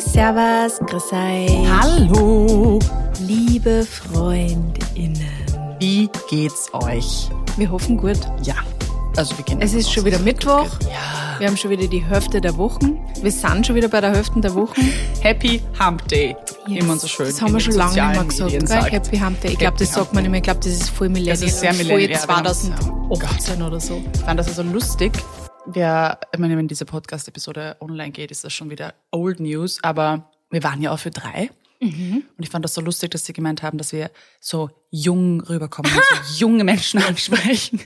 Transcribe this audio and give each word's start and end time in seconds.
Servus, 0.00 0.78
grüß 0.86 1.12
euch. 1.12 1.68
Hallo, 1.80 2.78
Liebe 3.20 3.84
Freundinnen. 3.84 5.16
wie 5.78 6.08
geht's 6.28 6.68
euch? 6.72 7.28
Wir 7.56 7.70
hoffen 7.70 7.96
gut. 7.96 8.18
Ja, 8.42 8.54
also 9.16 9.36
wir 9.38 9.44
kennen 9.44 9.62
Es 9.62 9.72
ist 9.72 9.90
schon 9.92 10.04
wieder 10.04 10.18
Mittwoch. 10.18 10.66
Ja. 10.82 11.38
Wir 11.38 11.48
haben 11.48 11.56
schon 11.56 11.70
wieder 11.70 11.86
die 11.86 12.02
Hälfte 12.04 12.40
der 12.40 12.56
Wochen. 12.56 12.98
Wir 13.22 13.30
sind 13.32 13.66
schon 13.66 13.74
wieder 13.76 13.88
bei 13.88 14.00
der 14.00 14.14
Hälfte 14.14 14.40
der 14.40 14.54
Wochen. 14.54 14.80
Happy 15.20 15.62
Hump 15.78 16.06
Day, 16.08 16.36
Yes. 16.66 16.84
man 16.84 16.98
so 16.98 17.06
schön 17.06 17.26
Das 17.26 17.40
haben 17.40 17.52
wir 17.52 17.60
schon 17.60 17.74
lange 17.74 17.92
nicht 17.94 18.14
mehr 18.14 18.24
gesagt. 18.24 18.52
Medien 18.52 18.66
gell? 18.66 18.82
Happy 18.90 19.18
Hump 19.18 19.40
Day. 19.40 19.52
Ich 19.52 19.58
glaube, 19.58 19.76
das 19.78 19.92
sagt 19.92 20.12
man 20.14 20.22
nicht 20.22 20.30
mehr. 20.30 20.38
Ich 20.38 20.44
glaube, 20.44 20.60
das 20.60 20.72
ist 20.72 20.90
voll 20.90 21.08
Millennial. 21.08 21.36
Das 21.36 21.46
ist 21.46 21.60
sehr 21.60 21.72
voll 21.74 21.84
Millennial, 21.84 22.10
ja, 22.20 22.28
wir 22.28 22.36
haben's, 22.36 22.68
ja. 22.68 22.76
2018 22.76 23.62
oder 23.62 23.80
so. 23.80 24.02
Ich 24.14 24.20
fand 24.20 24.40
das 24.40 24.54
so 24.54 24.62
lustig. 24.62 25.12
Wir, 25.76 26.18
ich 26.32 26.38
meine, 26.38 26.56
wenn 26.56 26.68
diese 26.68 26.86
Podcast-Episode 26.86 27.76
online 27.80 28.10
geht, 28.10 28.30
ist 28.30 28.42
das 28.44 28.54
schon 28.54 28.70
wieder 28.70 28.94
Old 29.10 29.40
News, 29.40 29.78
aber 29.82 30.30
wir 30.48 30.64
waren 30.64 30.80
ja 30.80 30.90
auch 30.90 30.98
für 30.98 31.10
drei. 31.10 31.50
Mhm. 31.80 32.24
Und 32.34 32.42
ich 32.42 32.48
fand 32.48 32.64
das 32.64 32.72
so 32.72 32.80
lustig, 32.80 33.10
dass 33.10 33.26
sie 33.26 33.34
gemeint 33.34 33.62
haben, 33.62 33.76
dass 33.76 33.92
wir 33.92 34.10
so 34.40 34.70
jung 34.90 35.42
rüberkommen, 35.42 35.92
so 35.92 36.00
junge 36.38 36.64
Menschen 36.64 37.02
ansprechen 37.02 37.82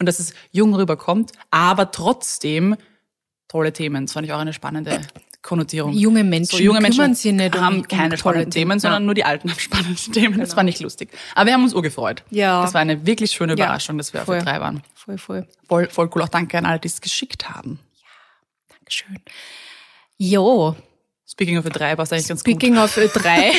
und 0.00 0.06
dass 0.06 0.18
es 0.18 0.34
jung 0.50 0.74
rüberkommt, 0.74 1.30
aber 1.52 1.92
trotzdem 1.92 2.74
tolle 3.46 3.72
Themen. 3.72 4.06
Das 4.06 4.14
fand 4.14 4.26
ich 4.26 4.32
auch 4.32 4.40
eine 4.40 4.52
spannende 4.52 5.00
Konnotierung. 5.48 5.92
Junge 5.94 6.24
Menschen 6.24 6.58
so, 6.58 6.62
junge 6.62 6.80
Menschen 6.80 6.98
kümmern 7.00 7.14
sich 7.14 7.32
nicht 7.32 7.54
um- 7.56 7.60
haben 7.62 7.76
um 7.78 7.88
keine 7.88 8.10
tolle 8.10 8.18
spannenden 8.18 8.50
Themen. 8.50 8.68
Themen, 8.70 8.80
sondern 8.80 9.02
Ja. 9.02 9.06
nur 9.06 9.14
die 9.14 9.24
Alten 9.24 9.50
haben 9.50 9.58
spannende 9.58 9.94
Themen. 10.12 10.38
Das 10.40 10.54
war 10.56 10.62
nicht 10.62 10.80
lustig. 10.80 11.08
Aber 11.34 11.46
wir 11.46 11.54
haben 11.54 11.64
uns 11.64 11.72
urgefreut. 11.74 12.22
Ja. 12.30 12.62
Das 12.62 12.74
war 12.74 12.80
eine 12.82 13.06
wirklich 13.06 13.30
schöne 13.32 13.54
Ja, 13.56 13.64
Überraschung, 13.64 13.96
dass 13.98 14.12
wir 14.12 14.20
voll. 14.22 14.40
für 14.40 14.44
drei 14.44 14.60
waren. 14.60 14.82
Voll, 14.94 15.18
voll. 15.18 15.46
Voll, 15.66 15.88
voll 15.88 16.10
cool. 16.14 16.22
Auch 16.22 16.28
danke 16.28 16.58
an 16.58 16.66
alle, 16.66 16.78
die 16.78 16.88
es 16.88 17.00
geschickt 17.00 17.48
haben. 17.48 17.78
Dankeschön. 18.68 19.16
Jo, 20.18 20.76
Speaking 21.30 21.58
of 21.58 21.66
E3 21.66 21.96
war 21.96 22.04
es 22.04 22.12
eigentlich 22.12 22.28
ganz 22.28 22.40
Speaking 22.40 22.76
of 22.78 22.96
Ö3, 22.96 23.52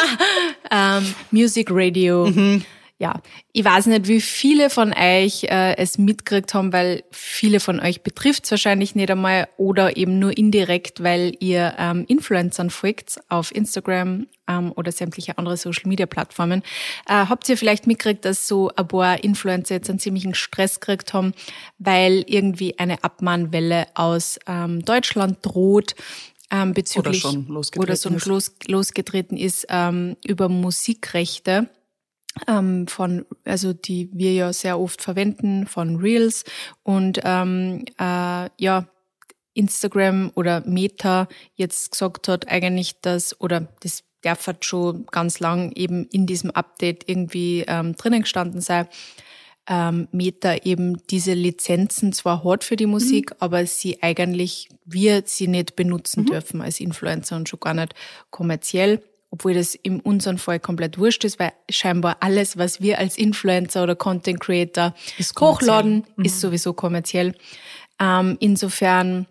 ähm, 0.70 1.14
Music 1.30 1.68
Radio. 1.70 2.26
Mhm. 2.30 2.62
Ja, 2.98 3.20
ich 3.52 3.62
weiß 3.62 3.86
nicht, 3.86 4.08
wie 4.08 4.22
viele 4.22 4.70
von 4.70 4.94
euch 4.94 5.44
äh, 5.44 5.76
es 5.76 5.98
mitgekriegt 5.98 6.54
haben, 6.54 6.72
weil 6.72 7.04
viele 7.10 7.60
von 7.60 7.78
euch 7.78 8.00
betrifft 8.02 8.44
es 8.46 8.52
wahrscheinlich 8.52 8.94
nicht 8.94 9.10
einmal 9.10 9.48
oder 9.58 9.98
eben 9.98 10.18
nur 10.18 10.36
indirekt, 10.36 11.02
weil 11.02 11.34
ihr 11.40 11.74
ähm, 11.76 12.06
Influencern 12.08 12.70
folgt 12.70 13.20
auf 13.28 13.54
Instagram 13.54 14.28
ähm, 14.48 14.72
oder 14.76 14.92
sämtliche 14.92 15.36
andere 15.36 15.58
Social-Media-Plattformen. 15.58 16.62
Äh, 17.06 17.26
habt 17.26 17.46
ihr 17.50 17.58
vielleicht 17.58 17.86
mitgekriegt, 17.86 18.24
dass 18.24 18.48
so 18.48 18.70
ein 18.74 18.88
paar 18.88 19.22
Influencer 19.22 19.74
jetzt 19.74 19.90
einen 19.90 19.98
ziemlichen 19.98 20.34
Stress 20.34 20.80
gekriegt 20.80 21.12
haben, 21.12 21.34
weil 21.78 22.24
irgendwie 22.26 22.78
eine 22.78 23.04
Abmahnwelle 23.04 23.88
aus 23.94 24.38
ähm, 24.46 24.82
Deutschland 24.86 25.38
droht? 25.42 25.94
Ähm, 26.50 26.72
bezüglich 26.72 27.20
schon 27.20 27.46
losgetreten 27.48 27.82
oder 27.82 28.16
ist. 28.16 28.26
los, 28.26 28.52
losgetreten 28.68 29.36
ist 29.36 29.66
ähm, 29.68 30.16
über 30.24 30.48
Musikrechte 30.48 31.68
ähm, 32.48 32.86
von, 32.86 33.24
also 33.44 33.72
die 33.72 34.10
wir 34.12 34.32
ja 34.32 34.52
sehr 34.52 34.78
oft 34.78 35.02
verwenden, 35.02 35.66
von 35.66 35.96
Reels 35.96 36.44
und 36.82 37.20
ähm, 37.24 37.84
äh, 37.98 38.48
ja, 38.58 38.86
Instagram 39.54 40.32
oder 40.34 40.62
Meta 40.66 41.28
jetzt 41.54 41.92
gesagt 41.92 42.28
hat 42.28 42.48
eigentlich, 42.48 43.00
dass, 43.00 43.40
oder 43.40 43.68
das 43.80 44.04
darf 44.20 44.46
halt 44.46 44.64
schon 44.64 45.06
ganz 45.06 45.40
lang 45.40 45.72
eben 45.72 46.06
in 46.06 46.26
diesem 46.26 46.50
Update 46.50 47.08
irgendwie 47.08 47.64
ähm, 47.66 47.94
drinnen 47.96 48.22
gestanden 48.22 48.60
sein, 48.60 48.86
ähm, 49.68 50.08
Meta 50.12 50.56
eben 50.56 50.98
diese 51.08 51.32
Lizenzen 51.32 52.12
zwar 52.12 52.44
hat 52.44 52.64
für 52.64 52.76
die 52.76 52.86
Musik, 52.86 53.32
aber 53.40 53.66
sie 53.66 54.02
eigentlich, 54.02 54.68
wir 54.84 55.22
sie 55.26 55.48
nicht 55.48 55.74
benutzen 55.74 56.24
dürfen 56.26 56.60
als 56.60 56.80
Influencer 56.80 57.36
und 57.36 57.48
schon 57.48 57.60
gar 57.60 57.74
nicht 57.74 57.94
kommerziell, 58.30 59.02
obwohl 59.36 59.52
das 59.52 59.74
in 59.74 60.00
unserem 60.00 60.38
Fall 60.38 60.58
komplett 60.58 60.96
wurscht 60.96 61.24
ist, 61.24 61.38
weil 61.38 61.52
scheinbar 61.68 62.16
alles, 62.20 62.56
was 62.56 62.80
wir 62.80 62.98
als 62.98 63.18
Influencer 63.18 63.82
oder 63.82 63.94
Content 63.94 64.40
Creator 64.40 64.94
Ist 65.18 65.38
hochladen, 65.38 66.04
ist 66.16 66.40
sowieso 66.40 66.72
kommerziell. 66.72 67.34
Ähm, 68.00 68.38
insofern, 68.40 69.26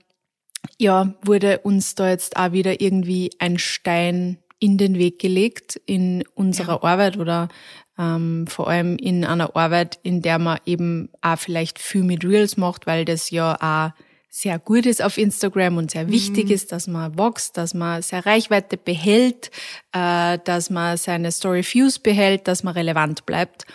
ja, 0.77 1.15
wurde 1.23 1.59
uns 1.59 1.95
da 1.95 2.09
jetzt 2.09 2.37
auch 2.37 2.51
wieder 2.51 2.81
irgendwie 2.81 3.31
ein 3.39 3.57
Stein 3.57 4.37
in 4.59 4.77
den 4.77 4.99
Weg 4.99 5.17
gelegt 5.17 5.81
in 5.87 6.23
unserer 6.35 6.83
Arbeit 6.83 7.17
oder 7.17 7.49
ähm, 7.97 8.45
vor 8.45 8.69
allem 8.69 8.97
in 8.97 9.25
einer 9.25 9.55
Arbeit, 9.55 9.97
in 10.03 10.21
der 10.21 10.37
man 10.37 10.59
eben 10.67 11.09
auch 11.21 11.39
vielleicht 11.39 11.79
viel 11.79 12.03
mit 12.03 12.23
Reels 12.23 12.57
macht, 12.57 12.85
weil 12.85 13.05
das 13.05 13.31
ja 13.31 13.55
auch 13.55 14.04
sehr 14.37 14.59
gut 14.59 14.85
ist 14.85 15.01
auf 15.01 15.17
Instagram 15.17 15.77
und 15.77 15.91
sehr 15.91 16.09
wichtig 16.09 16.51
ist, 16.51 16.73
dass 16.73 16.87
man 16.87 17.17
wächst, 17.17 17.55
dass 17.55 17.73
man 17.73 18.01
seine 18.01 18.25
Reichweite 18.25 18.75
behält, 18.75 19.49
äh, 19.93 20.37
dass 20.43 20.69
man 20.69 20.97
seine 20.97 21.31
Story 21.31 21.63
Views 21.63 21.99
behält, 21.99 22.49
dass 22.49 22.61
man 22.61 22.73
relevant 22.73 23.25
bleibt. 23.25 23.65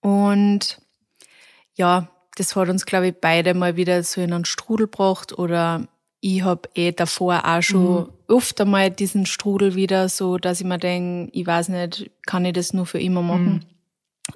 Und 0.00 0.80
ja, 1.74 2.08
das 2.36 2.56
hat 2.56 2.70
uns, 2.70 2.86
glaube 2.86 3.08
ich, 3.08 3.14
beide 3.20 3.52
mal 3.52 3.76
wieder 3.76 4.02
so 4.02 4.22
in 4.22 4.32
einen 4.32 4.46
Strudel 4.46 4.86
gebracht 4.86 5.38
oder 5.38 5.86
ich 6.20 6.42
hab 6.42 6.70
eh 6.74 6.92
davor 6.92 7.42
auch 7.44 7.60
schon 7.60 8.08
oft 8.28 8.58
einmal 8.62 8.90
diesen 8.90 9.26
Strudel 9.26 9.74
wieder, 9.74 10.08
so 10.08 10.38
dass 10.38 10.62
ich 10.62 10.66
mir 10.66 10.78
denke, 10.78 11.30
ich 11.34 11.46
weiß 11.46 11.68
nicht, 11.68 12.10
kann 12.24 12.46
ich 12.46 12.54
das 12.54 12.72
nur 12.72 12.86
für 12.86 12.98
immer 12.98 13.20
machen? 13.20 13.66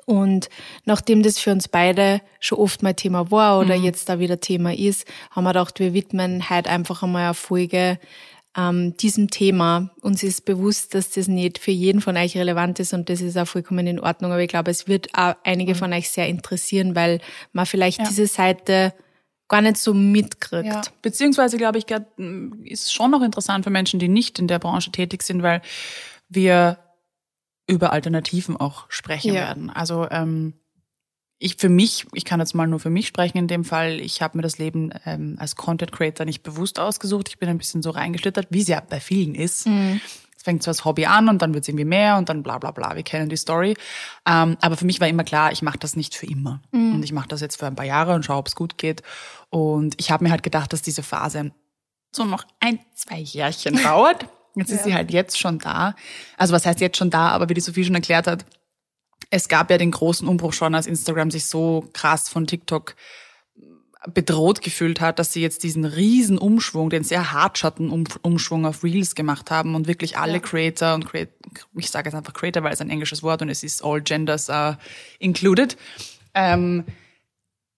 Und 0.05 0.49
nachdem 0.85 1.23
das 1.23 1.39
für 1.39 1.53
uns 1.53 1.69
beide 1.69 2.21
schon 2.41 2.59
oft 2.59 2.83
mal 2.83 2.95
Thema 2.95 3.31
war 3.31 3.59
oder 3.61 3.75
jetzt 3.75 4.09
da 4.09 4.19
wieder 4.19 4.41
Thema 4.41 4.75
ist, 4.75 5.07
haben 5.31 5.45
wir 5.45 5.51
gedacht, 5.51 5.79
wir 5.81 5.95
widmen 5.95 6.49
heute 6.51 6.71
einfach 6.71 7.03
einmal 7.03 7.25
eine 7.25 7.35
Folge 7.35 7.99
ähm, 8.57 8.97
diesem 8.97 9.29
Thema. 9.31 9.91
Uns 10.01 10.23
ist 10.23 10.45
bewusst, 10.45 10.95
dass 10.95 11.11
das 11.11 11.29
nicht 11.29 11.59
für 11.59 11.71
jeden 11.71 12.01
von 12.01 12.17
euch 12.17 12.37
relevant 12.37 12.81
ist 12.81 12.95
und 12.95 13.09
das 13.09 13.21
ist 13.21 13.37
auch 13.37 13.47
vollkommen 13.47 13.87
in 13.87 14.01
Ordnung. 14.01 14.33
Aber 14.33 14.41
ich 14.41 14.49
glaube, 14.49 14.71
es 14.71 14.89
wird 14.89 15.09
auch 15.15 15.35
einige 15.45 15.75
von 15.75 15.93
euch 15.93 16.11
sehr 16.11 16.29
interessieren, 16.29 16.95
weil 16.95 17.21
man 17.53 17.67
vielleicht 17.67 18.01
diese 18.09 18.27
Seite 18.27 18.95
gar 19.49 19.61
nicht 19.61 19.77
so 19.77 19.95
mitkriegt. 19.95 20.67
Ja, 20.67 20.83
beziehungsweise 21.03 21.57
glaube 21.57 21.79
ich, 21.79 21.87
ist 22.65 22.93
schon 22.93 23.11
noch 23.11 23.23
interessant 23.23 23.65
für 23.65 23.71
Menschen, 23.71 24.01
die 24.01 24.09
nicht 24.09 24.39
in 24.39 24.49
der 24.49 24.59
Branche 24.59 24.91
tätig 24.91 25.23
sind, 25.23 25.43
weil 25.43 25.63
wir 26.29 26.79
über 27.67 27.93
Alternativen 27.93 28.57
auch 28.57 28.87
sprechen 28.89 29.29
Ja. 29.35 29.41
werden. 29.41 29.71
Also 29.71 30.07
ähm, 30.11 30.55
ich 31.39 31.57
für 31.57 31.69
mich, 31.69 32.07
ich 32.15 32.25
kann 32.25 32.41
jetzt 32.41 32.55
mal 32.55 32.67
nur 32.67 32.81
für 32.81 32.89
mich 32.91 33.07
sprechen 33.09 33.37
in 33.39 33.49
dem 33.49 33.65
Fall, 33.65 34.01
ich 34.01 34.23
habe 34.23 34.39
mir 34.39 34.43
das 34.43 34.57
Leben 34.59 34.91
ähm, 35.05 35.37
als 35.39 35.55
Content 35.57 35.93
Creator 35.93 36.25
nicht 36.25 36.43
bewusst 36.43 36.79
ausgesucht. 36.81 37.29
Ich 37.29 37.39
bin 37.39 37.49
ein 37.49 37.59
bisschen 37.59 37.83
so 37.83 37.91
reingeschlittert, 37.91 38.47
wie 38.51 38.63
es 38.63 38.69
ja 38.69 38.81
bei 38.81 39.01
vielen 39.01 39.35
ist. 39.35 39.67
Es 39.67 40.43
fängt 40.43 40.63
so 40.63 40.71
als 40.71 40.85
Hobby 40.87 41.05
an 41.07 41.29
und 41.29 41.43
dann 41.43 41.53
wird 41.53 41.65
es 41.65 41.69
irgendwie 41.69 41.85
mehr 41.85 42.17
und 42.17 42.29
dann 42.31 42.43
bla 42.43 42.57
bla 42.59 42.71
bla. 42.71 42.95
Wir 42.97 43.03
kennen 43.03 43.29
die 43.29 43.37
Story. 43.37 43.75
Ähm, 44.27 44.57
aber 44.63 44.77
für 44.79 44.87
mich 44.87 45.01
war 45.01 45.09
immer 45.09 45.25
klar, 45.25 45.53
ich 45.53 45.61
mache 45.61 45.77
das 45.79 45.95
nicht 45.97 46.15
für 46.15 46.27
immer. 46.27 46.63
Und 46.73 47.03
ich 47.03 47.13
mache 47.13 47.29
das 47.29 47.41
jetzt 47.43 47.59
für 47.59 47.67
ein 47.67 47.75
paar 47.77 47.85
Jahre 47.85 48.15
und 48.15 48.25
schaue, 48.25 48.39
ob 48.39 48.47
es 48.49 48.55
gut 48.57 48.79
geht. 48.79 49.03
Und 49.51 49.95
ich 49.99 50.11
habe 50.11 50.25
mir 50.25 50.31
halt 50.31 50.43
gedacht, 50.45 50.73
dass 50.73 50.81
diese 50.83 51.03
Phase 51.03 51.51
so 52.13 52.25
noch 52.25 52.45
ein, 52.61 52.79
zwei 52.95 53.19
Jährchen 53.19 53.75
dauert. 53.83 54.27
Jetzt 54.57 54.73
ist 54.73 54.85
sie 54.85 54.95
halt 54.95 55.11
jetzt 55.11 55.39
schon 55.39 55.59
da. 55.59 55.95
Also 56.37 56.55
was 56.55 56.65
heißt 56.67 56.81
jetzt 56.81 56.97
schon 56.97 57.11
da, 57.11 57.29
aber 57.29 57.49
wie 57.49 57.55
die 57.55 57.61
Sophie 57.61 57.85
schon 57.85 57.95
erklärt 57.95 58.27
hat, 58.27 58.45
es 59.31 59.49
gab 59.49 59.71
ja 59.71 59.79
den 59.79 59.91
großen 59.91 60.27
Umbruch 60.27 60.53
schon, 60.53 60.75
als 60.75 60.87
Instagram 60.87 61.31
sich 61.31 61.47
so 61.47 61.89
krass 61.93 62.29
von 62.29 62.47
TikTok 62.47 62.97
bedroht 64.13 64.63
gefühlt 64.63 65.01
hat, 65.01 65.19
dass 65.19 65.33
sie 65.33 65.43
jetzt 65.43 65.63
diesen 65.65 65.85
riesen 65.85 66.39
Umschwung, 66.39 66.91
den 66.91 67.03
sehr 67.03 67.33
hartschatten 67.33 67.91
Um- 67.91 68.05
Umschwung 68.23 68.65
auf 68.65 68.85
Reels 68.85 69.15
gemacht 69.15 69.51
haben 69.51 69.75
und 69.75 69.89
wirklich 69.89 70.17
alle 70.17 70.41
Creator 70.41 70.95
und 70.95 71.07
Creat 71.07 71.31
ich 71.75 71.91
sage 71.91 72.09
jetzt 72.09 72.15
einfach 72.15 72.35
Creator, 72.35 72.63
weil 72.63 72.73
es 72.73 72.81
ein 72.81 72.91
englisches 72.91 73.23
Wort 73.23 73.43
und 73.43 73.49
es 73.49 73.63
ist 73.63 73.85
all 73.85 74.01
genders 74.01 74.51
are 74.51 74.79
included, 75.19 75.77
ähm, 76.35 76.85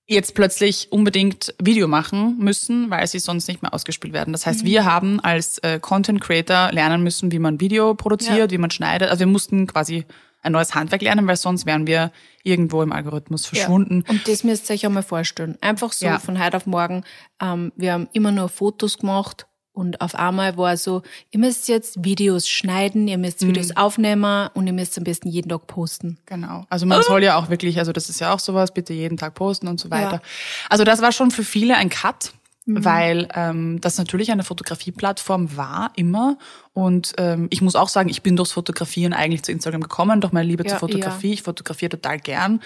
jetzt 0.08 0.34
plötzlich 0.34 0.90
unbedingt 0.90 1.54
Video 1.62 1.86
machen 1.86 2.36
müssen, 2.38 2.90
weil 2.90 3.06
sie 3.06 3.18
sonst 3.18 3.46
nicht 3.46 3.60
mehr 3.62 3.74
ausgespielt 3.74 4.12
werden. 4.14 4.32
Das 4.32 4.46
heißt, 4.46 4.64
wir 4.64 4.84
haben 4.86 5.20
als 5.20 5.58
äh, 5.58 5.78
Content 5.78 6.20
Creator 6.20 6.72
lernen 6.72 7.02
müssen, 7.02 7.30
wie 7.30 7.38
man 7.38 7.60
Video 7.60 7.94
produziert, 7.94 8.50
wie 8.50 8.58
man 8.58 8.70
schneidet. 8.70 9.10
Also 9.10 9.20
wir 9.20 9.26
mussten 9.26 9.66
quasi 9.66 10.06
ein 10.42 10.52
neues 10.52 10.74
Handwerk 10.74 11.02
lernen, 11.02 11.26
weil 11.26 11.36
sonst 11.36 11.66
wären 11.66 11.86
wir 11.86 12.10
irgendwo 12.42 12.82
im 12.82 12.92
Algorithmus 12.92 13.44
verschwunden. 13.46 14.02
Und 14.08 14.26
das 14.26 14.44
müsst 14.44 14.70
ihr 14.70 14.74
euch 14.74 14.86
einmal 14.86 15.02
vorstellen. 15.02 15.58
Einfach 15.60 15.92
so 15.92 16.06
Ja. 16.06 16.18
von 16.18 16.42
heute 16.42 16.56
auf 16.56 16.66
morgen. 16.66 17.04
Ähm, 17.40 17.72
wir 17.76 17.92
haben 17.92 18.08
immer 18.12 18.32
nur 18.32 18.48
Fotos 18.48 18.98
gemacht 18.98 19.46
und 19.78 20.00
auf 20.00 20.16
einmal 20.16 20.56
war 20.56 20.76
so, 20.76 21.02
ihr 21.30 21.38
müsst 21.38 21.68
jetzt 21.68 22.04
Videos 22.04 22.48
schneiden, 22.48 23.06
ihr 23.06 23.16
müsst 23.16 23.42
Mhm. 23.42 23.50
Videos 23.50 23.76
aufnehmen 23.76 24.48
und 24.52 24.66
ihr 24.66 24.72
müsst 24.72 24.98
am 24.98 25.04
besten 25.04 25.28
jeden 25.28 25.48
Tag 25.48 25.68
posten. 25.68 26.18
Genau. 26.26 26.66
Also 26.68 26.84
man 26.84 27.00
soll 27.04 27.22
ja 27.22 27.36
auch 27.36 27.48
wirklich, 27.48 27.78
also 27.78 27.92
das 27.92 28.08
ist 28.08 28.20
ja 28.20 28.34
auch 28.34 28.40
sowas, 28.40 28.74
bitte 28.74 28.92
jeden 28.92 29.16
Tag 29.16 29.34
posten 29.34 29.68
und 29.68 29.78
so 29.78 29.88
weiter. 29.88 30.20
Also 30.68 30.82
das 30.82 31.00
war 31.00 31.12
schon 31.12 31.30
für 31.30 31.44
viele 31.44 31.76
ein 31.76 31.90
Cut, 31.90 32.32
weil 32.66 33.28
ähm, 33.36 33.80
das 33.80 33.98
natürlich 33.98 34.32
eine 34.32 34.42
Fotografieplattform 34.42 35.56
war 35.56 35.92
immer. 35.94 36.38
Und 36.72 37.12
ähm, 37.16 37.46
ich 37.50 37.62
muss 37.62 37.76
auch 37.76 37.88
sagen, 37.88 38.08
ich 38.08 38.22
bin 38.22 38.34
durchs 38.34 38.50
Fotografieren 38.50 39.12
eigentlich 39.12 39.44
zu 39.44 39.52
Instagram 39.52 39.82
gekommen, 39.82 40.20
durch 40.20 40.32
meine 40.32 40.48
Liebe 40.48 40.64
Ja, 40.64 40.70
zur 40.70 40.78
Fotografie. 40.80 41.34
Ich 41.34 41.42
fotografiere 41.42 41.90
total 41.90 42.18
gern. 42.18 42.60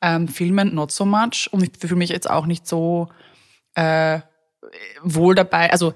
Ähm, 0.00 0.28
Filmen 0.28 0.74
not 0.74 0.92
so 0.92 1.04
much. 1.04 1.50
Und 1.50 1.62
ich 1.62 1.72
fühle 1.78 1.96
mich 1.96 2.08
jetzt 2.08 2.30
auch 2.30 2.46
nicht 2.46 2.66
so 2.66 3.08
äh, 3.74 4.20
wohl 5.02 5.34
dabei. 5.34 5.70
Also 5.70 5.92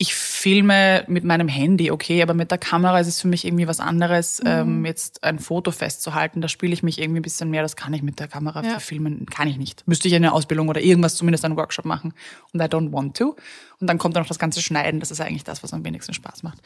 ich 0.00 0.14
filme 0.14 1.04
mit 1.08 1.24
meinem 1.24 1.48
Handy, 1.48 1.90
okay, 1.90 2.22
aber 2.22 2.32
mit 2.32 2.52
der 2.52 2.58
Kamera 2.58 3.00
ist 3.00 3.08
es 3.08 3.20
für 3.20 3.26
mich 3.26 3.44
irgendwie 3.44 3.66
was 3.66 3.80
anderes, 3.80 4.40
mhm. 4.40 4.48
ähm, 4.48 4.84
jetzt 4.84 5.24
ein 5.24 5.40
Foto 5.40 5.72
festzuhalten. 5.72 6.40
Da 6.40 6.46
spiele 6.46 6.72
ich 6.72 6.84
mich 6.84 7.00
irgendwie 7.00 7.18
ein 7.18 7.22
bisschen 7.22 7.50
mehr. 7.50 7.62
Das 7.62 7.74
kann 7.74 7.92
ich 7.92 8.02
mit 8.02 8.20
der 8.20 8.28
Kamera 8.28 8.62
ja. 8.62 8.78
filmen, 8.78 9.26
kann 9.26 9.48
ich 9.48 9.58
nicht. 9.58 9.82
Müsste 9.88 10.06
ich 10.06 10.14
eine 10.14 10.32
Ausbildung 10.32 10.68
oder 10.68 10.80
irgendwas, 10.80 11.16
zumindest 11.16 11.44
einen 11.44 11.56
Workshop 11.56 11.84
machen. 11.84 12.14
Und 12.52 12.60
I 12.60 12.66
don't 12.66 12.92
want 12.92 13.16
to. 13.16 13.34
Und 13.80 13.88
dann 13.88 13.98
kommt 13.98 14.14
dann 14.14 14.22
noch 14.22 14.28
das 14.28 14.38
ganze 14.38 14.62
Schneiden. 14.62 15.00
Das 15.00 15.10
ist 15.10 15.20
eigentlich 15.20 15.42
das, 15.42 15.64
was 15.64 15.72
am 15.72 15.84
wenigsten 15.84 16.14
Spaß 16.14 16.44
macht. 16.44 16.58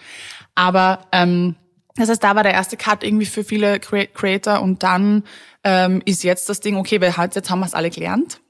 Aber 0.55 1.06
ähm, 1.11 1.56
das 1.96 2.11
heißt, 2.11 2.23
da 2.23 2.37
war 2.37 2.43
der 2.43 2.52
erste 2.52 2.76
Cut 2.76 3.02
irgendwie 3.02 3.26
für 3.26 3.44
viele 3.44 3.81
Creator 3.81 4.61
und 4.61 4.82
dann 4.82 5.25
ähm, 5.64 6.02
ist 6.05 6.23
jetzt 6.23 6.50
das 6.50 6.61
Ding, 6.61 6.76
okay, 6.76 7.00
weil 7.00 7.17
halt 7.17 7.35
jetzt 7.35 7.49
haben 7.49 7.61
wir 7.61 7.67
es 7.67 7.75
alle 7.75 7.88
gelernt 7.88 8.41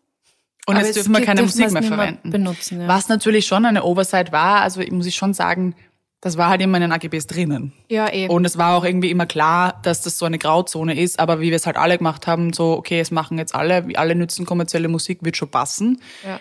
und 0.67 0.77
jetzt, 0.77 0.97
dürfen 0.97 1.13
wir 1.13 1.25
keine 1.25 1.43
Musik 1.43 1.71
mehr 1.73 1.83
verwenden. 1.83 2.31
Benutzen, 2.31 2.83
ja. 2.83 2.89
Was 2.89 3.09
natürlich 3.09 3.47
schon 3.47 3.65
eine 3.65 3.85
Oversight 3.85 4.33
war, 4.33 4.61
also 4.61 4.81
muss 4.91 5.07
ich 5.07 5.17
schon 5.17 5.35
sagen, 5.35 5.75
das 6.21 6.37
war 6.37 6.49
halt 6.49 6.63
immer 6.63 6.77
in 6.77 6.83
den 6.83 6.93
AGBs 6.93 7.27
drinnen. 7.27 7.73
Ja, 7.89 8.09
eben. 8.09 8.33
Und 8.33 8.45
es 8.45 8.57
war 8.57 8.77
auch 8.77 8.85
irgendwie 8.85 9.11
immer 9.11 9.27
klar, 9.27 9.81
dass 9.83 10.03
das 10.03 10.19
so 10.19 10.25
eine 10.25 10.39
Grauzone 10.39 10.99
ist, 10.99 11.19
aber 11.19 11.41
wie 11.41 11.51
wir 11.51 11.57
es 11.57 11.67
halt 11.67 11.77
alle 11.77 11.99
gemacht 11.99 12.29
haben, 12.29 12.53
so, 12.53 12.73
okay, 12.75 13.01
es 13.01 13.11
machen 13.11 13.39
jetzt 13.39 13.57
alle, 13.57 13.89
alle 13.95 14.15
nützen 14.15 14.47
kommerzielle 14.47 14.87
Musik, 14.87 15.19
wird 15.23 15.37
schon 15.37 15.51
passen. 15.51 16.01
Ja. 16.25 16.39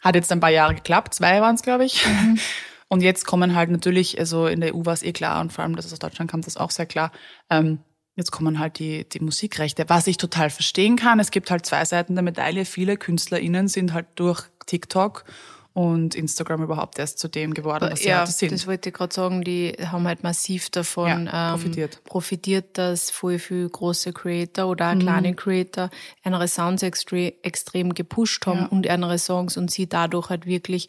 Hat 0.00 0.14
jetzt 0.14 0.30
ein 0.30 0.38
paar 0.38 0.50
Jahre 0.50 0.76
geklappt, 0.76 1.14
zwei 1.14 1.40
waren 1.40 1.56
es, 1.56 1.62
glaube 1.62 1.84
ich. 1.84 2.06
Mhm. 2.06 2.38
Und 2.88 3.02
jetzt 3.02 3.26
kommen 3.26 3.56
halt 3.56 3.70
natürlich, 3.70 4.16
also 4.20 4.46
in 4.46 4.60
der 4.60 4.72
EU 4.72 4.84
war 4.84 4.92
es 4.92 5.02
eh 5.02 5.12
klar 5.12 5.40
und 5.40 5.52
vor 5.52 5.64
allem, 5.64 5.74
dass 5.74 5.86
es 5.86 5.92
aus 5.92 5.98
Deutschland 5.98 6.30
kam, 6.30 6.42
das 6.42 6.56
auch 6.56 6.70
sehr 6.70 6.86
klar, 6.86 7.10
ähm, 7.50 7.80
Jetzt 8.16 8.32
kommen 8.32 8.58
halt 8.58 8.78
die, 8.78 9.06
die 9.08 9.20
Musikrechte, 9.20 9.84
was 9.88 10.06
ich 10.06 10.16
total 10.16 10.48
verstehen 10.50 10.96
kann. 10.96 11.20
Es 11.20 11.30
gibt 11.30 11.50
halt 11.50 11.66
zwei 11.66 11.84
Seiten 11.84 12.14
der 12.14 12.24
Medaille. 12.24 12.64
Viele 12.64 12.96
KünstlerInnen 12.96 13.68
sind 13.68 13.92
halt 13.92 14.06
durch 14.16 14.42
TikTok 14.64 15.24
und 15.74 16.14
Instagram 16.14 16.62
überhaupt 16.62 16.98
erst 16.98 17.18
zu 17.18 17.28
dem 17.28 17.52
geworden, 17.52 17.90
was 17.90 18.00
sie 18.00 18.08
ja, 18.08 18.22
heute 18.22 18.32
sind. 18.32 18.50
das 18.50 18.66
wollte 18.66 18.88
ich 18.88 18.94
gerade 18.94 19.14
sagen, 19.14 19.44
die 19.44 19.74
haben 19.78 20.06
halt 20.06 20.22
massiv 20.22 20.70
davon 20.70 21.26
ja, 21.26 21.50
profitiert. 21.50 21.96
Ähm, 21.96 22.00
profitiert, 22.04 22.78
dass 22.78 23.10
voll 23.10 23.38
viele 23.38 23.68
große 23.68 24.14
Creator 24.14 24.68
oder 24.68 24.88
auch 24.88 24.94
mhm. 24.94 25.00
kleine 25.00 25.34
Creator 25.34 25.90
andere 26.24 26.48
Sounds 26.48 26.82
extre 26.82 27.34
extrem 27.42 27.92
gepusht 27.92 28.46
haben 28.46 28.60
ja. 28.60 28.66
und 28.68 28.88
andere 28.88 29.18
Songs 29.18 29.58
und 29.58 29.70
sie 29.70 29.86
dadurch 29.86 30.30
halt 30.30 30.46
wirklich 30.46 30.88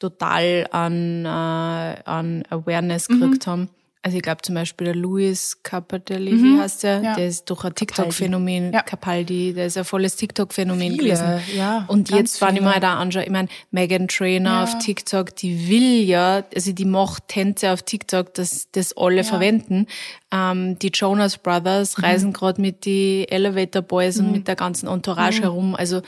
total 0.00 0.66
an, 0.72 1.24
äh, 1.24 1.28
an 1.28 2.42
Awareness 2.50 3.08
mhm. 3.08 3.20
gekriegt 3.20 3.46
haben. 3.46 3.68
Also 4.04 4.18
ich 4.18 4.22
glaube 4.22 4.42
zum 4.42 4.54
Beispiel 4.54 4.84
der 4.84 4.96
Louis 4.96 5.62
Capaldi, 5.62 6.34
mhm. 6.34 6.60
heißt 6.60 6.82
der, 6.82 7.00
ja. 7.00 7.14
der 7.14 7.26
ist 7.26 7.48
doch 7.48 7.64
ein 7.64 7.74
TikTok-Phänomen, 7.74 8.70
ja. 8.70 8.82
Capaldi, 8.82 9.54
der 9.54 9.64
ist 9.64 9.78
ein 9.78 9.86
volles 9.86 10.16
TikTok-Phänomen 10.16 10.98
gewesen. 10.98 11.40
Ja, 11.56 11.86
und 11.88 12.10
jetzt, 12.10 12.38
wenn 12.42 12.56
ich 12.56 12.60
mal 12.60 12.80
da 12.80 12.98
anschaue, 12.98 13.24
ich 13.24 13.30
meine, 13.30 13.48
Megan 13.70 14.06
Trainer 14.06 14.50
ja. 14.50 14.64
auf 14.64 14.78
TikTok, 14.78 15.34
die 15.34 15.70
will 15.70 16.02
ja, 16.02 16.44
also 16.54 16.72
die 16.72 16.84
macht 16.84 17.28
Tänze 17.28 17.72
auf 17.72 17.80
TikTok, 17.80 18.34
dass 18.34 18.70
das 18.72 18.94
alle 18.94 19.16
ja. 19.16 19.22
verwenden. 19.22 19.86
Ähm, 20.30 20.78
die 20.78 20.90
Jonas 20.92 21.38
Brothers 21.38 21.96
mhm. 21.96 22.04
reisen 22.04 22.32
gerade 22.34 22.60
mit 22.60 22.84
die 22.84 23.26
Elevator 23.30 23.80
Boys 23.80 24.18
mhm. 24.18 24.26
und 24.26 24.32
mit 24.32 24.48
der 24.48 24.56
ganzen 24.56 24.86
Entourage 24.86 25.38
mhm. 25.38 25.44
herum. 25.44 25.74
Also 25.74 26.02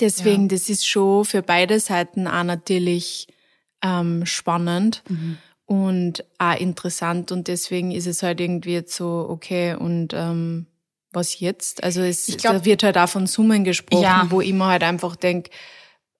deswegen, 0.00 0.48
das 0.48 0.70
ist 0.70 0.88
schon 0.88 1.26
für 1.26 1.42
beide 1.42 1.78
Seiten 1.78 2.26
auch 2.26 2.42
natürlich 2.42 3.26
ähm, 3.82 4.24
spannend. 4.24 5.02
Mhm 5.10 5.36
und 5.66 6.24
auch 6.38 6.56
interessant 6.56 7.32
und 7.32 7.48
deswegen 7.48 7.90
ist 7.90 8.06
es 8.06 8.22
halt 8.22 8.40
irgendwie 8.40 8.72
jetzt 8.72 8.94
so, 8.94 9.26
okay, 9.28 9.74
und 9.74 10.14
ähm, 10.14 10.66
was 11.12 11.40
jetzt? 11.40 11.82
Also 11.82 12.02
es 12.02 12.26
glaub, 12.38 12.54
da 12.54 12.64
wird 12.64 12.82
halt 12.82 12.96
auch 12.98 13.08
von 13.08 13.26
Summen 13.26 13.64
gesprochen, 13.64 14.02
ja. 14.02 14.26
wo 14.30 14.40
ich 14.40 14.52
mir 14.52 14.66
halt 14.66 14.82
einfach 14.82 15.16
denk 15.16 15.50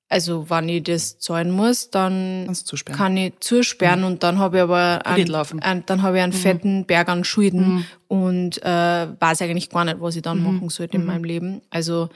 also 0.08 0.48
wenn 0.48 0.68
ich 0.68 0.84
das 0.84 1.18
zahlen 1.18 1.50
muss, 1.50 1.90
dann 1.90 2.52
kann 2.92 3.16
ich 3.16 3.34
zusperren 3.40 4.00
mhm. 4.00 4.06
und 4.06 4.22
dann 4.22 4.38
habe 4.38 4.58
ich 4.58 4.62
aber 4.62 5.04
einen, 5.04 5.34
einen, 5.34 5.86
dann 5.86 6.02
habe 6.02 6.18
ich 6.18 6.22
einen 6.22 6.32
mhm. 6.32 6.36
fetten 6.36 6.84
Berg 6.86 7.08
an 7.08 7.24
Schulden 7.24 7.74
mhm. 7.74 7.86
und 8.06 8.62
äh, 8.62 9.08
weiß 9.18 9.42
eigentlich 9.42 9.68
gar 9.68 9.84
nicht, 9.84 10.00
was 10.00 10.14
ich 10.14 10.22
dann 10.22 10.38
mhm. 10.38 10.54
machen 10.54 10.68
sollte 10.68 10.96
in 10.96 11.02
mhm. 11.02 11.06
meinem 11.08 11.24
Leben. 11.24 11.62
Also 11.70 12.08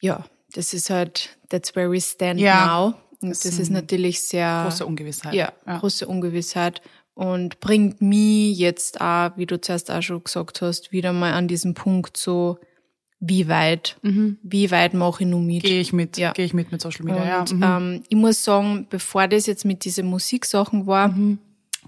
ja, 0.00 0.24
das 0.54 0.74
ist 0.74 0.90
halt, 0.90 1.38
that's 1.50 1.76
where 1.76 1.90
we 1.90 2.00
stand 2.00 2.40
ja. 2.40 2.66
now. 2.66 2.94
Das, 3.30 3.40
das 3.40 3.58
ist 3.58 3.70
natürlich 3.70 4.20
sehr 4.20 4.64
große 4.64 4.84
Ungewissheit. 4.84 5.34
Ja, 5.34 5.52
ja, 5.66 5.78
große 5.78 6.06
Ungewissheit 6.06 6.82
und 7.14 7.60
bringt 7.60 8.00
mich 8.00 8.56
jetzt 8.58 9.00
auch, 9.00 9.30
wie 9.36 9.46
du 9.46 9.60
zuerst 9.60 9.90
auch 9.90 10.02
schon 10.02 10.24
gesagt 10.24 10.62
hast, 10.62 10.92
wieder 10.92 11.12
mal 11.12 11.32
an 11.32 11.48
diesen 11.48 11.74
Punkt 11.74 12.16
so, 12.16 12.58
wie 13.20 13.48
weit, 13.48 13.96
mhm. 14.02 14.38
wie 14.42 14.70
weit 14.70 14.94
mache 14.94 15.22
ich 15.22 15.28
nun 15.28 15.46
mit? 15.46 15.62
Gehe 15.62 15.80
ich 15.80 15.92
mit, 15.92 16.16
ja. 16.16 16.32
gehe 16.32 16.44
ich 16.44 16.54
mit 16.54 16.72
mit 16.72 16.80
Social 16.80 17.04
Media. 17.04 17.40
Und, 17.40 17.50
ja. 17.60 17.78
Mhm. 17.78 17.94
ähm, 17.94 18.02
ich 18.08 18.16
muss 18.16 18.42
sagen, 18.42 18.86
bevor 18.90 19.28
das 19.28 19.46
jetzt 19.46 19.64
mit 19.64 19.84
diesen 19.84 20.06
Musiksachen 20.06 20.86
war, 20.86 21.08
mhm. 21.08 21.38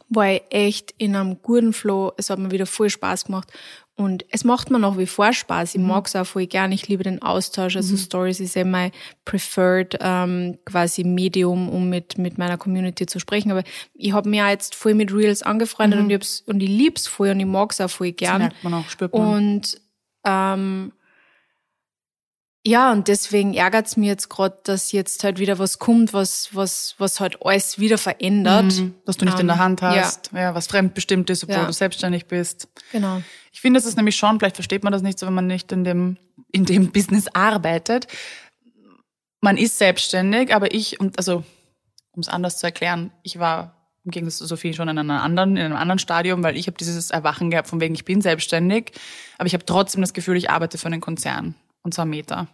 war 0.09 0.31
ich 0.31 0.43
echt 0.51 0.95
in 0.99 1.17
einem 1.17 1.43
guten 1.43 1.73
Flow. 1.73 2.13
Es 2.17 2.31
hat 2.31 2.39
mir 2.39 2.53
wieder 2.53 2.67
voll 2.67 2.91
Spaß 2.91 3.25
gemacht 3.25 3.51
und 3.97 4.25
es 4.31 4.43
macht 4.43 4.71
mir 4.71 4.81
nach 4.81 4.99
wie 4.99 5.07
vor 5.07 5.33
Spaß. 5.33 5.77
Ich 5.77 5.81
mhm. 5.81 5.87
mag 5.87 6.07
es 6.07 6.17
auch 6.17 6.27
voll 6.27 6.47
gern. 6.47 6.73
Ich 6.73 6.89
liebe 6.89 7.05
den 7.05 7.23
Austausch. 7.23 7.77
Also 7.77 7.95
mhm. 7.95 7.99
Stories 7.99 8.41
ist 8.41 8.57
ja 8.57 8.65
mein 8.65 8.91
preferred 9.25 9.97
ähm, 10.01 10.59
quasi 10.65 11.05
Medium, 11.05 11.69
um 11.69 11.91
mit, 11.91 12.19
mit 12.19 12.37
meiner 12.37 12.59
Community 12.59 13.07
zu 13.07 13.21
sprechen. 13.21 13.53
Aber 13.53 13.63
ich 13.95 14.13
habe 14.13 14.29
mir 14.29 14.49
jetzt 14.49 14.75
voll 14.75 14.95
mit 14.95 15.13
Reels 15.13 15.43
angefreundet 15.43 16.01
mhm. 16.01 16.05
und 16.05 16.11
ich 16.11 16.15
hab's, 16.17 16.43
und 16.47 16.61
ich 16.61 16.69
lieb's 16.69 17.07
voll 17.07 17.31
und 17.31 17.41
ich 17.41 17.47
mag's 17.47 17.81
auch 17.81 17.91
voll 17.91 18.11
gern. 18.11 18.41
Das 18.41 18.49
merkt 18.51 18.65
man 18.65 18.75
auch, 18.75 18.89
spürt 18.89 19.13
man. 19.13 19.29
Und 19.29 19.81
ähm, 20.25 20.93
ja, 22.67 22.93
und 22.93 23.09
deswegen 23.09 23.53
ärgert's 23.53 23.99
mir 23.99 24.07
jetzt 24.07 24.31
gerade, 24.31 24.57
dass 24.65 24.91
jetzt 24.91 25.23
halt 25.23 25.39
wieder 25.39 25.59
was 25.59 25.79
kommt, 25.79 26.15
was, 26.15 26.49
was, 26.53 26.95
was 26.97 27.21
halt 27.21 27.45
alles 27.45 27.79
wieder 27.79 27.99
verändert. 27.99 28.73
Mhm, 28.77 28.95
was 29.05 29.19
du 29.19 29.27
nicht 29.27 29.35
um, 29.35 29.41
in 29.41 29.47
der 29.49 29.57
ähm, 29.57 29.63
Hand 29.63 29.83
hast, 29.83 30.31
ja. 30.33 30.41
ja 30.41 30.55
was 30.55 30.67
fremdbestimmt 30.69 31.29
ist, 31.29 31.45
obwohl 31.45 31.57
ja. 31.57 31.67
du 31.67 31.73
selbstständig 31.75 32.25
bist. 32.25 32.69
Genau. 32.91 33.21
Ich 33.53 33.61
finde, 33.61 33.79
das 33.79 33.87
ist 33.87 33.97
nämlich 33.97 34.17
schon, 34.17 34.39
vielleicht 34.39 34.57
versteht 34.57 34.83
man 34.83 34.95
das 34.95 35.03
nicht 35.03 35.19
so, 35.19 35.27
wenn 35.27 35.35
man 35.35 35.47
nicht 35.47 35.73
in 35.73 35.85
dem, 35.85 36.17
in 36.53 36.65
dem 36.65 36.91
Business 36.93 37.29
arbeitet. 37.35 38.07
Man 39.43 39.59
ist 39.59 39.77
selbstständig, 39.77 40.55
aber 40.55 40.73
ich, 40.73 40.99
und 41.01 41.19
also, 41.19 41.45
um 42.13 42.21
es 42.21 42.29
anders 42.29 42.59
zu 42.59 42.67
erklären, 42.67 43.13
ich 43.23 43.39
war 43.39 43.91
im 44.07 44.11
Gegensatz 44.11 44.39
zu 44.39 44.47
Sophie 44.47 44.73
schon 44.73 44.89
in 44.89 44.99
einem 44.99 45.11
anderen, 45.11 45.59
in 45.59 45.65
einem 45.65 45.77
anderen 45.77 45.99
Stadium, 45.99 46.43
weil 46.43 46.57
ich 46.57 46.67
habe 46.67 46.79
dieses 46.79 47.11
Erwachen 47.11 47.51
gehabt 47.51 47.69
von 47.69 47.81
wegen, 47.83 47.95
ich 47.95 48.07
bin 48.07 48.23
selbstständig, 48.23 48.93
aber 49.37 49.49
ich 49.49 49.55
habe 49.55 49.67
trotzdem 49.67 50.01
das 50.01 50.15
Gefühl, 50.15 50.37
ich 50.39 50.49
arbeite 50.49 50.79
für 50.79 50.87
einen 50.87 51.03
Konzern 51.03 51.55
und 51.85 51.95
zwar 51.95 52.07
Meta. 52.07 52.49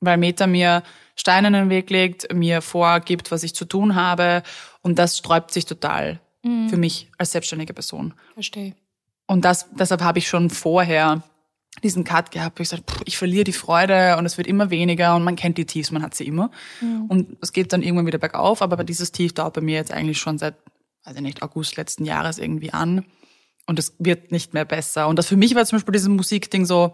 Weil 0.00 0.18
Meta 0.18 0.46
mir 0.46 0.84
Steine 1.16 1.48
in 1.48 1.54
den 1.54 1.70
Weg 1.70 1.90
legt, 1.90 2.32
mir 2.32 2.62
vorgibt, 2.62 3.32
was 3.32 3.42
ich 3.42 3.54
zu 3.54 3.64
tun 3.64 3.96
habe 3.96 4.42
und 4.82 4.98
das 4.98 5.18
sträubt 5.18 5.52
sich 5.52 5.64
total 5.64 6.20
mhm. 6.44 6.68
für 6.68 6.76
mich 6.76 7.10
als 7.18 7.32
selbstständige 7.32 7.74
Person. 7.74 8.14
Verstehe. 8.34 8.74
Und 9.26 9.44
das, 9.44 9.68
deshalb 9.72 10.02
habe 10.02 10.18
ich 10.18 10.28
schon 10.28 10.50
vorher 10.50 11.22
diesen 11.82 12.04
Cut 12.04 12.30
gehabt, 12.30 12.58
wo 12.58 12.62
ich 12.62 12.70
gesagt, 12.70 12.90
ich 13.04 13.18
verliere 13.18 13.44
die 13.44 13.52
Freude 13.52 14.16
und 14.16 14.24
es 14.24 14.38
wird 14.38 14.46
immer 14.46 14.70
weniger 14.70 15.14
und 15.16 15.24
man 15.24 15.36
kennt 15.36 15.58
die 15.58 15.66
Tiefs, 15.66 15.90
man 15.90 16.02
hat 16.02 16.14
sie 16.14 16.26
immer. 16.26 16.50
Mhm. 16.80 17.06
Und 17.06 17.36
es 17.40 17.52
geht 17.52 17.72
dann 17.72 17.82
irgendwann 17.82 18.06
wieder 18.06 18.18
bergauf, 18.18 18.62
aber 18.62 18.82
dieses 18.84 19.12
Tief 19.12 19.34
dauert 19.34 19.54
bei 19.54 19.60
mir 19.60 19.74
jetzt 19.74 19.92
eigentlich 19.92 20.18
schon 20.18 20.38
seit, 20.38 20.54
weiß 21.04 21.16
ich 21.16 21.22
nicht, 21.22 21.42
August 21.42 21.76
letzten 21.76 22.04
Jahres 22.04 22.38
irgendwie 22.38 22.72
an. 22.72 23.04
Und 23.66 23.78
es 23.78 23.94
wird 23.98 24.30
nicht 24.30 24.54
mehr 24.54 24.64
besser. 24.64 25.08
Und 25.08 25.18
das 25.18 25.26
für 25.26 25.36
mich 25.36 25.54
war 25.54 25.66
zum 25.66 25.76
Beispiel 25.76 25.92
dieses 25.92 26.08
Musikding 26.08 26.64
so, 26.64 26.92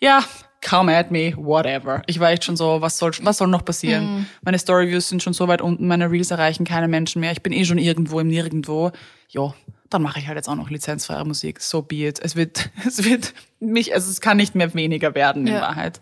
ja, 0.00 0.24
come 0.60 0.94
at 0.94 1.10
me, 1.10 1.34
whatever. 1.36 2.02
Ich 2.06 2.20
war 2.20 2.30
echt 2.30 2.44
schon 2.44 2.56
so, 2.56 2.80
was 2.80 2.98
soll, 2.98 3.12
was 3.22 3.38
soll 3.38 3.48
noch 3.48 3.64
passieren? 3.64 4.18
Mhm. 4.18 4.26
Meine 4.42 4.58
Storyviews 4.58 5.08
sind 5.08 5.22
schon 5.22 5.32
so 5.32 5.48
weit 5.48 5.62
unten, 5.62 5.86
meine 5.86 6.10
Reels 6.10 6.30
erreichen 6.30 6.64
keine 6.64 6.88
Menschen 6.88 7.20
mehr. 7.20 7.32
Ich 7.32 7.42
bin 7.42 7.52
eh 7.52 7.64
schon 7.64 7.78
irgendwo 7.78 8.20
im 8.20 8.28
Nirgendwo. 8.28 8.92
Ja, 9.28 9.54
dann 9.90 10.02
mache 10.02 10.18
ich 10.18 10.26
halt 10.26 10.36
jetzt 10.36 10.48
auch 10.48 10.56
noch 10.56 10.70
lizenzfreie 10.70 11.24
Musik. 11.24 11.60
So 11.60 11.82
be 11.82 12.06
it. 12.06 12.20
Es 12.22 12.36
wird, 12.36 12.70
es 12.86 13.04
wird 13.04 13.34
mich, 13.60 13.94
also 13.94 14.10
es 14.10 14.20
kann 14.20 14.36
nicht 14.36 14.54
mehr 14.54 14.74
weniger 14.74 15.14
werden 15.14 15.46
in 15.46 15.54
ja. 15.54 15.60
Wahrheit. 15.60 16.00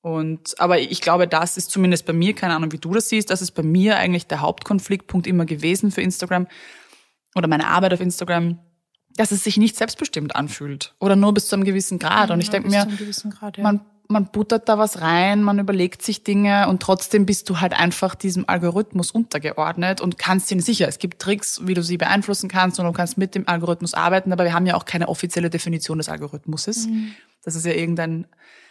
Und, 0.00 0.60
aber 0.60 0.78
ich 0.78 1.00
glaube, 1.00 1.26
das 1.26 1.56
ist 1.56 1.70
zumindest 1.70 2.06
bei 2.06 2.12
mir, 2.12 2.32
keine 2.32 2.54
Ahnung, 2.54 2.70
wie 2.70 2.78
du 2.78 2.94
das 2.94 3.08
siehst, 3.08 3.28
das 3.30 3.42
ist 3.42 3.52
bei 3.52 3.64
mir 3.64 3.96
eigentlich 3.96 4.28
der 4.28 4.40
Hauptkonfliktpunkt 4.40 5.26
immer 5.26 5.46
gewesen 5.46 5.90
für 5.90 6.00
Instagram 6.00 6.46
oder 7.34 7.48
meine 7.48 7.66
Arbeit 7.66 7.92
auf 7.92 8.00
Instagram 8.00 8.60
dass 9.16 9.32
es 9.32 9.44
sich 9.44 9.56
nicht 9.56 9.76
selbstbestimmt 9.76 10.36
anfühlt 10.36 10.94
oder 11.00 11.16
nur 11.16 11.32
bis 11.34 11.46
zu 11.48 11.56
einem 11.56 11.64
gewissen 11.64 11.98
Grad. 11.98 12.30
und 12.30 12.40
ich 12.40 12.50
denke 12.50 12.68
mir, 12.68 12.86
Grad, 13.30 13.56
ja. 13.56 13.62
man, 13.62 13.80
man 14.08 14.26
buttert 14.26 14.68
da 14.68 14.78
was 14.78 15.00
rein, 15.00 15.42
man 15.42 15.58
überlegt 15.58 16.02
sich 16.02 16.22
Dinge 16.22 16.68
und 16.68 16.82
trotzdem 16.82 17.26
bist 17.26 17.48
du 17.48 17.60
halt 17.60 17.72
einfach 17.72 18.14
diesem 18.14 18.48
Algorithmus 18.48 19.10
untergeordnet 19.10 20.00
und 20.00 20.18
kannst 20.18 20.50
ihn 20.52 20.60
sicher. 20.60 20.86
Es 20.88 20.98
gibt 20.98 21.20
Tricks, 21.20 21.60
wie 21.64 21.74
du 21.74 21.82
sie 21.82 21.96
beeinflussen 21.96 22.48
kannst 22.48 22.78
und 22.78 22.86
du 22.86 22.92
kannst 22.92 23.18
mit 23.18 23.34
dem 23.34 23.48
Algorithmus 23.48 23.94
arbeiten, 23.94 24.32
aber 24.32 24.44
wir 24.44 24.52
haben 24.52 24.66
ja 24.66 24.74
auch 24.74 24.84
keine 24.84 25.08
offizielle 25.08 25.50
Definition 25.50 25.98
des 25.98 26.08
Algorithmuses. 26.08 26.86
Mhm. 26.86 27.12
Das 27.42 27.54
ist 27.54 27.66
ja 27.66 27.72
irgendein 27.72 28.26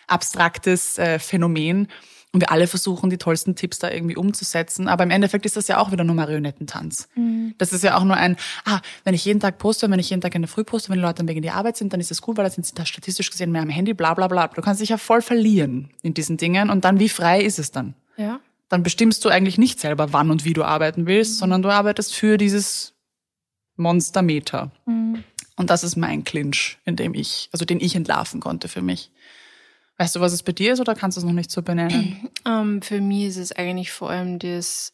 abstraktes 0.07 0.97
äh, 0.97 1.19
Phänomen. 1.19 1.87
Und 2.31 2.41
wir 2.41 2.51
alle 2.51 2.67
versuchen, 2.67 3.09
die 3.09 3.17
tollsten 3.17 3.55
Tipps 3.55 3.79
da 3.79 3.89
irgendwie 3.89 4.17
umzusetzen. 4.17 4.89
Aber 4.89 5.05
im 5.05 5.09
Endeffekt 5.09 5.45
ist 5.45 5.55
das 5.55 5.69
ja 5.69 5.77
auch 5.77 5.91
wieder 5.91 6.03
nur 6.03 6.15
Marionettentanz. 6.15 7.07
Mhm. 7.15 7.55
Das 7.57 7.71
ist 7.71 7.83
ja 7.83 7.97
auch 7.97 8.03
nur 8.03 8.17
ein, 8.17 8.35
ah, 8.65 8.81
wenn 9.05 9.13
ich 9.13 9.23
jeden 9.23 9.39
Tag 9.39 9.57
poste, 9.57 9.89
wenn 9.89 9.99
ich 9.99 10.09
jeden 10.09 10.21
Tag 10.21 10.35
in 10.35 10.41
der 10.41 10.49
Früh 10.49 10.65
poste, 10.65 10.89
wenn 10.89 10.97
die 10.97 11.03
Leute 11.03 11.15
dann 11.15 11.29
wegen 11.29 11.41
der 11.41 11.55
Arbeit 11.55 11.77
sind, 11.77 11.93
dann 11.93 12.01
ist 12.01 12.11
das 12.11 12.21
gut, 12.21 12.35
weil 12.35 12.43
dann 12.43 12.51
sind 12.51 12.65
sie 12.65 12.75
da 12.75 12.85
statistisch 12.85 13.31
gesehen 13.31 13.51
mehr 13.51 13.61
am 13.61 13.69
Handy, 13.69 13.93
bla 13.93 14.13
bla 14.13 14.27
bla. 14.27 14.47
Du 14.49 14.61
kannst 14.61 14.81
dich 14.81 14.89
ja 14.89 14.97
voll 14.97 15.21
verlieren 15.21 15.89
in 16.01 16.13
diesen 16.13 16.35
Dingen. 16.35 16.69
Und 16.69 16.83
dann, 16.83 16.99
wie 16.99 17.09
frei 17.09 17.41
ist 17.41 17.59
es 17.59 17.71
dann? 17.71 17.95
Ja. 18.17 18.39
dann 18.69 18.81
bestimmst 18.81 19.23
du 19.25 19.29
eigentlich 19.29 19.57
nicht 19.57 19.79
selber, 19.79 20.13
wann 20.13 20.31
und 20.31 20.45
wie 20.45 20.53
du 20.53 20.63
arbeiten 20.63 21.05
willst, 21.05 21.33
mhm. 21.33 21.39
sondern 21.39 21.61
du 21.61 21.69
arbeitest 21.69 22.15
für 22.15 22.37
dieses 22.37 22.93
Monstermeter. 23.77 24.71
Mhm. 24.85 25.23
Und 25.55 25.69
das 25.69 25.83
ist 25.83 25.95
mein 25.95 26.23
Clinch, 26.23 26.77
in 26.85 26.95
dem 26.95 27.13
ich, 27.13 27.49
also 27.51 27.65
den 27.65 27.79
ich 27.79 27.95
entlarven 27.95 28.39
konnte 28.41 28.67
für 28.67 28.81
mich. 28.81 29.11
Weißt 29.97 30.15
du, 30.15 30.19
was 30.19 30.33
es 30.33 30.43
bei 30.43 30.51
dir 30.51 30.73
ist 30.73 30.79
oder 30.79 30.93
kannst 30.93 31.17
du 31.17 31.21
es 31.21 31.25
noch 31.25 31.33
nicht 31.33 31.51
so 31.51 31.61
benennen? 31.61 32.29
Um, 32.45 32.51
ähm, 32.51 32.81
für 32.81 33.01
mich 33.01 33.25
ist 33.25 33.37
es 33.37 33.51
eigentlich 33.51 33.91
vor 33.91 34.09
allem 34.09 34.39
das, 34.39 34.93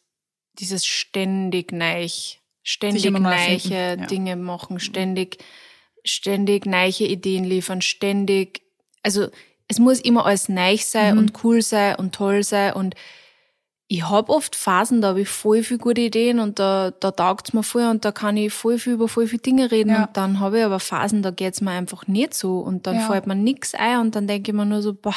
dieses 0.58 0.86
ständig 0.86 1.72
neich, 1.72 2.40
ständig 2.62 3.10
neiche 3.10 3.74
ja. 3.74 3.96
Dinge 3.96 4.36
machen, 4.36 4.78
ständig, 4.78 5.38
ständig 6.04 6.66
neiche 6.66 7.04
Ideen 7.04 7.44
liefern, 7.44 7.82
ständig, 7.82 8.62
also 9.02 9.28
es 9.66 9.78
muss 9.78 10.00
immer 10.00 10.26
alles 10.26 10.48
neich 10.48 10.86
sein 10.86 11.14
mhm. 11.14 11.18
und 11.18 11.44
cool 11.44 11.62
sein 11.62 11.96
und 11.96 12.14
toll 12.14 12.44
sein 12.44 12.74
und 12.74 12.94
ich 13.92 14.08
hab 14.08 14.30
oft 14.30 14.56
Phasen, 14.56 15.02
da 15.02 15.08
habe 15.08 15.20
ich 15.20 15.28
voll 15.28 15.62
viel 15.62 15.76
gute 15.76 16.00
Ideen 16.00 16.38
und 16.40 16.58
da, 16.58 16.92
da 16.98 17.10
taugt's 17.10 17.52
mir 17.52 17.62
voll 17.62 17.82
und 17.82 18.06
da 18.06 18.10
kann 18.10 18.38
ich 18.38 18.50
voll 18.50 18.78
viel 18.78 18.94
über 18.94 19.06
voll 19.06 19.26
viele 19.26 19.42
Dinge 19.42 19.70
reden. 19.70 19.90
Ja. 19.90 20.04
Und 20.04 20.16
dann 20.16 20.40
habe 20.40 20.60
ich 20.60 20.64
aber 20.64 20.80
Phasen, 20.80 21.20
da 21.20 21.30
geht's 21.30 21.60
mir 21.60 21.72
einfach 21.72 22.06
nicht 22.06 22.32
so 22.32 22.60
und 22.60 22.86
dann 22.86 22.96
ja. 22.96 23.06
fällt 23.06 23.26
mir 23.26 23.34
nix 23.34 23.74
ein 23.74 23.98
und 23.98 24.16
dann 24.16 24.26
denke 24.26 24.50
ich 24.50 24.56
mir 24.56 24.64
nur 24.64 24.80
so, 24.80 24.94
boah. 24.94 25.14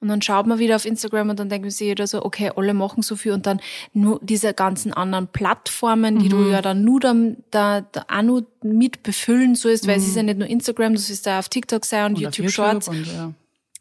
Und 0.00 0.08
dann 0.08 0.22
schaut 0.22 0.48
man 0.48 0.58
wieder 0.58 0.74
auf 0.74 0.86
Instagram 0.86 1.30
und 1.30 1.38
dann 1.38 1.48
denkt 1.50 1.64
man 1.64 1.70
sich 1.70 1.86
jeder 1.86 2.08
so, 2.08 2.24
okay, 2.24 2.50
alle 2.56 2.74
machen 2.74 3.02
so 3.02 3.14
viel 3.14 3.30
und 3.30 3.46
dann 3.46 3.60
nur 3.92 4.18
diese 4.22 4.54
ganzen 4.54 4.92
anderen 4.92 5.28
Plattformen, 5.28 6.18
die 6.18 6.24
mhm. 6.24 6.30
du 6.30 6.50
ja 6.50 6.62
dann 6.62 6.82
nur 6.82 6.98
da, 6.98 7.14
da, 7.52 7.82
da 7.82 8.06
auch 8.08 8.22
nur 8.22 8.44
mit 8.62 9.04
befüllen 9.04 9.54
sollst, 9.54 9.84
mhm. 9.84 9.90
weil 9.90 9.98
es 9.98 10.08
ist 10.08 10.16
ja 10.16 10.24
nicht 10.24 10.38
nur 10.38 10.48
Instagram, 10.48 10.94
du 10.94 10.98
sollst 10.98 11.26
da 11.26 11.38
auf 11.38 11.48
TikTok 11.48 11.84
sein 11.84 12.06
und, 12.06 12.12
und 12.14 12.22
YouTube, 12.22 12.46
YouTube 12.46 12.54
Shorts. 12.54 12.88
Und, 12.88 13.06
ja. 13.06 13.32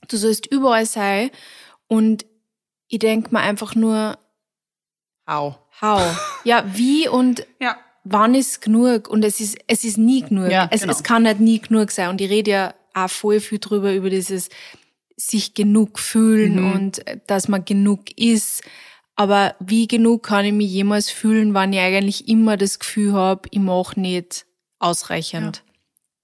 Du 0.07 0.17
sollst 0.17 0.45
überall 0.45 0.86
sein 0.86 1.31
und 1.88 2.25
ich 2.89 3.00
denk 3.00 3.31
mir 3.31 3.39
einfach 3.39 3.75
nur, 3.75 4.17
how? 5.29 5.55
How? 5.79 6.01
Ja, 6.43 6.65
wie 6.74 7.08
und 7.08 7.46
ja. 7.62 7.77
wann 8.03 8.36
ist 8.36 8.62
genug? 8.62 9.08
Und 9.08 9.24
es 9.24 9.39
ist, 9.39 9.58
es 9.67 9.84
ist 9.84 9.98
nie 9.98 10.22
genug. 10.24 10.51
Ja, 10.51 10.67
es, 10.72 10.81
genau. 10.81 10.91
es 10.91 11.03
kann 11.03 11.24
nicht 11.24 11.39
nie 11.39 11.60
genug 11.60 11.91
sein. 11.91 12.10
Und 12.10 12.19
ich 12.19 12.29
rede 12.29 12.51
ja 12.51 12.74
auch 12.93 13.10
voll 13.10 13.39
viel 13.39 13.60
drüber, 13.60 13.93
über 13.93 14.10
dieses 14.10 14.50
sich 15.15 15.53
genug 15.53 16.00
fühlen 16.00 16.55
mhm. 16.55 16.72
und 16.74 17.05
dass 17.27 17.48
man 17.48 17.63
genug 17.63 18.17
ist. 18.17 18.63
Aber 19.15 19.55
wie 19.60 19.88
genug 19.88 20.24
kann 20.24 20.46
ich 20.46 20.53
mich 20.53 20.72
jemals 20.72 21.10
fühlen, 21.10 21.53
wenn 21.53 21.74
ich 21.74 21.79
eigentlich 21.79 22.27
immer 22.27 22.58
das 22.58 22.79
Gefühl 22.79 23.13
habe, 23.13 23.50
ich 23.51 23.60
mache 23.60 24.00
nicht 24.00 24.46
ausreichend. 24.79 25.58
Ja 25.58 25.69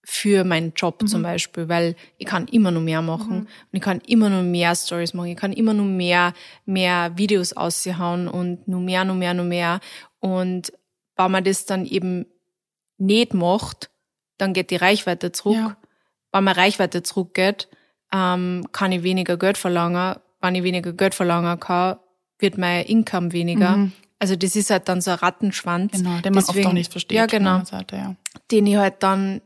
für 0.07 0.43
meinen 0.43 0.73
Job 0.75 1.01
mhm. 1.01 1.07
zum 1.07 1.23
Beispiel, 1.23 1.67
weil 1.67 1.95
ich 2.17 2.27
kann 2.27 2.47
immer 2.47 2.71
noch 2.71 2.81
mehr 2.81 3.01
machen 3.01 3.31
mhm. 3.31 3.41
und 3.41 3.71
ich 3.71 3.81
kann 3.81 3.99
immer 4.01 4.29
noch 4.29 4.43
mehr 4.43 4.75
Stories 4.75 5.13
machen, 5.13 5.29
ich 5.29 5.37
kann 5.37 5.51
immer 5.51 5.73
noch 5.73 5.83
mehr, 5.83 6.33
mehr 6.65 7.11
Videos 7.17 7.53
aushauen 7.53 8.27
und 8.27 8.67
nur 8.67 8.81
mehr, 8.81 9.03
nur 9.03 9.15
mehr, 9.15 9.33
nur 9.33 9.45
mehr. 9.45 9.79
Und 10.19 10.71
wenn 11.17 11.31
man 11.31 11.43
das 11.43 11.65
dann 11.65 11.85
eben 11.85 12.27
nicht 12.97 13.33
macht, 13.33 13.89
dann 14.37 14.53
geht 14.53 14.69
die 14.69 14.75
Reichweite 14.75 15.31
zurück. 15.31 15.55
Ja. 15.55 15.77
Wenn 16.31 16.43
man 16.43 16.53
Reichweite 16.53 17.01
zurückgeht, 17.01 17.67
ähm, 18.13 18.67
kann 18.71 18.91
ich 18.91 19.03
weniger 19.03 19.37
Geld 19.37 19.57
verlangen. 19.57 20.17
Wenn 20.41 20.55
ich 20.55 20.63
weniger 20.63 20.93
Geld 20.93 21.15
verlangen 21.15 21.59
kann, 21.59 21.97
wird 22.37 22.57
mein 22.57 22.85
Income 22.85 23.31
weniger. 23.31 23.77
Mhm. 23.77 23.91
Also 24.19 24.35
das 24.35 24.55
ist 24.55 24.69
halt 24.69 24.87
dann 24.87 25.01
so 25.01 25.11
ein 25.11 25.17
Rattenschwanz. 25.17 25.93
Genau, 25.93 26.19
den 26.19 26.33
man 26.33 26.43
Deswegen, 26.45 26.59
oft 26.59 26.67
auch 26.67 26.73
nicht 26.73 26.91
versteht. 26.91 27.17
Ja, 27.17 27.25
genau. 27.25 27.63
Seite, 27.63 27.95
ja. 27.95 28.15
Den 28.51 28.67
ich 28.67 28.75
halt 28.75 29.01
dann 29.01 29.41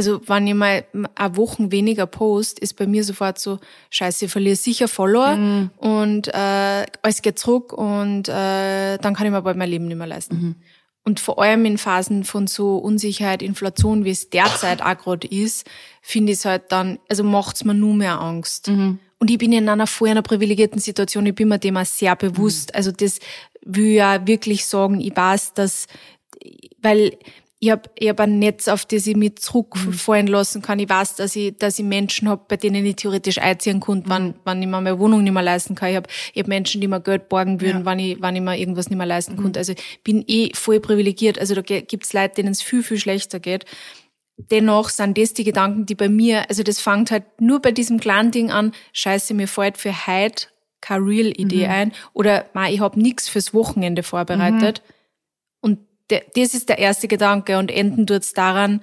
also 0.00 0.22
wenn 0.26 0.46
ich 0.46 0.54
mal 0.54 0.82
eine 1.14 1.36
Woche 1.36 1.70
weniger 1.70 2.06
post, 2.06 2.58
ist 2.58 2.72
bei 2.76 2.86
mir 2.86 3.04
sofort 3.04 3.38
so, 3.38 3.58
scheiße, 3.90 4.24
ich 4.24 4.30
verliere 4.30 4.56
sicher 4.56 4.88
Follower 4.88 5.36
mhm. 5.36 5.70
und 5.76 6.28
äh, 6.28 6.86
alles 7.02 7.20
geht 7.20 7.38
zurück 7.38 7.74
und 7.74 8.26
äh, 8.30 8.96
dann 8.96 9.14
kann 9.14 9.26
ich 9.26 9.30
mir 9.30 9.42
bald 9.42 9.58
mein 9.58 9.68
Leben 9.68 9.88
nicht 9.88 9.98
mehr 9.98 10.06
leisten. 10.06 10.34
Mhm. 10.34 10.54
Und 11.04 11.20
vor 11.20 11.42
allem 11.42 11.66
in 11.66 11.76
Phasen 11.76 12.24
von 12.24 12.46
so 12.46 12.78
Unsicherheit, 12.78 13.42
Inflation, 13.42 14.06
wie 14.06 14.10
es 14.10 14.30
derzeit 14.30 14.80
auch 14.80 14.96
gerade 14.96 15.28
ist, 15.28 15.68
finde 16.00 16.32
ich 16.32 16.38
es 16.38 16.44
halt 16.46 16.72
dann, 16.72 16.98
also 17.10 17.24
macht's 17.24 17.62
mir 17.64 17.74
nur 17.74 17.92
mehr 17.92 18.22
Angst. 18.22 18.68
Mhm. 18.68 19.00
Und 19.18 19.30
ich 19.30 19.36
bin 19.36 19.52
in 19.52 19.68
einer 19.68 19.86
vorher 19.86 20.12
einer 20.12 20.22
privilegierten 20.22 20.80
Situation, 20.80 21.26
ich 21.26 21.34
bin 21.34 21.48
mir 21.48 21.58
dem 21.58 21.76
auch 21.76 21.84
sehr 21.84 22.16
bewusst. 22.16 22.70
Mhm. 22.70 22.76
Also 22.76 22.90
das 22.90 23.18
will 23.62 23.92
ja 23.92 24.26
wirklich 24.26 24.64
sagen, 24.64 24.98
ich 24.98 25.14
weiß, 25.14 25.52
dass, 25.52 25.88
weil 26.80 27.18
ich 27.62 27.70
habe 27.70 27.82
ich 27.94 28.08
hab 28.08 28.18
ein 28.20 28.38
Netz, 28.38 28.68
auf 28.68 28.86
das 28.86 29.06
ich 29.06 29.16
mich 29.16 29.36
zurückfallen 29.36 30.26
lassen 30.26 30.62
kann. 30.62 30.78
Ich 30.78 30.88
weiß, 30.88 31.16
dass 31.16 31.36
ich, 31.36 31.56
dass 31.58 31.78
ich 31.78 31.84
Menschen 31.84 32.26
habe, 32.26 32.42
bei 32.48 32.56
denen 32.56 32.86
ich 32.86 32.96
theoretisch 32.96 33.36
einziehen 33.36 33.80
konnte, 33.80 34.06
mhm. 34.06 34.10
wann, 34.10 34.34
wann 34.44 34.62
ich 34.62 34.66
mir 34.66 34.80
meine 34.80 34.98
Wohnung 34.98 35.22
nicht 35.22 35.32
mehr 35.32 35.42
leisten 35.42 35.74
kann. 35.74 35.90
Ich 35.90 35.96
habe 35.96 36.08
ich 36.32 36.40
hab 36.40 36.48
Menschen, 36.48 36.80
die 36.80 36.88
mir 36.88 37.00
Geld 37.00 37.28
borgen 37.28 37.60
würden, 37.60 37.80
ja. 37.80 37.84
wann, 37.84 37.98
ich, 37.98 38.16
wann 38.20 38.34
ich 38.34 38.40
mir 38.40 38.56
irgendwas 38.56 38.88
nicht 38.88 38.96
mehr 38.96 39.06
leisten 39.06 39.36
mhm. 39.36 39.42
konnte. 39.42 39.58
Also 39.58 39.74
bin 40.04 40.24
eh 40.26 40.52
voll 40.54 40.80
privilegiert. 40.80 41.38
Also 41.38 41.54
da 41.54 41.60
gibt's 41.60 42.14
Leute, 42.14 42.36
denen 42.36 42.52
es 42.52 42.62
viel, 42.62 42.82
viel 42.82 42.98
schlechter 42.98 43.40
geht. 43.40 43.66
Dennoch 44.38 44.88
sind 44.88 45.18
das 45.18 45.34
die 45.34 45.44
Gedanken, 45.44 45.84
die 45.84 45.94
bei 45.94 46.08
mir, 46.08 46.48
also 46.48 46.62
das 46.62 46.80
fängt 46.80 47.10
halt 47.10 47.42
nur 47.42 47.60
bei 47.60 47.72
diesem 47.72 48.00
kleinen 48.00 48.30
Ding 48.30 48.50
an, 48.50 48.72
scheiße, 48.94 49.34
mir 49.34 49.48
fällt 49.48 49.76
für 49.76 50.06
heute 50.06 50.46
keine 50.80 51.04
Real-Idee 51.04 51.66
mhm. 51.66 51.72
ein. 51.72 51.92
Oder 52.14 52.46
ma, 52.54 52.70
ich 52.70 52.80
habe 52.80 52.98
nichts 52.98 53.28
fürs 53.28 53.52
Wochenende 53.52 54.02
vorbereitet. 54.02 54.80
Mhm 54.82 54.94
das 56.10 56.54
ist 56.54 56.68
der 56.68 56.78
erste 56.78 57.08
Gedanke 57.08 57.58
und 57.58 57.70
enden 57.70 58.06
tut's 58.06 58.32
daran, 58.32 58.82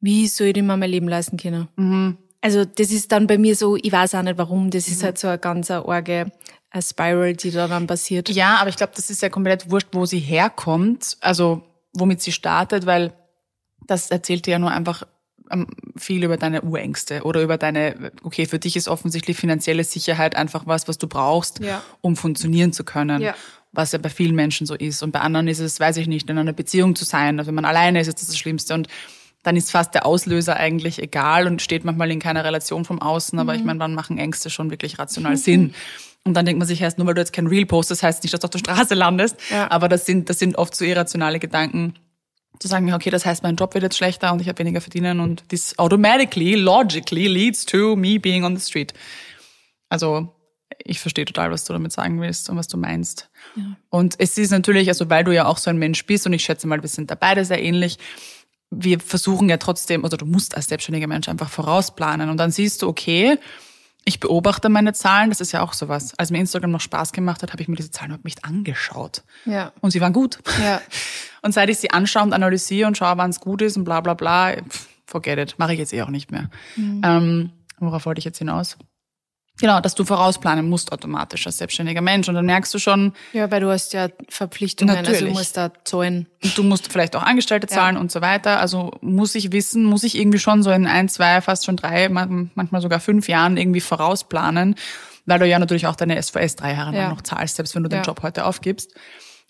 wie 0.00 0.26
soll 0.26 0.48
ich 0.48 0.62
mir 0.62 0.76
mein 0.76 0.90
Leben 0.90 1.08
leisten 1.08 1.36
können. 1.36 1.68
Mhm. 1.76 2.18
Also 2.40 2.64
das 2.64 2.90
ist 2.90 3.12
dann 3.12 3.26
bei 3.26 3.38
mir 3.38 3.54
so, 3.54 3.76
ich 3.76 3.92
weiß 3.92 4.16
auch 4.16 4.22
nicht 4.22 4.36
warum, 4.36 4.70
das 4.70 4.88
ist 4.88 5.00
mhm. 5.00 5.04
halt 5.06 5.18
so 5.18 5.28
eine 5.28 5.38
ganz 5.38 5.70
arge 5.70 6.32
eine 6.70 6.82
Spiral, 6.82 7.34
die 7.34 7.50
da 7.50 7.68
dann 7.68 7.86
passiert. 7.86 8.30
Ja, 8.30 8.56
aber 8.56 8.70
ich 8.70 8.76
glaube, 8.76 8.94
das 8.96 9.10
ist 9.10 9.22
ja 9.22 9.28
komplett 9.28 9.70
wurscht, 9.70 9.88
wo 9.92 10.06
sie 10.06 10.18
herkommt, 10.18 11.18
also 11.20 11.62
womit 11.92 12.22
sie 12.22 12.32
startet, 12.32 12.86
weil 12.86 13.12
das 13.86 14.10
erzählt 14.10 14.46
dir 14.46 14.52
ja 14.52 14.58
nur 14.58 14.70
einfach 14.70 15.02
ähm, 15.50 15.66
viel 15.96 16.24
über 16.24 16.38
deine 16.38 16.62
Urängste 16.62 17.22
oder 17.24 17.42
über 17.42 17.58
deine, 17.58 18.12
okay, 18.22 18.46
für 18.46 18.58
dich 18.58 18.76
ist 18.76 18.88
offensichtlich 18.88 19.36
finanzielle 19.36 19.84
Sicherheit 19.84 20.34
einfach 20.34 20.66
was, 20.66 20.88
was 20.88 20.96
du 20.96 21.06
brauchst, 21.08 21.60
ja. 21.60 21.82
um 22.00 22.16
funktionieren 22.16 22.72
zu 22.72 22.84
können. 22.84 23.20
Ja 23.20 23.34
was 23.72 23.92
ja 23.92 23.98
bei 23.98 24.10
vielen 24.10 24.34
Menschen 24.34 24.66
so 24.66 24.74
ist. 24.74 25.02
Und 25.02 25.12
bei 25.12 25.20
anderen 25.20 25.48
ist 25.48 25.58
es, 25.58 25.80
weiß 25.80 25.96
ich 25.96 26.06
nicht, 26.06 26.28
in 26.28 26.38
einer 26.38 26.52
Beziehung 26.52 26.94
zu 26.94 27.04
sein. 27.04 27.38
Also 27.38 27.48
wenn 27.48 27.54
man 27.54 27.64
alleine 27.64 28.00
ist, 28.00 28.08
ist 28.08 28.20
das 28.20 28.28
das 28.28 28.38
Schlimmste. 28.38 28.74
Und 28.74 28.88
dann 29.42 29.56
ist 29.56 29.70
fast 29.70 29.94
der 29.94 30.06
Auslöser 30.06 30.56
eigentlich 30.56 31.02
egal 31.02 31.46
und 31.46 31.62
steht 31.62 31.84
manchmal 31.84 32.10
in 32.10 32.20
keiner 32.20 32.44
Relation 32.44 32.84
vom 32.84 33.00
Außen. 33.00 33.38
Aber 33.38 33.54
mhm. 33.54 33.58
ich 33.58 33.64
meine, 33.64 33.80
wann 33.80 33.94
machen 33.94 34.18
Ängste 34.18 34.50
schon 34.50 34.70
wirklich 34.70 34.98
rational 34.98 35.36
Sinn? 35.36 35.74
Und 36.24 36.34
dann 36.34 36.46
denkt 36.46 36.60
man 36.60 36.68
sich 36.68 36.80
erst, 36.80 36.98
nur 36.98 37.08
weil 37.08 37.14
du 37.14 37.20
jetzt 37.20 37.32
kein 37.32 37.48
Real 37.48 37.66
postest, 37.66 38.04
heißt 38.04 38.22
nicht, 38.22 38.32
dass 38.32 38.38
du 38.38 38.44
auf 38.44 38.52
der 38.52 38.60
Straße 38.60 38.94
landest. 38.94 39.38
Ja. 39.50 39.68
Aber 39.72 39.88
das 39.88 40.06
sind, 40.06 40.30
das 40.30 40.38
sind 40.38 40.56
oft 40.56 40.72
so 40.72 40.84
irrationale 40.84 41.40
Gedanken, 41.40 41.94
zu 42.60 42.68
sagen, 42.68 42.92
okay, 42.94 43.10
das 43.10 43.26
heißt, 43.26 43.42
mein 43.42 43.56
Job 43.56 43.74
wird 43.74 43.82
jetzt 43.82 43.96
schlechter 43.96 44.32
und 44.32 44.40
ich 44.40 44.48
habe 44.48 44.58
weniger 44.60 44.80
verdienen 44.80 45.18
und 45.18 45.48
this 45.48 45.76
automatically, 45.78 46.54
logically 46.54 47.26
leads 47.26 47.66
to 47.66 47.96
me 47.96 48.20
being 48.20 48.44
on 48.44 48.56
the 48.56 48.62
street. 48.64 48.94
Also 49.88 50.32
ich 50.78 51.00
verstehe 51.00 51.24
total, 51.24 51.50
was 51.50 51.64
du 51.64 51.72
damit 51.72 51.92
sagen 51.92 52.20
willst 52.20 52.50
und 52.50 52.56
was 52.56 52.68
du 52.68 52.76
meinst. 52.76 53.30
Ja. 53.56 53.76
Und 53.90 54.16
es 54.18 54.38
ist 54.38 54.50
natürlich, 54.50 54.88
also 54.88 55.10
weil 55.10 55.24
du 55.24 55.32
ja 55.32 55.46
auch 55.46 55.58
so 55.58 55.70
ein 55.70 55.78
Mensch 55.78 56.04
bist 56.06 56.26
und 56.26 56.32
ich 56.32 56.44
schätze 56.44 56.66
mal, 56.66 56.82
wir 56.82 56.88
sind 56.88 57.10
da 57.10 57.14
beide 57.14 57.44
sehr 57.44 57.62
ähnlich, 57.62 57.98
wir 58.70 59.00
versuchen 59.00 59.48
ja 59.48 59.58
trotzdem, 59.58 60.04
oder 60.04 60.16
du 60.16 60.24
musst 60.26 60.56
als 60.56 60.66
selbstständiger 60.66 61.06
Mensch 61.06 61.28
einfach 61.28 61.50
vorausplanen 61.50 62.30
und 62.30 62.38
dann 62.38 62.50
siehst 62.50 62.82
du, 62.82 62.88
okay, 62.88 63.38
ich 64.04 64.18
beobachte 64.18 64.68
meine 64.68 64.92
Zahlen, 64.92 65.30
das 65.30 65.40
ist 65.40 65.52
ja 65.52 65.62
auch 65.62 65.74
sowas. 65.74 66.14
Als 66.18 66.30
mir 66.30 66.38
Instagram 66.38 66.72
noch 66.72 66.80
Spaß 66.80 67.12
gemacht 67.12 67.42
hat, 67.42 67.52
habe 67.52 67.62
ich 67.62 67.68
mir 67.68 67.76
diese 67.76 67.90
Zahlen 67.90 68.10
überhaupt 68.10 68.24
nicht 68.24 68.44
angeschaut. 68.44 69.22
Ja. 69.44 69.72
Und 69.80 69.92
sie 69.92 70.00
waren 70.00 70.12
gut. 70.12 70.40
Ja. 70.62 70.80
Und 71.42 71.52
seit 71.52 71.68
ich 71.68 71.78
sie 71.78 71.90
anschaue 71.90 72.22
und 72.22 72.34
analysiere 72.34 72.86
und 72.86 72.96
schaue, 72.96 73.16
wann 73.16 73.30
es 73.30 73.40
gut 73.40 73.62
ist 73.62 73.76
und 73.76 73.82
bla 73.82 74.00
bla 74.00 74.14
bla, 74.14 74.54
forget 75.06 75.38
it, 75.40 75.58
mache 75.58 75.72
ich 75.72 75.80
jetzt 75.80 75.92
eh 75.92 76.02
auch 76.02 76.08
nicht 76.08 76.30
mehr. 76.30 76.50
Mhm. 76.76 77.00
Ähm, 77.04 77.50
worauf 77.80 78.06
wollte 78.06 78.20
ich 78.20 78.24
jetzt 78.24 78.38
hinaus? 78.38 78.78
Genau, 79.60 79.80
dass 79.80 79.94
du 79.94 80.04
vorausplanen 80.04 80.68
musst 80.68 80.92
automatisch 80.92 81.46
als 81.46 81.58
selbstständiger 81.58 82.00
Mensch. 82.00 82.28
Und 82.28 82.34
dann 82.34 82.46
merkst 82.46 82.72
du 82.72 82.78
schon. 82.78 83.12
Ja, 83.32 83.50
weil 83.50 83.60
du 83.60 83.70
hast 83.70 83.92
ja 83.92 84.08
Verpflichtungen, 84.28 84.94
natürlich. 84.94 85.20
also 85.20 85.26
du 85.26 85.32
musst 85.32 85.56
da 85.56 85.70
zahlen. 85.84 86.26
Und 86.42 86.58
du 86.58 86.62
musst 86.62 86.90
vielleicht 86.90 87.14
auch 87.14 87.22
Angestellte 87.22 87.66
zahlen 87.66 87.96
ja. 87.96 88.00
und 88.00 88.10
so 88.10 88.20
weiter. 88.22 88.58
Also 88.60 88.90
muss 89.02 89.34
ich 89.34 89.52
wissen, 89.52 89.84
muss 89.84 90.04
ich 90.04 90.18
irgendwie 90.18 90.38
schon 90.38 90.62
so 90.62 90.70
in 90.70 90.86
ein, 90.86 91.08
zwei, 91.08 91.40
fast 91.42 91.66
schon 91.66 91.76
drei, 91.76 92.08
manchmal 92.08 92.80
sogar 92.80 92.98
fünf 92.98 93.28
Jahren 93.28 93.56
irgendwie 93.56 93.80
vorausplanen, 93.80 94.74
weil 95.26 95.38
du 95.38 95.46
ja 95.46 95.58
natürlich 95.58 95.86
auch 95.86 95.96
deine 95.96 96.20
SVS 96.20 96.56
drei 96.56 96.72
Jahre 96.72 96.96
ja. 96.96 97.08
noch 97.10 97.20
zahlst, 97.20 97.56
selbst 97.56 97.74
wenn 97.74 97.82
du 97.82 97.88
den 97.88 97.98
ja. 97.98 98.04
Job 98.04 98.22
heute 98.22 98.46
aufgibst. 98.46 98.94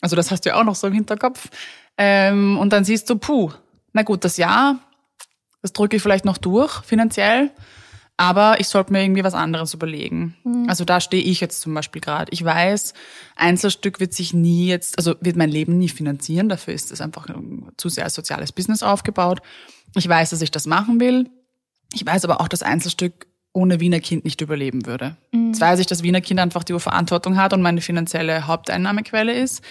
Also 0.01 0.17
das 0.17 0.31
hast 0.31 0.45
du 0.45 0.51
ja 0.51 0.57
auch 0.57 0.65
noch 0.65 0.75
so 0.75 0.89
im 0.89 0.93
Hinterkopf. 0.93 1.49
Ähm, 1.97 2.59
und 2.59 2.73
dann 2.73 2.85
siehst 2.85 3.09
du, 3.09 3.17
puh, 3.17 3.53
na 3.93 4.03
gut, 4.03 4.25
das 4.25 4.37
Jahr, 4.37 4.79
das 5.63 5.73
drücke 5.73 5.97
ich 5.97 6.03
vielleicht 6.03 6.25
noch 6.25 6.39
durch 6.39 6.83
finanziell. 6.85 7.51
Aber 8.23 8.61
ich 8.61 8.69
sollte 8.69 8.93
mir 8.93 9.02
irgendwie 9.02 9.25
was 9.25 9.35
anderes 9.35 9.75
überlegen. 9.75 10.37
Mhm. 10.45 10.67
Also 10.69 10.85
da 10.85 11.00
stehe 11.00 11.25
ich 11.25 11.41
jetzt 11.41 11.61
zum 11.61 11.75
Beispiel 11.75 12.00
gerade. 12.00 12.31
Ich 12.31 12.45
weiß, 12.45 12.95
Einzelstück 13.35 13.99
wird 13.99 14.14
sich 14.14 14.33
nie 14.33 14.69
jetzt, 14.69 14.97
also 14.97 15.17
wird 15.21 15.35
mein 15.35 15.50
Leben 15.50 15.76
nie 15.76 15.88
finanzieren. 15.88 16.49
Dafür 16.49 16.73
ist 16.73 16.93
es 16.93 17.00
einfach 17.00 17.26
zu 17.76 17.88
sehr 17.88 18.05
als 18.05 18.14
soziales 18.14 18.52
Business 18.52 18.85
aufgebaut. 18.85 19.43
Ich 19.97 20.09
weiß, 20.09 20.31
dass 20.31 20.41
ich 20.41 20.52
das 20.52 20.69
machen 20.69 21.00
will. 21.00 21.31
Ich 21.95 22.07
weiß 22.07 22.25
aber 22.25 22.41
auch, 22.41 22.47
dass 22.47 22.62
Einzelstück 22.62 23.26
ohne 23.52 23.81
Wiener 23.81 23.99
Kind 23.99 24.25
nicht 24.25 24.41
überleben 24.41 24.87
würde. 24.87 25.17
Mhm. 25.33 25.49
Jetzt 25.49 25.61
weiß 25.61 25.81
ich, 25.81 25.88
dass 25.88 26.05
Wiener 26.05 26.21
Kind 26.21 26.38
einfach 26.38 26.62
die 26.62 26.79
Verantwortung 26.79 27.37
hat 27.37 27.52
und 27.52 27.61
meine 27.61 27.81
finanzielle 27.81 28.47
Haupteinnahmequelle 28.47 29.35
ist. 29.35 29.62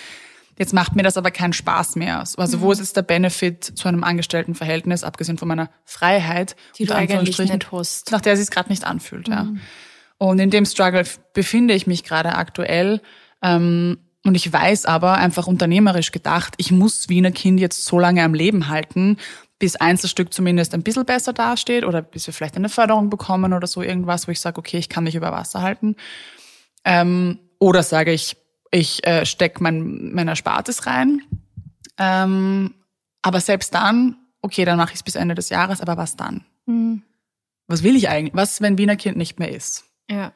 Jetzt 0.58 0.74
macht 0.74 0.96
mir 0.96 1.04
das 1.04 1.18
aber 1.18 1.32
keinen 1.32 1.54
Spaß 1.54 1.96
mehr. 1.96 2.20
Also 2.20 2.58
Mhm. 2.58 2.62
wo 2.62 2.72
ist 2.72 2.80
jetzt 2.80 2.96
der 2.98 3.02
Benefit 3.02 3.64
zu 3.64 3.88
einem 3.88 4.04
Angestelltenverhältnis, 4.04 5.04
abgesehen 5.04 5.38
von 5.38 5.48
meiner 5.48 5.70
Freiheit, 5.86 6.56
Die 6.78 6.86
du 6.86 6.96
eigentlich 6.96 7.38
nicht 7.40 7.72
hast. 7.72 8.12
nach 8.12 8.22
der 8.22 8.34
es 8.34 8.40
sich 8.40 8.50
gerade 8.52 8.70
nicht 8.70 8.84
anfühlt. 8.86 9.28
Ja. 9.28 9.46
Mhm. 9.46 9.60
Und 10.18 10.40
in 10.40 10.50
dem 10.52 10.66
Struggle 10.66 11.04
befinde 11.34 11.74
ich 11.74 11.88
mich 11.88 12.04
gerade 12.04 12.36
aktuell. 12.36 13.02
Ähm, 13.42 13.98
und 14.24 14.36
ich 14.36 14.54
weiß 14.54 14.86
aber 14.86 15.16
einfach 15.16 15.48
unternehmerisch 15.48 16.12
gedacht, 16.12 16.54
ich 16.58 16.72
muss 16.72 17.10
Wiener 17.10 17.32
Kind 17.32 17.60
jetzt 17.60 17.86
so 17.86 17.98
lange 17.98 18.22
am 18.24 18.36
Leben 18.36 18.68
halten, 18.70 19.18
bis 19.58 19.76
Einzelstück 19.78 20.32
zumindest 20.32 20.76
ein 20.76 20.84
bisschen 20.84 21.06
besser 21.06 21.34
dasteht 21.34 21.86
oder 21.86 22.04
bis 22.04 22.28
wir 22.28 22.34
vielleicht 22.36 22.56
eine 22.56 22.70
Förderung 22.70 23.10
bekommen 23.10 23.54
oder 23.54 23.66
so 23.66 23.82
irgendwas, 23.82 24.28
wo 24.28 24.32
ich 24.32 24.40
sage, 24.40 24.60
okay, 24.60 24.78
ich 24.78 24.90
kann 24.90 25.06
mich 25.06 25.16
über 25.16 25.32
Wasser 25.32 25.62
halten. 25.64 25.96
Ähm, 26.86 27.40
oder 27.60 27.82
sage 27.84 28.12
ich, 28.12 28.38
ich 28.72 29.06
äh, 29.06 29.26
stecke 29.26 29.62
mein, 29.62 30.14
mein 30.14 30.28
Erspartes 30.28 30.86
rein. 30.88 31.22
Ähm, 31.98 32.74
aber 33.22 33.40
selbst 33.42 33.74
dann, 33.74 34.18
okay, 34.42 34.66
dann 34.66 34.78
mache 34.78 34.92
ich 34.92 34.96
es 34.96 35.04
bis 35.04 35.16
Ende 35.16 35.36
des 35.36 35.50
Jahres, 35.50 35.82
aber 35.82 35.98
was 35.98 36.16
dann? 36.16 36.46
Mhm. 36.66 37.04
Was 37.68 37.84
will 37.84 37.96
ich 37.96 38.10
eigentlich? 38.10 38.34
Was, 38.34 38.62
wenn 38.62 38.78
Wiener 38.78 38.96
Kind 38.96 39.18
nicht 39.18 39.40
mehr 39.40 39.52
ist? 39.52 39.84
Ja. 40.10 40.34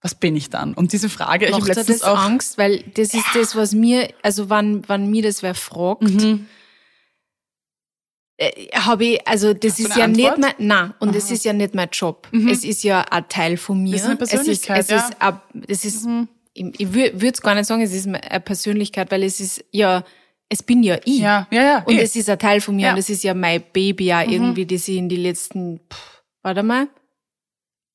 Was 0.00 0.14
bin 0.14 0.36
ich 0.36 0.48
dann? 0.50 0.74
Und 0.74 0.92
diese 0.92 1.08
Frage, 1.08 1.46
ich 1.46 1.52
habe 1.52 1.60
Macht 1.64 1.74
letztens 1.76 1.98
das 1.98 2.02
auch. 2.08 2.18
Angst, 2.18 2.56
weil 2.58 2.84
das 2.94 3.12
ist 3.14 3.26
das, 3.34 3.56
was 3.56 3.74
mir, 3.74 4.12
also 4.22 4.48
wann, 4.48 4.88
wann 4.88 5.10
mir 5.10 5.22
das 5.22 5.42
wer 5.42 5.54
fragt, 5.54 6.02
Mhm. 6.02 6.46
äh, 8.36 8.68
habe 8.76 9.04
ich, 9.04 9.26
also 9.28 9.52
das 9.54 9.72
Hast 9.72 9.80
ist 9.80 9.96
ja 9.96 10.06
nicht 10.06 10.30
Antwort? 10.30 10.58
mein, 10.58 10.66
nein, 10.68 10.94
und 11.00 11.14
das 11.14 11.26
Aha. 11.26 11.34
ist 11.34 11.44
ja 11.44 11.52
nicht 11.52 11.74
mein 11.74 11.88
Job. 11.90 12.28
Mhm. 12.30 12.48
Es 12.48 12.64
ist 12.64 12.84
ja 12.84 13.00
ein 13.02 13.28
Teil 13.28 13.56
von 13.56 13.82
mir. 13.82 13.92
Das 13.92 14.02
ist 14.02 14.06
eine 14.06 14.16
Persönlichkeit, 14.16 14.78
es 14.78 14.84
ist, 14.86 14.90
ja. 14.90 14.96
es 14.98 15.08
ist, 15.10 15.20
ab- 15.22 15.48
es 15.66 15.84
ist, 15.84 16.06
Mhm. 16.06 16.28
Ich, 16.58 16.80
ich 16.80 16.92
würde 16.92 17.28
es 17.28 17.40
gar 17.42 17.54
nicht 17.54 17.66
sagen, 17.66 17.82
es 17.82 17.92
ist 17.92 18.06
eine 18.06 18.40
Persönlichkeit, 18.40 19.10
weil 19.10 19.22
es 19.22 19.40
ist 19.40 19.64
ja, 19.70 20.04
es 20.48 20.62
bin 20.62 20.82
ja 20.82 20.96
ich. 21.04 21.18
Ja, 21.20 21.46
ja, 21.50 21.62
ja. 21.62 21.82
Und 21.84 21.94
eh. 21.94 22.00
es 22.02 22.16
ist 22.16 22.28
ein 22.28 22.38
Teil 22.38 22.60
von 22.60 22.76
mir 22.76 22.86
Ja. 22.86 22.92
und 22.92 22.98
es 22.98 23.10
ist 23.10 23.22
ja 23.24 23.34
mein 23.34 23.62
Baby 23.72 24.06
ja 24.06 24.24
Mhm. 24.24 24.32
irgendwie, 24.32 24.66
das 24.66 24.88
ich 24.88 24.96
in 24.96 25.08
die 25.08 25.16
letzten, 25.16 25.80
pff, 25.92 26.22
warte 26.42 26.62
mal, 26.62 26.88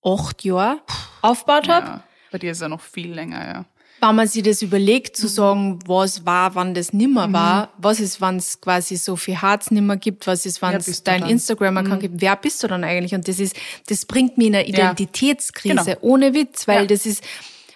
acht 0.04 0.44
Jahre 0.44 0.82
aufgebaut 1.22 1.68
habe. 1.68 1.86
ja. 1.88 2.04
Bei 2.32 2.38
dir 2.40 2.52
ist 2.52 2.62
ja 2.62 2.68
noch 2.70 2.82
viel 2.82 3.14
länger, 3.14 3.46
ja. 3.48 3.66
Wenn 4.02 4.16
man 4.16 4.28
sich 4.28 4.44
das 4.44 4.62
überlegt, 4.62 5.18
Mhm. 5.18 5.22
zu 5.22 5.28
sagen, 5.30 5.80
was 5.86 6.26
war, 6.26 6.56
wann 6.56 6.74
das 6.74 6.92
nimmer 6.92 7.32
war, 7.32 7.70
was 7.78 8.00
ist, 8.02 8.20
wann 8.20 8.36
es 8.38 8.60
quasi 8.60 8.98
so 8.98 9.16
viel 9.16 9.38
Harz 9.42 9.72
nimmer 9.72 9.96
gibt, 9.96 10.28
was 10.28 10.46
ist, 10.46 10.62
wann 10.62 10.76
es 10.76 11.04
dein 11.04 11.22
dann? 11.22 11.30
Mhm. 11.30 11.34
Instagram-Account 11.36 12.02
gibt, 12.02 12.22
wer 12.22 12.36
bist 12.36 12.62
du 12.64 12.68
dann 12.68 12.84
eigentlich? 12.84 13.14
Und 13.16 13.28
das 13.30 13.40
ist, 13.40 13.56
das 13.88 14.06
bringt 14.06 14.38
mich 14.38 14.48
in 14.48 14.56
eine 14.56 14.68
Identitätskrise, 14.68 15.76
Genau. 15.86 15.98
ohne 16.02 16.34
Witz, 16.34 16.68
weil 16.68 16.82
Ja. 16.82 16.86
das 16.88 17.06
ist, 17.06 17.24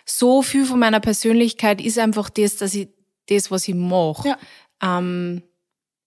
so 0.09 0.41
viel 0.41 0.65
von 0.65 0.79
meiner 0.79 0.99
Persönlichkeit 0.99 1.81
ist 1.81 1.99
einfach 1.99 2.29
das, 2.29 2.55
dass 2.55 2.73
ich, 2.73 2.87
das, 3.29 3.51
was 3.51 3.67
ich 3.67 3.75
mache. 3.75 4.29
Ja. 4.29 4.37
Ähm, 4.81 5.43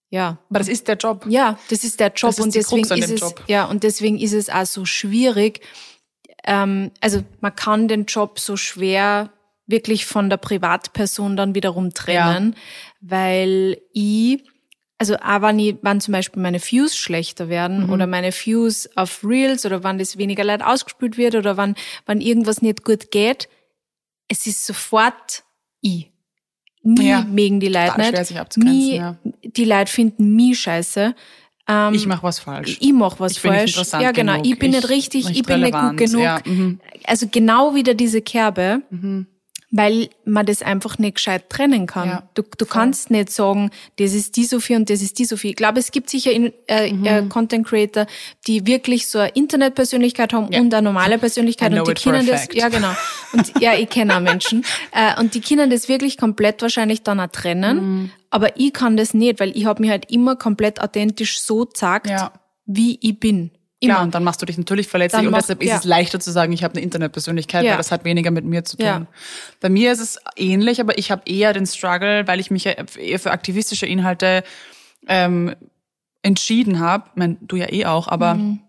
ja. 0.09 0.39
Aber 0.49 0.59
das 0.59 0.67
ist 0.67 0.87
der 0.87 0.97
Job. 0.97 1.25
Ja, 1.29 1.57
das 1.69 1.83
ist 1.83 1.99
der 1.99 2.11
Job 2.13 2.31
ist 2.31 2.39
und 2.39 2.53
deswegen 2.55 2.83
ist 2.97 3.11
es 3.11 3.19
Job. 3.21 3.43
ja 3.47 3.65
und 3.65 3.83
deswegen 3.83 4.17
ist 4.19 4.33
es 4.33 4.49
auch 4.49 4.65
so 4.65 4.85
schwierig. 4.85 5.61
Ähm, 6.43 6.91
also 6.99 7.23
man 7.39 7.55
kann 7.55 7.87
den 7.87 8.05
Job 8.05 8.39
so 8.39 8.57
schwer 8.57 9.31
wirklich 9.67 10.05
von 10.05 10.29
der 10.29 10.37
Privatperson 10.37 11.37
dann 11.37 11.55
wiederum 11.55 11.93
trennen, 11.93 12.55
weil 12.99 13.79
ich 13.93 14.43
also 14.97 15.15
auch 15.15 15.41
wenn, 15.41 15.57
ich, 15.57 15.77
wenn 15.81 15.99
zum 15.99 16.11
Beispiel 16.11 16.43
meine 16.43 16.61
Views 16.61 16.95
schlechter 16.95 17.49
werden 17.49 17.87
Mhm. 17.87 17.89
oder 17.91 18.05
meine 18.05 18.31
Views 18.31 18.87
auf 18.95 19.23
Reels 19.23 19.65
oder 19.65 19.83
wenn 19.83 19.97
das 19.97 20.17
weniger 20.19 20.43
Leid 20.43 20.61
ausgespielt 20.61 21.17
wird 21.17 21.33
oder 21.33 21.57
wenn, 21.57 21.73
wenn 22.05 22.21
irgendwas 22.21 22.61
nicht 22.61 22.83
gut 22.83 23.09
geht, 23.09 23.49
es 24.31 24.47
ist 24.47 24.65
sofort 24.65 25.43
ich. 25.81 26.09
Nie 26.83 27.09
Ja, 27.09 27.21
mögen 27.21 27.59
die 27.59 27.67
Leute 27.67 27.97
nicht. 27.99 28.09
schwer, 28.09 28.25
sich 28.25 28.39
abzugrenzen, 28.39 28.77
Nie, 28.79 28.95
ja. 28.95 29.17
Die 29.43 29.65
Leute 29.65 29.91
finden 29.91 30.35
mich 30.35 30.59
scheiße. 30.59 31.13
Ähm, 31.67 31.93
Ich 31.93 32.07
mache 32.07 32.23
was 32.23 32.39
falsch. 32.39 32.77
ich 32.81 32.91
mach 32.93 33.19
was 33.19 33.33
Ich 33.33 33.39
falsch. 33.39 33.75
ja, 33.93 34.11
genau. 34.11 34.33
genug. 34.33 34.45
Ich 34.47 34.57
bin 34.57 34.71
Ich- 34.71 34.77
nicht 34.77 34.89
richtig, 34.89 35.25
nicht 35.27 35.37
ich 35.41 35.43
bin 35.45 35.61
nicht 35.61 35.73
gut 35.73 35.97
genug. 35.97 36.21
Ja, 36.23 36.39
mhm. 36.43 36.79
Also 37.05 37.27
genau 37.29 37.75
wieder 37.75 37.93
diese 37.93 38.21
Kerbe, 38.21 38.81
weil 39.73 40.09
man 40.25 40.45
das 40.45 40.61
einfach 40.61 40.97
nicht 40.99 41.15
gescheit 41.15 41.49
trennen 41.49 41.87
kann. 41.87 42.09
Ja, 42.09 42.23
du 42.33 42.43
du 42.57 42.65
kannst 42.65 43.09
nicht 43.09 43.29
sagen, 43.31 43.71
das 43.97 44.13
ist 44.13 44.35
die 44.35 44.43
Sophie 44.43 44.75
und 44.75 44.89
das 44.89 45.01
ist 45.01 45.17
die 45.17 45.23
Sophie. 45.25 45.51
Ich 45.51 45.55
glaube, 45.55 45.79
es 45.79 45.91
gibt 45.91 46.09
sicher 46.09 46.31
in, 46.31 46.51
äh, 46.67 46.91
Mhm. 46.91 47.05
äh, 47.05 47.21
Content 47.29 47.65
Creator, 47.65 48.05
die 48.47 48.67
wirklich 48.67 49.07
so 49.07 49.19
eine 49.19 49.29
Internetpersönlichkeit 49.29 50.33
haben 50.33 50.51
Ja. 50.51 50.59
und 50.59 50.73
eine 50.73 50.83
normale 50.83 51.17
Persönlichkeit 51.17 51.73
und 51.73 51.87
die 51.87 51.93
können 51.93 52.27
das, 52.27 52.47
ja 52.53 52.67
genau. 52.69 52.91
Und 53.31 53.53
ja, 53.61 53.73
ich 53.75 53.89
kenne 53.89 54.17
auch 54.17 54.19
Menschen. 54.19 54.65
Äh, 54.91 55.19
und 55.19 55.35
die 55.35 55.41
können 55.41 55.69
das 55.69 55.87
wirklich 55.87 56.17
komplett 56.17 56.61
wahrscheinlich 56.61 57.03
dann 57.03 57.19
auch 57.21 57.27
trennen. 57.27 57.77
Mhm. 58.01 58.11
Aber 58.29 58.57
ich 58.59 58.73
kann 58.73 58.97
das 58.97 59.13
nicht, 59.13 59.39
weil 59.39 59.55
ich 59.55 59.65
habe 59.65 59.81
mich 59.81 59.89
halt 59.89 60.11
immer 60.11 60.35
komplett 60.35 60.81
authentisch 60.81 61.39
so 61.39 61.65
gezeigt, 61.65 62.09
Ja. 62.09 62.33
wie 62.65 62.97
ich 63.01 63.19
bin. 63.19 63.51
Immer. 63.83 63.95
Klar, 63.95 64.03
und 64.03 64.13
dann 64.15 64.23
machst 64.23 64.41
du 64.41 64.45
dich 64.45 64.57
natürlich 64.57 64.87
verletzlich 64.87 65.25
und 65.25 65.35
deshalb 65.35 65.61
ist 65.61 65.69
ja. 65.69 65.77
es 65.77 65.83
leichter 65.85 66.19
zu 66.19 66.31
sagen, 66.31 66.53
ich 66.53 66.63
habe 66.63 66.75
eine 66.75 66.83
Internetpersönlichkeit, 66.83 67.63
Ja. 67.65 67.71
weil 67.71 67.77
das 67.77 67.91
hat 67.91 68.03
weniger 68.05 68.29
mit 68.31 68.45
mir 68.45 68.63
zu 68.63 68.77
tun. 68.77 68.85
Ja. 68.85 69.07
Bei 69.59 69.69
mir 69.69 69.91
ist 69.91 69.99
es 69.99 70.19
ähnlich, 70.35 70.79
aber 70.79 70.97
ich 70.99 71.09
habe 71.11 71.23
eher 71.25 71.51
den 71.53 71.65
Struggle, 71.65 72.27
weil 72.27 72.39
ich 72.39 72.51
mich 72.51 72.63
ja 72.65 72.73
eher 72.73 73.19
für 73.19 73.31
aktivistische 73.31 73.87
Inhalte 73.87 74.43
ähm, 75.07 75.55
entschieden 76.21 76.79
habe. 76.79 77.05
Ich 77.09 77.15
mein, 77.15 77.37
du 77.41 77.55
ja 77.55 77.73
eh 77.73 77.85
auch, 77.85 78.07
aber 78.07 78.35
Mhm. 78.35 78.59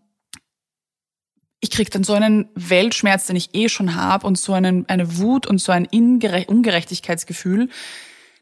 ich 1.60 1.70
krieg 1.70 1.90
dann 1.90 2.04
so 2.04 2.14
einen 2.14 2.48
Weltschmerz, 2.54 3.26
den 3.26 3.36
ich 3.36 3.54
eh 3.54 3.68
schon 3.68 3.94
habe 3.94 4.26
und 4.26 4.38
so 4.38 4.54
einen, 4.54 4.88
eine 4.88 5.18
Wut 5.18 5.46
und 5.46 5.58
so 5.58 5.72
ein 5.72 5.84
Ingere 5.84 6.46
Ungerechtigkeitsgefühl, 6.46 7.68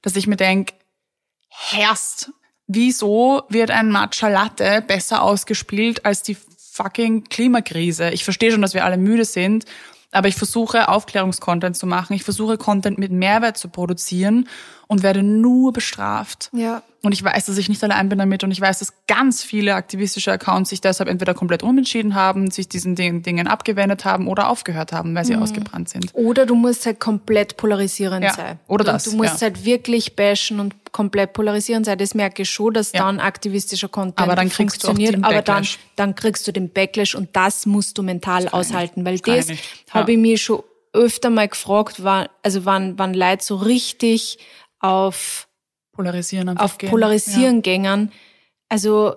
dass 0.02 0.16
ich 0.16 0.26
mir 0.28 0.37
denk, 0.37 0.72
Herrst, 1.48 2.30
wieso 2.68 3.42
wird 3.48 3.72
ein 3.72 3.90
Matcha 3.90 4.28
Latte 4.28 4.83
besser 4.87 5.22
ausgespielt 5.22 6.06
als 6.06 6.22
die 6.22 6.37
fucking 6.83 7.25
Klimakrise? 7.25 8.11
Ich 8.11 8.25
verstehe 8.25 8.51
schon, 8.51 8.62
dass 8.62 8.75
wir 8.75 8.85
alle 8.85 8.97
müde 8.97 9.25
sind, 9.25 9.64
aber 10.12 10.29
ich 10.29 10.37
versuche 10.37 10.88
Aufklärungskontent 10.88 11.77
zu 11.77 11.87
machen. 11.87 12.14
Ich 12.14 12.25
versuche 12.25 12.57
Content 12.57 12.99
mit 12.99 13.12
Mehrwert 13.12 13.57
zu 13.57 13.69
produzieren 13.69 14.49
und 14.87 15.03
werde 15.03 15.23
nur 15.23 15.73
bestraft. 15.73 16.51
Ja. 16.53 16.83
Und 17.03 17.13
ich 17.13 17.25
weiß, 17.25 17.47
dass 17.47 17.57
ich 17.57 17.71
nicht 17.71 17.83
allein 17.83 18.11
bin 18.11 18.19
damit 18.19 18.45
und 18.45 18.51
ich 18.51 18.61
weiß, 18.61 18.81
dass 18.81 18.93
ganz 19.07 19.43
viele 19.43 19.75
aktivistische 19.75 20.33
Accounts 20.33 20.69
sich 20.69 20.83
deshalb 20.83 21.09
entweder 21.09 21.33
komplett 21.33 21.63
umentschieden 21.63 22.15
haben, 22.15 22.51
sich 22.51 22.69
diesen 22.69 22.95
Ding- 22.95 23.23
Dingen 23.23 23.47
abgewendet 23.47 24.05
haben 24.05 24.29
oder 24.29 24.51
aufgehört 24.51 24.93
haben, 24.93 25.15
weil 25.15 25.25
sie 25.25 25.35
ausgebrannt 25.35 25.89
sind. 25.89 26.11
Oder 26.13 26.45
du 26.45 26.55
musst 26.55 26.85
halt 26.85 27.01
komplett 27.01 27.57
polarisierend 27.57 28.25
Ja, 28.25 28.35
sein. 28.35 28.59
oder 28.67 28.85
und 28.85 28.87
das, 28.89 29.05
Du 29.05 29.17
musst 29.17 29.37
ja. 29.41 29.49
halt 29.49 29.65
wirklich 29.65 30.15
bashen 30.15 30.61
und 30.61 30.75
komplett 30.93 31.33
polarisierend 31.33 31.87
sein. 31.87 31.97
Das 31.97 32.15
merke 32.15 32.43
ich 32.43 32.51
schon, 32.51 32.75
dass 32.75 32.93
Ja. 32.93 33.01
dann 33.07 33.19
aktivistischer 33.19 33.89
Content 33.89 34.19
Aber 34.21 34.37
dann 34.37 34.51
kriegst 34.51 34.83
du 34.83 34.89
funktioniert. 34.89 35.25
aber 35.25 35.41
dann, 35.41 35.67
dann 35.97 36.15
kriegst 36.15 36.47
du 36.49 36.53
den 36.53 36.71
Backlash 36.71 37.15
und 37.15 37.31
das 37.35 37.65
musst 37.65 37.97
du 37.97 38.03
mental 38.03 38.47
aushalten. 38.49 39.07
Weil 39.07 39.21
kann 39.21 39.37
das. 39.37 39.49
Ja. 39.49 39.55
habe 39.91 40.13
ich 40.13 40.19
mir 40.19 40.37
schon 40.37 40.63
öfter 40.93 41.31
mal 41.31 41.49
gefragt, 41.49 42.03
wann, 42.05 42.27
also 42.43 42.67
wann, 42.67 42.99
wann 42.99 43.15
Leute 43.15 43.43
so 43.43 43.57
richtig 43.57 44.39
auf 44.81 45.47
Polarisieren 46.01 46.57
auf 46.57 46.79
gehen. 46.79 46.91
Polarisieren 46.91 47.61
gängern. 47.63 48.11
Also 48.69 49.17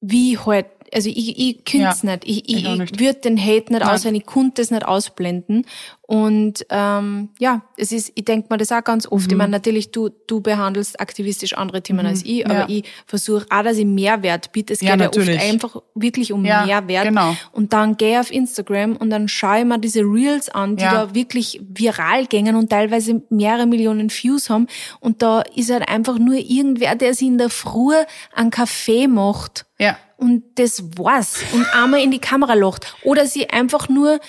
wie 0.00 0.38
halt, 0.38 0.66
also 0.92 1.08
ich, 1.08 1.38
ich 1.38 1.64
könnte 1.64 1.78
Ja, 2.02 2.10
nicht. 2.16 2.24
Ich, 2.24 2.48
ich 2.48 2.64
ich, 2.66 2.80
ich 2.80 3.00
würde 3.00 3.20
den 3.20 3.38
Hate 3.40 3.72
nicht 3.72 3.80
Nein. 3.80 3.82
auswählen, 3.82 4.14
ich 4.16 4.26
konnte 4.26 4.62
das 4.62 4.70
nicht 4.70 4.84
ausblenden. 4.84 5.64
Und 6.02 6.66
ähm, 6.70 7.28
ja, 7.38 7.62
es 7.76 7.92
ist, 7.92 8.10
ich 8.16 8.24
denke 8.24 8.48
mir 8.50 8.56
das 8.56 8.72
auch 8.72 8.82
ganz 8.82 9.06
oft. 9.06 9.30
Ich 9.30 9.38
meine, 9.38 9.52
natürlich, 9.52 9.92
du, 9.92 10.08
du 10.26 10.40
behandelst 10.40 10.98
aktivistisch 10.98 11.52
andere 11.56 11.82
Themen 11.82 12.04
als 12.04 12.24
ich, 12.24 12.44
aber 12.44 12.54
Mhm. 12.54 12.60
Ja. 12.60 12.66
ich 12.68 12.84
versuche 13.06 13.46
auch, 13.48 13.62
dass 13.62 13.76
ich 13.76 13.86
Mehrwert 13.86 14.50
biete. 14.50 14.72
Es 14.72 14.80
Ja, 14.80 14.92
geht 14.96 15.00
ja 15.00 15.06
natürlich. 15.06 15.36
oft 15.38 15.44
einfach 15.52 15.76
wirklich 15.94 16.32
um 16.32 16.44
Ja, 16.44 16.66
Mehrwert. 16.66 17.04
genau. 17.04 17.36
Und 17.52 17.72
dann 17.72 17.96
gehe 17.96 18.14
ich 18.14 18.18
auf 18.18 18.32
Instagram 18.32 18.96
und 18.96 19.10
dann 19.10 19.28
schaue 19.28 19.60
ich 19.60 19.64
mir 19.64 19.78
diese 19.78 20.00
Reels 20.00 20.48
an, 20.48 20.74
die 20.74 20.82
Ja. 20.82 21.06
da 21.06 21.14
wirklich 21.14 21.60
viral 21.62 22.26
gingen 22.26 22.56
und 22.56 22.70
teilweise 22.70 23.22
mehrere 23.30 23.66
Millionen 23.68 24.10
Views 24.10 24.50
haben. 24.50 24.66
Und 24.98 25.22
da 25.22 25.42
ist 25.54 25.70
halt 25.70 25.88
einfach 25.88 26.18
nur 26.18 26.34
irgendwer, 26.34 26.96
der 26.96 27.14
sich 27.14 27.28
in 27.28 27.38
der 27.38 27.50
Früh 27.50 27.94
einen 28.34 28.50
Kaffee 28.50 29.06
macht. 29.06 29.64
Ja. 29.78 29.96
Und 30.20 30.42
das 30.56 30.82
war's. 30.98 31.38
Und 31.52 31.66
einmal 31.74 32.00
in 32.02 32.10
die 32.10 32.18
Kamera 32.20 32.54
lacht. 32.54 32.94
Oder 33.02 33.26
sie 33.26 33.48
einfach 33.50 33.88
nur, 33.88 34.20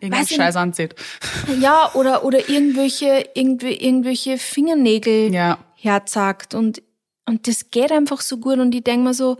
Irgendeinen 0.00 0.26
Scheiß 0.28 0.56
anzieht. 0.56 0.94
ja, 1.60 1.90
oder, 1.94 2.24
oder 2.24 2.48
irgendwelche, 2.48 3.28
irgendwie, 3.34 3.74
irgendwelche 3.74 4.38
Fingernägel 4.38 5.34
Ja. 5.34 5.58
herzagt. 5.74 6.54
Und, 6.54 6.82
und 7.26 7.46
das 7.46 7.70
geht 7.70 7.92
einfach 7.92 8.20
so 8.22 8.38
gut. 8.38 8.58
Und 8.58 8.74
ich 8.74 8.82
denk 8.84 9.02
mir 9.02 9.12
so, 9.12 9.36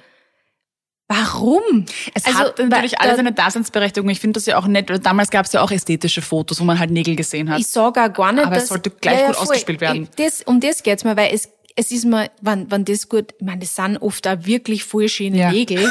warum? 1.08 1.86
Es 2.14 2.24
Also, 2.26 2.38
hat 2.38 2.58
natürlich 2.58 2.92
weil 2.92 2.98
alles 3.08 3.14
da- 3.16 3.20
eine 3.20 3.32
Daseinsberechtigung. 3.32 4.08
Ich 4.10 4.20
finde 4.20 4.34
das 4.38 4.46
ja 4.46 4.58
auch 4.58 4.66
nett. 4.66 4.90
Damals 5.04 5.30
gab 5.30 5.46
es 5.46 5.52
ja 5.52 5.62
auch 5.62 5.70
ästhetische 5.70 6.22
Fotos, 6.22 6.60
wo 6.60 6.64
man 6.64 6.78
halt 6.78 6.90
Nägel 6.90 7.16
gesehen 7.16 7.50
hat. 7.50 7.58
Ich 7.60 7.66
sage 7.68 8.02
auch 8.02 8.12
gar 8.12 8.32
nicht, 8.32 8.44
Aber 8.44 8.56
es 8.56 8.62
dass, 8.62 8.68
sollte 8.68 8.90
gleich 8.90 9.26
gut 9.26 9.36
ausgespielt 9.36 9.80
werden. 9.80 10.02
Ich, 10.04 10.10
das, 10.24 10.42
um 10.42 10.60
das 10.60 10.82
geht's 10.82 11.04
mir, 11.04 11.16
weil 11.16 11.34
es, 11.34 11.48
es 11.80 11.90
ist 11.90 12.04
mir, 12.04 12.30
wenn, 12.42 12.70
wenn 12.70 12.84
das 12.84 13.08
gut, 13.08 13.32
ich 13.38 13.46
meine, 13.46 13.60
das 13.60 13.74
sind 13.74 13.96
oft 14.02 14.28
auch 14.28 14.36
wirklich 14.44 14.84
voll 14.84 15.08
schöne 15.08 15.38
Ja. 15.38 15.50
Nägel. 15.50 15.90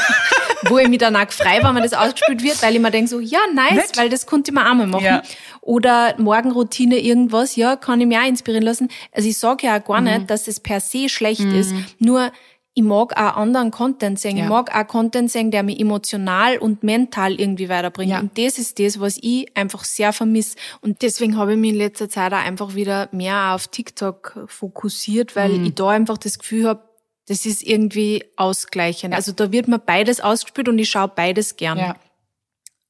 wo 0.65 0.77
ich 0.77 0.89
mich 0.89 0.99
danach 0.99 1.31
frei, 1.31 1.63
wenn 1.63 1.73
mir 1.73 1.81
das 1.81 1.93
ausgespielt 1.93 2.43
wird, 2.43 2.61
weil 2.61 2.75
ich 2.75 2.81
mir 2.81 2.91
denke 2.91 3.09
so, 3.09 3.19
ja, 3.21 3.39
nice, 3.53 3.75
Nett. 3.75 3.97
weil 3.97 4.09
das 4.09 4.25
konnte 4.25 4.51
ich 4.51 4.55
mir 4.55 4.69
auch 4.69 4.75
mal 4.75 4.87
machen. 4.87 5.05
Ja. 5.05 5.23
Oder 5.61 6.15
Morgenroutine 6.17 6.99
irgendwas, 6.99 7.55
ja, 7.55 7.75
kann 7.77 8.01
ich 8.01 8.07
mir 8.07 8.19
auch 8.19 8.27
inspirieren 8.27 8.65
lassen. 8.65 8.89
Also 9.13 9.29
ich 9.29 9.37
sage 9.37 9.67
ja 9.67 9.79
auch 9.79 9.85
gar 9.85 10.01
mhm. 10.01 10.07
nicht, 10.07 10.29
dass 10.29 10.47
es 10.47 10.59
per 10.59 10.81
se 10.81 11.07
schlecht 11.07 11.41
mhm. 11.41 11.55
ist. 11.55 11.73
Nur 11.97 12.31
ich 12.75 12.83
mag 12.83 13.13
auch 13.17 13.35
anderen 13.35 13.71
Content 13.71 14.19
sehen. 14.19 14.37
Ja. 14.37 14.43
Ich 14.43 14.49
mag 14.49 14.73
auch 14.73 14.87
Content 14.87 15.31
sehen, 15.31 15.51
der 15.51 15.63
mich 15.63 15.79
emotional 15.79 16.57
und 16.57 16.83
mental 16.83 17.33
irgendwie 17.39 17.67
weiterbringt. 17.67 18.11
Ja. 18.11 18.19
Und 18.19 18.37
das 18.37 18.57
ist 18.57 18.79
das, 18.79 18.99
was 18.99 19.17
ich 19.21 19.55
einfach 19.57 19.83
sehr 19.83 20.13
vermisse. 20.13 20.55
Und 20.81 21.01
deswegen 21.01 21.35
habe 21.35 21.53
ich 21.53 21.57
mich 21.57 21.71
in 21.71 21.77
letzter 21.77 22.09
Zeit 22.09 22.31
auch 22.31 22.37
einfach 22.37 22.75
wieder 22.75 23.09
mehr 23.11 23.53
auf 23.53 23.67
TikTok 23.67 24.45
fokussiert, 24.47 25.35
weil 25.35 25.49
mhm. 25.49 25.65
ich 25.65 25.75
da 25.75 25.89
einfach 25.89 26.17
das 26.17 26.39
Gefühl 26.39 26.67
habe, 26.67 26.83
das 27.27 27.45
ist 27.45 27.63
irgendwie 27.63 28.23
ausgleichend. 28.37 29.11
Ja. 29.11 29.17
Also 29.17 29.31
da 29.31 29.51
wird 29.51 29.67
mir 29.67 29.79
beides 29.79 30.21
ausgespielt 30.21 30.69
und 30.69 30.79
ich 30.79 30.89
schaue 30.89 31.09
beides 31.09 31.57
gern. 31.57 31.95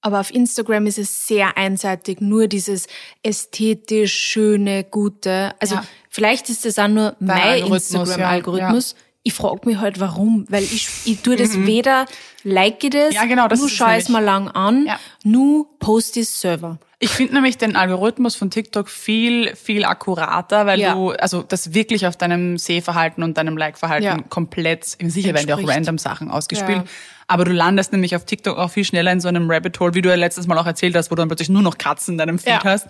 Aber 0.01 0.21
auf 0.21 0.33
Instagram 0.33 0.85
ist 0.85 0.97
es 0.97 1.27
sehr 1.27 1.57
einseitig, 1.57 2.21
nur 2.21 2.47
dieses 2.47 2.87
ästhetisch, 3.21 4.13
schöne, 4.13 4.85
gute. 4.85 5.53
Also 5.59 5.77
vielleicht 6.09 6.49
ist 6.49 6.63
das 6.63 6.79
auch 6.79 6.87
nur 6.87 7.15
mein 7.19 7.65
Instagram-Algorithmus. 7.65 8.95
Ich 9.29 9.35
frage 9.35 9.61
mich 9.65 9.77
halt, 9.77 9.99
warum, 9.99 10.47
weil 10.49 10.63
ich, 10.63 10.89
ich 11.05 11.21
tue 11.21 11.35
das 11.35 11.55
mhm. 11.55 11.67
weder 11.67 12.05
like 12.43 12.83
ich 12.83 12.89
das, 12.89 13.13
ja, 13.13 13.25
genau, 13.25 13.47
das 13.47 13.59
nur 13.59 13.69
schaue 13.69 13.95
es 13.95 14.09
mal 14.09 14.23
lang 14.23 14.47
an, 14.47 14.87
ja. 14.87 14.99
nur 15.23 15.67
poste 15.77 16.21
es 16.21 16.41
selber. 16.41 16.79
Ich 16.97 17.11
finde 17.11 17.35
nämlich 17.35 17.59
den 17.59 17.75
Algorithmus 17.75 18.35
von 18.35 18.49
TikTok 18.49 18.89
viel, 18.89 19.55
viel 19.55 19.85
akkurater, 19.85 20.65
weil 20.65 20.79
ja. 20.79 20.95
du, 20.95 21.11
also 21.11 21.43
das 21.43 21.75
wirklich 21.75 22.07
auf 22.07 22.17
deinem 22.17 22.57
Sehverhalten 22.57 23.23
und 23.23 23.37
deinem 23.37 23.55
Like-Verhalten 23.55 24.03
ja. 24.03 24.17
komplett, 24.29 24.85
sicher 24.85 25.35
werden 25.35 25.45
dir 25.45 25.57
auch 25.57 25.67
random 25.67 25.99
Sachen 25.99 26.31
ausgespielt, 26.31 26.79
ja. 26.79 26.85
aber 27.27 27.45
du 27.45 27.51
landest 27.51 27.91
nämlich 27.91 28.15
auf 28.15 28.25
TikTok 28.25 28.57
auch 28.57 28.71
viel 28.71 28.83
schneller 28.83 29.11
in 29.11 29.21
so 29.21 29.27
einem 29.27 29.49
Rabbit 29.51 29.79
Hole, 29.79 29.93
wie 29.93 30.01
du 30.01 30.09
ja 30.09 30.15
letztes 30.15 30.47
Mal 30.47 30.57
auch 30.57 30.65
erzählt 30.65 30.95
hast, 30.95 31.11
wo 31.11 31.15
du 31.15 31.21
dann 31.21 31.29
plötzlich 31.29 31.49
nur 31.49 31.61
noch 31.61 31.77
Katzen 31.77 32.15
in 32.15 32.17
deinem 32.17 32.39
Feed 32.39 32.63
hast. 32.63 32.87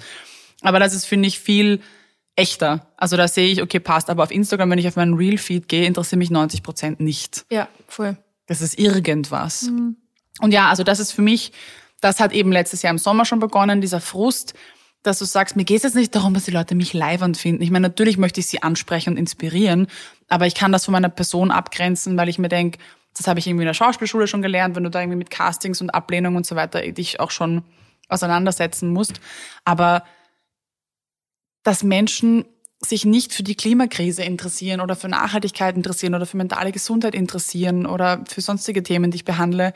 Aber 0.62 0.80
das 0.80 0.94
ist, 0.94 1.06
finde 1.06 1.28
ich, 1.28 1.40
viel, 1.40 1.82
echter. 2.40 2.88
Also 2.98 3.18
da 3.18 3.28
sehe 3.28 3.52
ich, 3.52 3.62
okay, 3.62 3.80
passt. 3.80 4.10
Aber 4.10 4.24
auf 4.24 4.32
Instagram, 4.32 4.72
wenn 4.72 4.80
ich 4.80 4.88
auf 4.88 4.96
meinen 4.96 5.14
Real-Feed 5.14 5.68
gehe, 5.68 5.86
interessiert 5.86 6.20
mich 6.20 6.32
90 6.32 6.64
Prozent 6.64 7.00
nicht. 7.00 7.46
Ja, 7.52 7.68
voll. 7.88 8.18
Das 8.48 8.62
ist 8.62 8.80
irgendwas. 8.80 9.64
Mhm. 9.64 9.98
Und 10.42 10.52
ja, 10.52 10.70
also 10.70 10.84
das 10.84 11.00
ist 11.00 11.12
für 11.12 11.22
mich, 11.22 11.52
das 12.02 12.20
hat 12.20 12.32
eben 12.32 12.52
letztes 12.52 12.82
Jahr 12.82 12.92
im 12.92 12.98
Sommer 12.98 13.26
schon 13.26 13.40
begonnen, 13.40 13.82
dieser 13.82 14.02
Frust, 14.02 14.54
dass 15.04 15.20
du 15.20 15.26
sagst, 15.26 15.56
mir 15.56 15.66
geht 15.66 15.78
es 15.78 15.84
jetzt 15.84 15.96
nicht 15.96 16.16
darum, 16.16 16.34
dass 16.34 16.46
die 16.46 16.52
Leute 16.52 16.76
mich 16.76 16.94
leibernd 16.94 17.38
finden. 17.38 17.62
Ich 17.62 17.72
meine, 17.72 17.88
natürlich 17.88 18.18
möchte 18.18 18.40
ich 18.40 18.48
sie 18.48 18.64
ansprechen 18.64 19.12
und 19.12 19.18
inspirieren, 19.18 19.88
aber 20.28 20.48
ich 20.48 20.56
kann 20.56 20.72
das 20.72 20.86
von 20.86 20.92
meiner 20.94 21.10
Person 21.10 21.52
abgrenzen, 21.52 22.18
weil 22.18 22.30
ich 22.30 22.40
mir 22.40 22.50
denke, 22.50 22.80
das 23.18 23.28
habe 23.28 23.40
ich 23.40 23.48
irgendwie 23.48 23.64
in 23.64 23.68
der 23.68 23.74
Schauspielschule 23.74 24.28
schon 24.28 24.42
gelernt, 24.42 24.76
wenn 24.76 24.84
du 24.84 24.90
da 24.90 25.02
irgendwie 25.02 25.18
mit 25.18 25.30
Castings 25.30 25.82
und 25.82 25.90
Ablehnung 25.90 26.36
und 26.36 26.46
so 26.46 26.56
weiter 26.56 26.82
dich 26.82 27.20
auch 27.20 27.32
schon 27.32 27.64
auseinandersetzen 28.08 28.92
musst. 28.92 29.20
Aber 29.66 30.04
dass 31.64 31.84
Menschen 31.84 32.46
sich 32.82 33.06
nicht 33.06 33.34
für 33.34 33.44
die 33.44 33.56
Klimakrise 33.56 34.24
interessieren 34.24 34.80
oder 34.80 34.96
für 34.96 35.10
Nachhaltigkeit 35.10 35.76
interessieren 35.76 36.16
oder 36.16 36.26
für 36.26 36.38
mentale 36.38 36.72
Gesundheit 36.72 37.14
interessieren 37.14 37.86
oder 37.86 38.24
für 38.28 38.42
sonstige 38.42 38.84
Themen, 38.84 39.12
die 39.12 39.18
ich 39.18 39.26
behandle. 39.26 39.74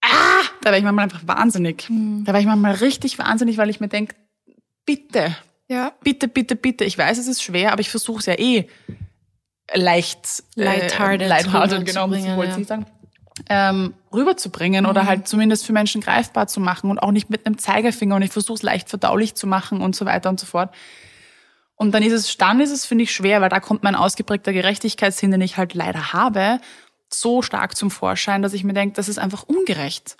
Ah, 0.00 0.42
da 0.62 0.70
wäre 0.70 0.78
ich 0.78 0.84
manchmal 0.84 1.04
einfach 1.04 1.26
wahnsinnig. 1.26 1.88
Mhm. 1.88 2.24
Da 2.24 2.32
wäre 2.32 2.40
ich 2.40 2.46
manchmal 2.46 2.74
richtig 2.74 3.18
wahnsinnig, 3.18 3.58
weil 3.58 3.70
ich 3.70 3.78
mir 3.78 3.88
denke, 3.88 4.16
bitte, 4.84 5.36
ja. 5.68 5.92
bitte, 6.02 6.26
bitte, 6.26 6.56
bitte. 6.56 6.84
Ich 6.84 6.98
weiß, 6.98 7.18
es 7.18 7.28
ist 7.28 7.42
schwer, 7.42 7.72
aber 7.72 7.80
ich 7.80 7.90
versuche 7.90 8.18
es 8.18 8.26
ja 8.26 8.34
eh 8.38 8.68
leicht, 9.74 10.44
lighthearted, 10.54 11.22
äh, 11.22 11.28
lighthearted 11.28 11.86
genau, 11.86 12.12
ich 12.12 12.24
wohl 12.36 12.46
ja. 12.46 12.64
sagen 12.64 12.86
ähm, 13.48 13.94
rüberzubringen 14.12 14.84
mhm. 14.84 14.90
oder 14.90 15.06
halt 15.06 15.28
zumindest 15.28 15.66
für 15.66 15.72
Menschen 15.72 16.00
greifbar 16.00 16.46
zu 16.46 16.60
machen 16.60 16.90
und 16.90 16.98
auch 16.98 17.12
nicht 17.12 17.30
mit 17.30 17.46
einem 17.46 17.58
Zeigefinger 17.58 18.16
und 18.16 18.22
ich 18.22 18.32
versuche 18.32 18.56
es 18.56 18.62
leicht 18.62 18.88
verdaulich 18.88 19.34
zu 19.34 19.46
machen 19.46 19.80
und 19.80 19.94
so 19.94 20.04
weiter 20.04 20.28
und 20.28 20.40
so 20.40 20.46
fort. 20.46 20.74
Und 21.76 21.92
dann 21.92 22.02
ist 22.02 22.12
es, 22.12 22.36
dann 22.38 22.60
ist 22.60 22.70
es, 22.70 22.86
finde 22.86 23.04
ich, 23.04 23.12
schwer, 23.12 23.40
weil 23.40 23.50
da 23.50 23.60
kommt 23.60 23.82
mein 23.82 23.94
ausgeprägter 23.94 24.52
Gerechtigkeitssinn, 24.52 25.30
den 25.30 25.42
ich 25.42 25.58
halt 25.58 25.74
leider 25.74 26.12
habe, 26.12 26.58
so 27.12 27.42
stark 27.42 27.76
zum 27.76 27.90
Vorschein, 27.90 28.42
dass 28.42 28.54
ich 28.54 28.64
mir 28.64 28.72
denke, 28.72 28.96
das 28.96 29.08
ist 29.08 29.18
einfach 29.18 29.44
ungerecht. 29.44 30.16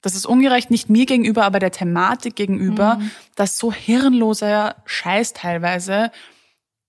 Das 0.00 0.14
ist 0.14 0.26
ungerecht 0.26 0.70
nicht 0.70 0.88
mir 0.88 1.06
gegenüber, 1.06 1.44
aber 1.44 1.58
der 1.58 1.70
Thematik 1.70 2.36
gegenüber, 2.36 2.96
mhm. 2.96 3.10
dass 3.34 3.58
so 3.58 3.72
hirnloser 3.72 4.76
Scheiß 4.84 5.32
teilweise 5.32 6.10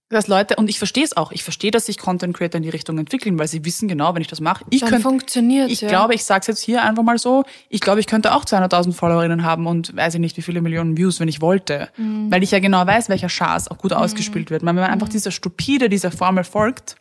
dass 0.09 0.27
Leute, 0.27 0.55
und 0.55 0.69
ich 0.69 0.77
verstehe 0.77 1.03
es 1.03 1.17
auch, 1.17 1.31
ich 1.31 1.43
verstehe, 1.43 1.69
dass 1.69 1.87
sich 1.87 1.97
Content 1.97 2.35
Creator 2.35 2.57
in 2.57 2.63
die 2.63 2.69
Richtung 2.69 2.97
entwickeln, 2.97 3.37
weil 3.37 3.47
sie 3.47 3.65
wissen 3.65 3.89
genau, 3.89 4.15
wenn 4.15 4.21
ich 4.21 4.29
das 4.29 4.39
mache, 4.39 4.63
ich 4.69 4.81
könnte, 4.81 5.01
funktioniert, 5.01 5.69
ich 5.69 5.81
ja. 5.81 5.89
glaube, 5.89 6.13
ich 6.13 6.23
sage 6.23 6.41
es 6.41 6.47
jetzt 6.47 6.61
hier 6.61 6.81
einfach 6.81 7.03
mal 7.03 7.17
so, 7.17 7.43
ich 7.67 7.81
glaube, 7.81 7.99
ich 7.99 8.07
könnte 8.07 8.33
auch 8.33 8.45
200.000 8.45 8.93
Followerinnen 8.93 9.43
haben 9.43 9.67
und 9.67 9.95
weiß 9.95 10.13
ich 10.13 10.21
nicht, 10.21 10.37
wie 10.37 10.41
viele 10.41 10.61
Millionen 10.61 10.95
Views, 10.95 11.19
wenn 11.19 11.27
ich 11.27 11.41
wollte, 11.41 11.89
mhm. 11.97 12.31
weil 12.31 12.41
ich 12.41 12.51
ja 12.51 12.59
genau 12.59 12.87
weiß, 12.87 13.09
welcher 13.09 13.27
Schaß 13.27 13.69
auch 13.69 13.77
gut 13.77 13.91
mhm. 13.91 13.97
ausgespielt 13.97 14.49
wird. 14.49 14.63
Weil 14.63 14.69
wenn 14.69 14.83
man 14.83 14.91
einfach 14.91 15.07
mhm. 15.07 15.11
dieser 15.11 15.31
stupide, 15.31 15.89
dieser 15.89 16.11
Formel 16.11 16.45
folgt, 16.45 16.95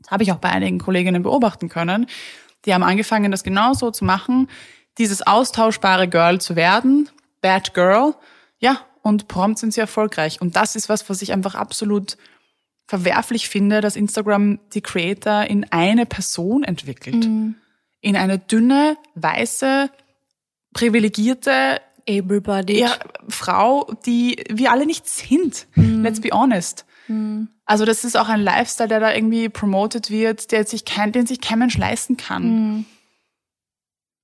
das 0.00 0.10
habe 0.10 0.22
ich 0.22 0.30
auch 0.30 0.36
bei 0.36 0.50
einigen 0.50 0.78
Kolleginnen 0.78 1.22
beobachten 1.22 1.70
können, 1.70 2.06
die 2.66 2.74
haben 2.74 2.82
angefangen, 2.82 3.30
das 3.30 3.44
genau 3.44 3.72
so 3.72 3.90
zu 3.90 4.04
machen, 4.04 4.48
dieses 4.98 5.26
austauschbare 5.26 6.08
Girl 6.08 6.40
zu 6.40 6.54
werden, 6.54 7.08
Bad 7.40 7.72
Girl, 7.72 8.14
ja, 8.58 8.80
und 9.06 9.28
prompt 9.28 9.60
sind 9.60 9.72
sie 9.72 9.80
erfolgreich. 9.80 10.40
Und 10.40 10.56
das 10.56 10.74
ist 10.74 10.88
was, 10.88 11.08
was 11.08 11.22
ich 11.22 11.32
einfach 11.32 11.54
absolut 11.54 12.16
verwerflich 12.88 13.48
finde, 13.48 13.80
dass 13.80 13.94
Instagram 13.94 14.58
die 14.74 14.80
Creator 14.80 15.44
in 15.44 15.64
eine 15.70 16.06
Person 16.06 16.64
entwickelt. 16.64 17.24
Mhm. 17.24 17.54
In 18.00 18.16
eine 18.16 18.40
dünne, 18.40 18.96
weiße, 19.14 19.90
privilegierte 20.74 21.80
Everybody. 22.04 22.80
Ja, 22.80 22.96
Frau, 23.28 23.94
die 24.06 24.42
wir 24.50 24.72
alle 24.72 24.86
nicht 24.86 25.08
sind. 25.08 25.68
Mhm. 25.76 26.02
Let's 26.02 26.20
be 26.20 26.30
honest. 26.32 26.84
Mhm. 27.06 27.46
Also 27.64 27.84
das 27.84 28.02
ist 28.02 28.16
auch 28.16 28.28
ein 28.28 28.40
Lifestyle, 28.40 28.88
der 28.88 28.98
da 28.98 29.14
irgendwie 29.14 29.48
promoted 29.48 30.10
wird, 30.10 30.50
der 30.50 30.66
sich 30.66 30.84
kein, 30.84 31.12
den 31.12 31.26
sich 31.26 31.40
kein 31.40 31.60
Mensch 31.60 31.78
leisten 31.78 32.16
kann. 32.16 32.42
Mhm. 32.42 32.84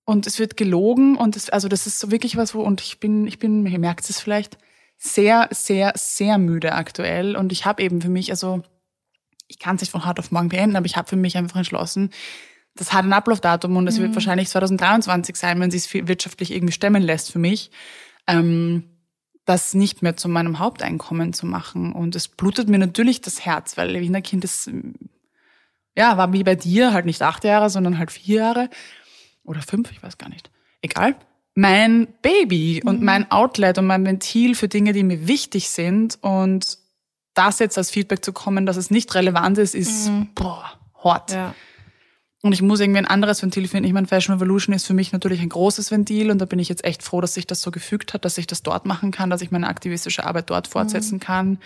Und 0.05 0.27
es 0.27 0.41
wird 0.41 0.57
gelogen 0.57 1.17
und 1.17 1.37
es, 1.37 1.51
also 1.51 1.69
das 1.69 1.87
ist 1.87 2.01
so 2.01 2.11
wirklich 2.11 2.37
was, 2.37 2.53
wo, 2.57 2.63
und 2.63 2.81
ich 2.81 2.99
bin, 2.99 3.29
ich 3.29 3.39
bin, 3.39 3.65
ihr 3.65 3.79
merkt 3.79 4.11
es 4.11 4.19
vielleicht, 4.19 4.59
sehr, 5.05 5.49
sehr, 5.51 5.93
sehr 5.97 6.39
müde 6.39 6.75
aktuell. 6.75 7.35
Und 7.35 7.51
ich 7.51 7.67
habe 7.67 7.83
eben 7.83 8.01
für 8.01 8.09
mich, 8.09 8.31
also 8.31 8.63
ich 9.49 9.59
kann 9.59 9.75
es 9.75 9.83
nicht 9.83 9.91
von 9.91 10.07
heute 10.07 10.21
auf 10.21 10.31
morgen 10.31 10.49
beenden, 10.49 10.77
aber 10.77 10.87
ich 10.87 10.97
habe 10.97 11.09
für 11.09 11.17
mich 11.17 11.37
einfach 11.37 11.57
entschlossen, 11.57 12.11
das 12.77 12.93
hat 12.93 13.05
ein 13.05 13.13
Ablaufdatum 13.13 13.77
und 13.77 13.89
es 13.89 13.99
mhm. 13.99 14.03
wird 14.03 14.15
wahrscheinlich 14.15 14.49
2023 14.49 15.35
sein, 15.35 15.61
wenn 15.61 15.71
es 15.71 15.83
sich 15.83 16.07
wirtschaftlich 16.07 16.53
irgendwie 16.53 16.73
stemmen 16.73 17.03
lässt 17.03 17.33
für 17.33 17.41
mich, 17.41 17.73
ähm, 18.29 18.85
das 19.45 19.75
nicht 19.75 20.03
mehr 20.03 20.17
zu 20.17 20.29
meinem 20.29 20.61
Haupteinkommen 20.61 21.33
zu 21.33 21.47
machen. 21.47 21.93
Und 21.93 22.15
es 22.15 22.29
blutet 22.29 22.69
mir 22.69 22.79
natürlich 22.79 23.21
das 23.21 23.45
Herz, 23.45 23.77
weil 23.77 24.01
Wiener 24.01 24.23
Kind 24.23 24.45
ist, 24.45 24.71
ja, 25.97 26.17
war 26.17 26.33
wie 26.33 26.45
bei 26.45 26.55
dir, 26.55 26.93
halt 26.93 27.07
nicht 27.07 27.23
acht 27.23 27.43
Jahre, 27.43 27.71
sondern 27.71 27.99
halt 27.99 28.13
vier 28.13 28.37
Jahre 28.37 28.71
oder 29.43 29.63
fünf, 29.63 29.91
ich 29.91 30.01
weiß 30.01 30.17
gar 30.17 30.29
nicht. 30.29 30.51
Egal 30.81 31.17
mein 31.55 32.09
Baby 32.23 32.81
mhm. 32.83 32.89
und 32.89 33.03
mein 33.03 33.31
Outlet 33.31 33.79
und 33.79 33.87
mein 33.87 34.05
Ventil 34.05 34.55
für 34.55 34.69
Dinge, 34.69 34.93
die 34.93 35.03
mir 35.03 35.27
wichtig 35.27 35.69
sind. 35.69 36.19
Und 36.23 36.79
das 37.35 37.59
jetzt 37.59 37.79
als 37.79 37.91
Feedback 37.91 38.25
zu 38.25 38.33
kommen, 38.33 38.67
dass 38.67 38.77
es 38.77 38.91
nicht 38.91 39.15
relevant 39.15 39.59
ist, 39.59 39.75
ist 39.75 40.09
mhm. 40.09 40.29
boah, 40.35 40.73
hart. 41.03 41.33
Ja. 41.33 41.55
Und 42.45 42.53
ich 42.53 42.61
muss 42.61 42.81
irgendwie 42.81 42.99
ein 42.99 43.07
anderes 43.07 43.41
Ventil 43.41 43.69
finden. 43.69 43.87
Ich 43.87 43.93
meine, 43.93 44.09
Fashion 44.09 44.35
Revolution 44.35 44.75
ist 44.75 44.87
für 44.87 44.95
mich 44.95 45.13
natürlich 45.13 45.41
ein 45.41 45.49
großes 45.49 45.93
Ventil 45.93 46.31
und 46.31 46.39
da 46.39 46.45
bin 46.45 46.59
ich 46.59 46.69
jetzt 46.69 46.85
echt 46.85 47.05
froh, 47.05 47.21
dass 47.21 47.35
sich 47.35 47.47
das 47.47 47.63
so 47.63 47.71
gefügt 47.71 48.15
hat, 48.15 48.25
dass 48.25 48.37
ich 48.37 48.49
das 48.49 48.65
dort 48.65 48.85
machen 48.85 49.13
kann, 49.13 49.31
dass 49.31 49.43
ich 49.43 49.53
meine 49.53 49.69
aktivistische 49.69 50.25
Arbeit 50.25 50.51
dort 50.51 50.67
fortsetzen 50.67 51.17
mhm. 51.17 51.21
kann. 51.21 51.59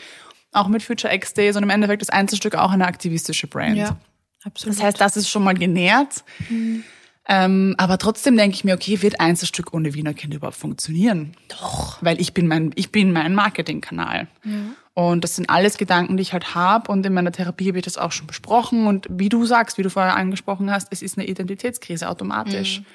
Auch 0.52 0.68
mit 0.68 0.82
Future 0.82 1.14
X 1.14 1.32
Days 1.32 1.56
und 1.56 1.62
im 1.62 1.70
Endeffekt 1.70 2.02
ist 2.02 2.12
Einzelstück 2.12 2.56
auch 2.56 2.72
eine 2.72 2.86
aktivistische 2.86 3.46
Brand. 3.46 3.76
Ja, 3.76 3.96
absolut. 4.44 4.76
Das 4.76 4.84
heißt, 4.84 5.00
das 5.00 5.16
ist 5.16 5.30
schon 5.30 5.44
mal 5.44 5.54
genährt. 5.54 6.24
Mhm. 6.50 6.84
Ähm, 7.28 7.74
aber 7.76 7.98
trotzdem 7.98 8.36
denke 8.36 8.54
ich 8.54 8.64
mir, 8.64 8.74
okay, 8.74 9.02
wird 9.02 9.20
Einzelstück 9.20 9.74
ohne 9.74 9.94
Wiener 9.94 10.14
Kind 10.14 10.32
überhaupt 10.34 10.56
funktionieren? 10.56 11.32
Doch. 11.48 11.98
Weil 12.00 12.20
ich 12.20 12.34
bin 12.34 12.46
mein, 12.46 12.70
ich 12.76 12.92
bin 12.92 13.12
mein 13.12 13.34
Marketingkanal. 13.34 14.28
Ja. 14.44 14.52
Und 14.94 15.24
das 15.24 15.36
sind 15.36 15.50
alles 15.50 15.76
Gedanken, 15.76 16.16
die 16.16 16.22
ich 16.22 16.32
halt 16.32 16.54
habe. 16.54 16.90
Und 16.90 17.04
in 17.04 17.12
meiner 17.12 17.32
Therapie 17.32 17.68
habe 17.68 17.78
ich 17.78 17.84
das 17.84 17.98
auch 17.98 18.12
schon 18.12 18.26
besprochen. 18.26 18.86
Und 18.86 19.06
wie 19.10 19.28
du 19.28 19.44
sagst, 19.44 19.76
wie 19.76 19.82
du 19.82 19.90
vorher 19.90 20.16
angesprochen 20.16 20.70
hast, 20.70 20.88
es 20.90 21.02
ist 21.02 21.18
eine 21.18 21.26
Identitätskrise 21.26 22.08
automatisch. 22.08 22.80
Mhm. 22.80 22.86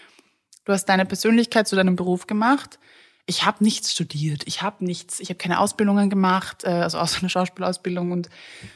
Du 0.66 0.74
hast 0.74 0.86
deine 0.86 1.06
Persönlichkeit 1.06 1.68
zu 1.68 1.76
deinem 1.76 1.96
Beruf 1.96 2.26
gemacht. 2.26 2.80
Ich 3.26 3.46
habe 3.46 3.64
nichts 3.64 3.92
studiert. 3.92 4.44
Ich 4.46 4.62
habe 4.62 4.84
nichts. 4.86 5.20
Ich 5.20 5.30
habe 5.30 5.38
keine 5.38 5.60
Ausbildungen 5.60 6.10
gemacht, 6.10 6.64
äh, 6.64 6.70
also 6.70 6.98
außer 6.98 7.20
eine 7.20 7.30
Schauspielausbildung. 7.30 8.12
Und 8.12 8.30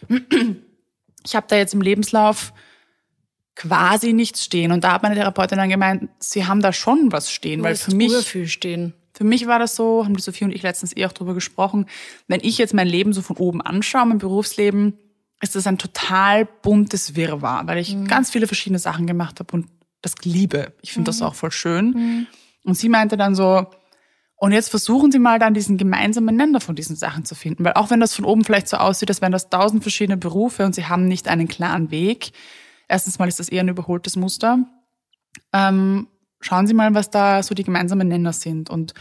ich 1.25 1.35
habe 1.35 1.47
da 1.49 1.55
jetzt 1.55 1.73
im 1.73 1.81
Lebenslauf 1.81 2.53
quasi 3.55 4.13
nichts 4.13 4.43
stehen. 4.43 4.71
Und 4.71 4.83
da 4.83 4.93
hat 4.93 5.03
meine 5.03 5.15
Therapeutin 5.15 5.57
dann 5.57 5.69
gemeint, 5.69 6.09
sie 6.19 6.45
haben 6.45 6.61
da 6.61 6.73
schon 6.73 7.11
was 7.11 7.31
stehen, 7.31 7.63
weil 7.63 7.75
für 7.75 7.95
mich 7.95 8.13
viel 8.25 8.47
stehen. 8.47 8.93
Für 9.13 9.23
mich 9.23 9.47
war 9.47 9.59
das 9.59 9.75
so, 9.75 10.03
haben 10.03 10.15
die 10.15 10.21
Sophie 10.21 10.43
und 10.43 10.53
ich 10.53 10.61
letztens 10.61 10.95
eh 10.95 11.05
auch 11.05 11.13
drüber 11.13 11.33
gesprochen, 11.33 11.85
wenn 12.27 12.41
ich 12.43 12.57
jetzt 12.57 12.73
mein 12.73 12.87
Leben 12.87 13.13
so 13.13 13.21
von 13.21 13.37
oben 13.37 13.61
anschaue, 13.61 14.05
mein 14.05 14.17
Berufsleben, 14.17 14.97
ist 15.41 15.55
das 15.55 15.67
ein 15.67 15.77
total 15.77 16.45
buntes 16.45 17.15
Wirrwarr, 17.15 17.65
weil 17.67 17.77
ich 17.77 17.95
mhm. 17.95 18.07
ganz 18.07 18.29
viele 18.29 18.47
verschiedene 18.47 18.79
Sachen 18.79 19.07
gemacht 19.07 19.39
habe 19.39 19.53
und 19.53 19.67
das 20.01 20.15
liebe. 20.23 20.73
Ich 20.81 20.91
finde 20.91 21.09
mhm. 21.09 21.17
das 21.17 21.21
auch 21.21 21.35
voll 21.35 21.51
schön. 21.51 21.91
Mhm. 21.91 22.27
Und 22.63 22.75
sie 22.75 22.89
meinte 22.89 23.15
dann 23.15 23.35
so, 23.35 23.67
und 24.37 24.51
jetzt 24.51 24.69
versuchen 24.69 25.11
Sie 25.11 25.19
mal 25.19 25.39
dann 25.39 25.53
diesen 25.53 25.77
gemeinsamen 25.77 26.35
Nenner 26.35 26.59
von 26.59 26.75
diesen 26.75 26.95
Sachen 26.97 27.23
zu 27.23 27.35
finden. 27.35 27.63
Weil 27.63 27.73
auch 27.73 27.89
wenn 27.89 28.01
das 28.01 28.13
von 28.13 28.25
oben 28.25 28.43
vielleicht 28.43 28.67
so 28.67 28.77
aussieht, 28.77 29.09
als 29.09 29.21
wären 29.21 29.31
das 29.31 29.49
tausend 29.49 29.81
verschiedene 29.81 30.17
Berufe 30.17 30.65
und 30.65 30.75
Sie 30.75 30.85
haben 30.85 31.07
nicht 31.07 31.29
einen 31.29 31.47
klaren 31.47 31.89
Weg. 31.89 32.31
Erstens 32.87 33.19
mal 33.19 33.27
ist 33.27 33.39
das 33.39 33.49
eher 33.49 33.61
ein 33.61 33.67
überholtes 33.67 34.15
Muster. 34.15 34.59
Ähm, 35.53 36.07
schauen 36.39 36.67
Sie 36.67 36.73
mal, 36.73 36.93
was 36.93 37.09
da 37.09 37.43
so 37.43 37.55
die 37.55 37.63
gemeinsamen 37.63 38.07
Nenner 38.07 38.33
sind 38.33 38.69
und 38.69 38.93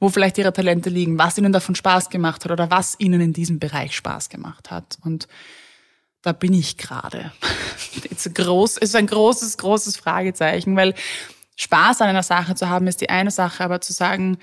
wo 0.00 0.08
vielleicht 0.08 0.38
Ihre 0.38 0.52
Talente 0.52 0.90
liegen, 0.90 1.18
was 1.18 1.38
Ihnen 1.38 1.52
davon 1.52 1.74
Spaß 1.74 2.10
gemacht 2.10 2.44
hat 2.44 2.52
oder 2.52 2.70
was 2.70 2.96
Ihnen 2.98 3.20
in 3.20 3.32
diesem 3.32 3.58
Bereich 3.58 3.96
Spaß 3.96 4.28
gemacht 4.28 4.70
hat. 4.70 4.98
Und 5.02 5.28
da 6.22 6.32
bin 6.32 6.54
ich 6.54 6.76
gerade. 6.78 7.32
groß, 8.34 8.78
ist 8.78 8.94
ein 8.94 9.06
großes, 9.06 9.58
großes 9.58 9.96
Fragezeichen, 9.96 10.76
weil 10.76 10.94
Spaß 11.56 12.00
an 12.00 12.08
einer 12.08 12.22
Sache 12.22 12.54
zu 12.54 12.68
haben 12.68 12.86
ist 12.86 13.00
die 13.00 13.10
eine 13.10 13.30
Sache, 13.30 13.64
aber 13.64 13.80
zu 13.80 13.92
sagen, 13.92 14.38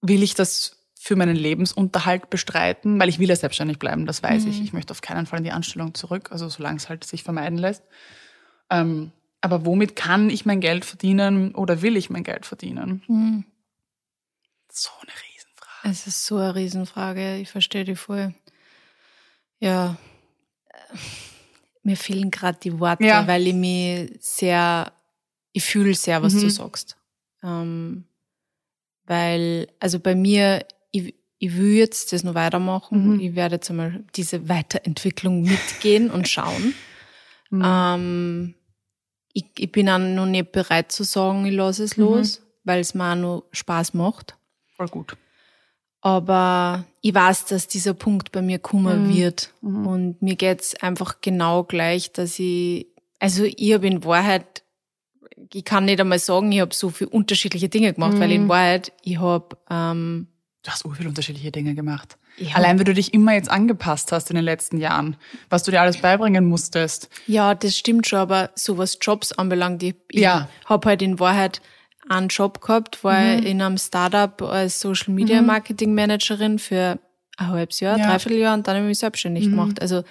will 0.00 0.22
ich 0.22 0.34
das 0.34 0.81
für 1.02 1.16
meinen 1.16 1.34
Lebensunterhalt 1.34 2.30
bestreiten, 2.30 3.00
weil 3.00 3.08
ich 3.08 3.18
will 3.18 3.28
ja 3.28 3.34
selbstständig 3.34 3.80
bleiben, 3.80 4.06
das 4.06 4.22
weiß 4.22 4.44
mhm. 4.44 4.50
ich. 4.50 4.62
Ich 4.62 4.72
möchte 4.72 4.92
auf 4.92 5.00
keinen 5.00 5.26
Fall 5.26 5.38
in 5.38 5.44
die 5.44 5.50
Anstellung 5.50 5.94
zurück, 5.94 6.30
also 6.30 6.48
solange 6.48 6.76
es 6.76 6.88
halt 6.88 7.02
sich 7.02 7.24
vermeiden 7.24 7.58
lässt. 7.58 7.82
Ähm, 8.70 9.10
aber 9.40 9.66
womit 9.66 9.96
kann 9.96 10.30
ich 10.30 10.46
mein 10.46 10.60
Geld 10.60 10.84
verdienen 10.84 11.56
oder 11.56 11.82
will 11.82 11.96
ich 11.96 12.08
mein 12.08 12.22
Geld 12.22 12.46
verdienen? 12.46 13.02
Mhm. 13.08 13.44
So 14.70 14.90
eine 15.00 15.10
Riesenfrage. 15.10 15.90
Es 15.90 16.06
ist 16.06 16.24
so 16.24 16.36
eine 16.36 16.54
Riesenfrage, 16.54 17.36
ich 17.38 17.50
verstehe 17.50 17.82
die 17.82 17.96
voll. 17.96 18.32
Ja, 19.58 19.96
mir 21.82 21.96
fehlen 21.96 22.30
gerade 22.30 22.60
die 22.62 22.78
Worte, 22.78 23.04
ja. 23.04 23.26
weil 23.26 23.44
ich 23.48 23.54
mich 23.54 24.12
sehr, 24.20 24.92
ich 25.50 25.64
fühle 25.64 25.94
sehr, 25.94 26.22
was 26.22 26.34
mhm. 26.34 26.42
du 26.42 26.50
sagst. 26.50 26.96
Ähm, 27.42 28.04
weil, 29.04 29.66
also 29.80 29.98
bei 29.98 30.14
mir, 30.14 30.64
ich, 31.42 31.56
will 31.56 31.74
jetzt 31.74 32.12
das 32.12 32.22
noch 32.22 32.34
weitermachen. 32.34 33.14
Mhm. 33.14 33.20
Ich 33.20 33.34
werde 33.34 33.56
jetzt 33.56 33.70
einmal 33.70 34.04
diese 34.14 34.48
Weiterentwicklung 34.48 35.42
mitgehen 35.42 36.10
und 36.10 36.28
schauen. 36.28 36.74
Mhm. 37.50 37.62
Ähm, 37.66 38.54
ich, 39.34 39.44
ich 39.58 39.70
bin 39.70 39.86
auch 39.90 39.98
noch 39.98 40.24
nicht 40.24 40.52
bereit 40.52 40.90
zu 40.90 41.04
sagen, 41.04 41.44
ich 41.44 41.52
lasse 41.52 41.84
es 41.84 41.98
mhm. 41.98 42.04
los, 42.04 42.40
weil 42.64 42.80
es 42.80 42.94
mir 42.94 43.12
auch 43.12 43.14
noch 43.14 43.44
Spaß 43.52 43.92
macht. 43.92 44.38
Voll 44.74 44.88
gut. 44.88 45.18
Aber 46.00 46.86
ich 47.02 47.14
weiß, 47.14 47.44
dass 47.44 47.68
dieser 47.68 47.92
Punkt 47.92 48.32
bei 48.32 48.40
mir 48.40 48.58
kommen 48.58 49.08
mhm. 49.08 49.14
wird. 49.14 49.52
Mhm. 49.60 49.86
Und 49.86 50.22
mir 50.22 50.36
geht's 50.36 50.74
einfach 50.76 51.20
genau 51.20 51.64
gleich, 51.64 52.10
dass 52.10 52.38
ich, 52.38 52.86
also 53.18 53.44
ich 53.44 53.74
habe 53.74 53.86
in 53.86 54.02
Wahrheit, 54.02 54.62
ich 55.52 55.66
kann 55.66 55.84
nicht 55.84 56.00
einmal 56.00 56.20
sagen, 56.20 56.50
ich 56.52 56.60
habe 56.60 56.74
so 56.74 56.88
viele 56.88 57.10
unterschiedliche 57.10 57.68
Dinge 57.68 57.92
gemacht, 57.92 58.18
weil 58.18 58.32
in 58.32 58.44
mhm. 58.44 58.48
Wahrheit, 58.48 58.92
ich 59.02 59.20
habe... 59.20 59.58
Ähm, 59.68 60.28
du 60.62 60.70
hast 60.70 60.82
so 60.82 60.90
viele 60.90 61.08
unterschiedliche 61.08 61.50
Dinge 61.50 61.74
gemacht. 61.74 62.16
Allein, 62.54 62.78
wie 62.78 62.84
du 62.84 62.94
dich 62.94 63.12
immer 63.12 63.34
jetzt 63.34 63.50
angepasst 63.50 64.12
hast 64.12 64.30
in 64.30 64.36
den 64.36 64.44
letzten 64.44 64.78
Jahren, 64.78 65.16
was 65.50 65.64
du 65.64 65.70
dir 65.70 65.80
alles 65.80 65.98
beibringen 65.98 66.46
musstest. 66.46 67.10
Ja, 67.26 67.54
das 67.54 67.76
stimmt 67.76 68.06
schon, 68.06 68.20
aber 68.20 68.50
so 68.54 68.78
was 68.78 68.98
Jobs 69.00 69.32
anbelangt, 69.32 69.82
ich, 69.82 69.96
ich 70.08 70.20
ja. 70.20 70.48
habe 70.64 70.88
halt 70.88 71.02
in 71.02 71.18
Wahrheit 71.20 71.60
einen 72.08 72.28
Job 72.28 72.60
gehabt, 72.60 73.04
war 73.04 73.20
mhm. 73.20 73.42
in 73.44 73.62
einem 73.62 73.78
Startup 73.78 74.40
als 74.42 74.80
Social 74.80 75.12
Media 75.12 75.40
mhm. 75.40 75.46
Marketing 75.46 75.94
Managerin 75.94 76.58
für 76.58 76.98
ein 77.36 77.48
halbes 77.48 77.80
Jahr, 77.80 77.98
ja. 77.98 78.06
dreiviertel 78.06 78.38
Jahr 78.38 78.54
und 78.54 78.66
dann 78.66 78.76
habe 78.76 78.86
ich 78.86 78.90
mich 78.90 78.98
selbstständig 78.98 79.46
mhm. 79.46 79.50
gemacht. 79.50 79.82
Also 79.82 80.02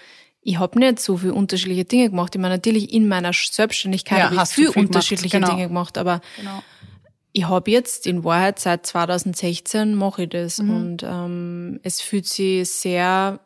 ich 0.44 0.58
habe 0.58 0.80
nicht 0.80 1.00
so 1.00 1.18
viele 1.18 1.34
unterschiedliche 1.34 1.86
Dinge 1.86 2.10
gemacht. 2.10 2.34
Ich 2.34 2.42
meine, 2.42 2.56
natürlich 2.56 2.94
in 2.94 3.08
meiner 3.08 3.32
Selbstständigkeit 3.34 4.20
ja, 4.20 4.26
habe 4.26 4.36
ich 4.36 4.50
viel, 4.50 4.72
viel 4.72 4.84
unterschiedliche 4.84 5.38
genau. 5.38 5.50
Dinge 5.50 5.68
gemacht, 5.68 5.98
aber 5.98 6.22
genau. 6.38 6.64
Ich 7.34 7.48
habe 7.48 7.72
jetzt 7.72 8.08
in 8.08 8.24
Wahrheit 8.24 8.60
seit 8.60 8.86
2016 8.86 9.96
mache 9.96 10.24
ich 10.24 10.30
das 10.30 10.60
mhm. 10.60 10.70
und 10.70 11.04
ähm, 11.04 11.80
es 11.84 12.02
fühlt 12.02 12.28
sich 12.28 12.70
sehr 12.70 13.40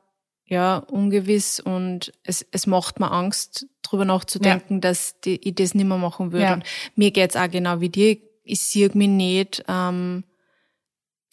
ja 0.47 0.77
ungewiss 0.77 1.59
und 1.59 2.13
es, 2.23 2.45
es 2.51 2.67
macht 2.67 2.99
mir 2.99 3.11
Angst, 3.11 3.67
drüber 3.81 4.05
nachzudenken, 4.05 4.75
ja. 4.75 4.79
dass 4.79 5.19
die, 5.21 5.37
ich 5.47 5.55
das 5.55 5.73
nicht 5.73 5.87
mehr 5.87 5.97
machen 5.97 6.31
würde. 6.31 6.45
Ja. 6.45 6.53
Und 6.53 6.63
mir 6.95 7.11
geht's 7.11 7.35
auch 7.35 7.49
genau 7.49 7.81
wie 7.81 7.89
dir 7.89 8.17
ich 8.45 8.61
sehe 8.61 8.89
mich 8.93 9.09
nicht, 9.09 9.65
ähm, 9.67 10.23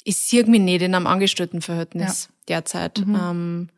ich 0.02 0.16
sehe 0.16 0.44
mich 0.44 0.60
nicht 0.60 0.82
in 0.82 0.94
einem 0.94 1.06
Angestelltenverhältnis 1.06 2.28
ja. 2.28 2.34
derzeit. 2.48 3.06
Mhm. 3.06 3.14
Ähm, 3.14 3.68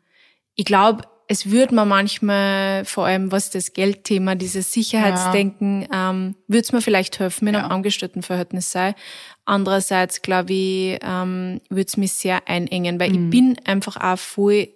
ich 0.55 0.65
glaube, 0.65 1.03
es 1.27 1.49
würde 1.49 1.73
mir 1.73 1.85
manchmal, 1.85 2.85
vor 2.85 3.05
allem 3.05 3.31
was 3.31 3.49
das 3.49 3.73
Geldthema, 3.73 4.35
dieses 4.35 4.71
Sicherheitsdenken, 4.71 5.87
ja. 5.91 6.11
ähm, 6.11 6.35
würde 6.47 6.61
es 6.61 6.71
mir 6.71 6.81
vielleicht 6.81 7.19
helfen, 7.19 7.47
einem 7.47 7.61
ja. 7.61 7.67
Angestelltenverhältnis 7.67 8.71
sei. 8.71 8.95
Andererseits, 9.45 10.21
glaube 10.21 10.53
ich, 10.53 10.99
ähm, 11.01 11.61
würde 11.69 11.87
es 11.87 11.97
mich 11.97 12.13
sehr 12.13 12.47
einengen, 12.47 12.99
weil 12.99 13.09
mhm. 13.09 13.15
ich 13.15 13.29
bin 13.31 13.57
einfach 13.65 13.97
auch 13.97 14.19
voll 14.19 14.69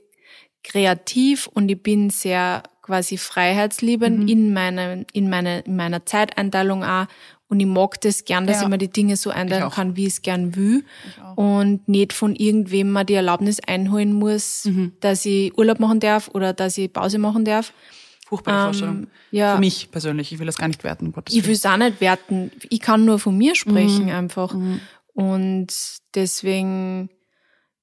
kreativ 0.64 1.48
und 1.48 1.70
ich 1.70 1.82
bin 1.82 2.10
sehr 2.10 2.64
quasi 2.82 3.18
freiheitsliebend 3.18 4.22
mhm. 4.22 4.28
in, 4.28 4.54
meine, 4.54 5.06
in, 5.14 5.30
meine, 5.30 5.60
in 5.60 5.76
meiner 5.76 6.06
Zeiteinteilung 6.06 6.84
auch 6.84 7.06
und 7.50 7.60
ich 7.60 7.66
mag 7.66 8.00
das 8.02 8.26
gern, 8.26 8.46
dass 8.46 8.58
ja. 8.58 8.64
ich 8.64 8.70
mir 8.70 8.78
die 8.78 8.92
Dinge 8.92 9.18
so 9.18 9.32
einteilen 9.32 9.72
kann, 9.72 9.96
wie 9.96 10.06
ich 10.06 10.14
es 10.14 10.22
gern 10.22 10.56
will. 10.56 10.86
Und 11.36 11.88
nicht 11.90 12.14
von 12.14 12.36
irgendwem 12.36 12.92
mal 12.92 13.04
die 13.04 13.16
Erlaubnis 13.16 13.60
einholen 13.66 14.14
muss, 14.14 14.66
mhm. 14.66 14.94
dass 15.00 15.26
ich 15.26 15.58
Urlaub 15.58 15.80
machen 15.80 16.00
darf 16.00 16.30
oder 16.34 16.54
dass 16.54 16.78
ich 16.78 16.94
Pause 16.94 17.18
machen 17.18 17.46
darf. 17.46 17.74
Furchtbare 18.28 18.58
ähm, 18.58 18.64
Vorstellung. 18.66 19.08
Ja. 19.32 19.56
Für 19.56 19.60
mich 19.60 19.90
persönlich. 19.90 20.32
Ich 20.32 20.38
will 20.38 20.46
das 20.46 20.58
gar 20.60 20.68
nicht 20.68 20.84
werten. 20.84 21.08
Um 21.08 21.24
ich 21.28 21.46
will 21.48 21.54
es 21.54 21.66
auch 21.66 21.78
nicht 21.78 22.00
werten. 22.00 22.52
Ich 22.70 22.82
kann 22.82 23.04
nur 23.04 23.18
von 23.18 23.36
mir 23.36 23.56
sprechen 23.56 24.06
mhm. 24.06 24.12
einfach. 24.12 24.54
Mhm. 24.54 24.80
Und 25.14 25.74
deswegen 26.14 27.10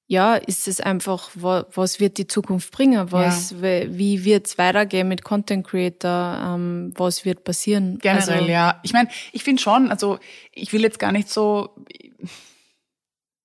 ja, 0.08 0.36
ist 0.36 0.68
es 0.68 0.80
einfach, 0.80 1.30
was 1.34 1.98
wird 1.98 2.18
die 2.18 2.28
Zukunft 2.28 2.70
bringen? 2.70 3.10
Was, 3.10 3.50
ja. 3.50 3.58
wie 3.60 4.24
wird 4.24 4.46
es 4.46 4.56
weitergehen 4.56 5.08
mit 5.08 5.24
Content 5.24 5.66
Creator? 5.66 6.40
Ähm, 6.44 6.92
was 6.94 7.24
wird 7.24 7.42
passieren? 7.42 7.98
Generell, 7.98 8.34
also, 8.34 8.48
ja. 8.48 8.80
Ich 8.84 8.92
meine, 8.92 9.08
ich 9.32 9.42
finde 9.42 9.60
schon, 9.60 9.90
also 9.90 10.18
ich 10.52 10.72
will 10.72 10.82
jetzt 10.82 11.00
gar 11.00 11.10
nicht 11.10 11.28
so, 11.28 11.74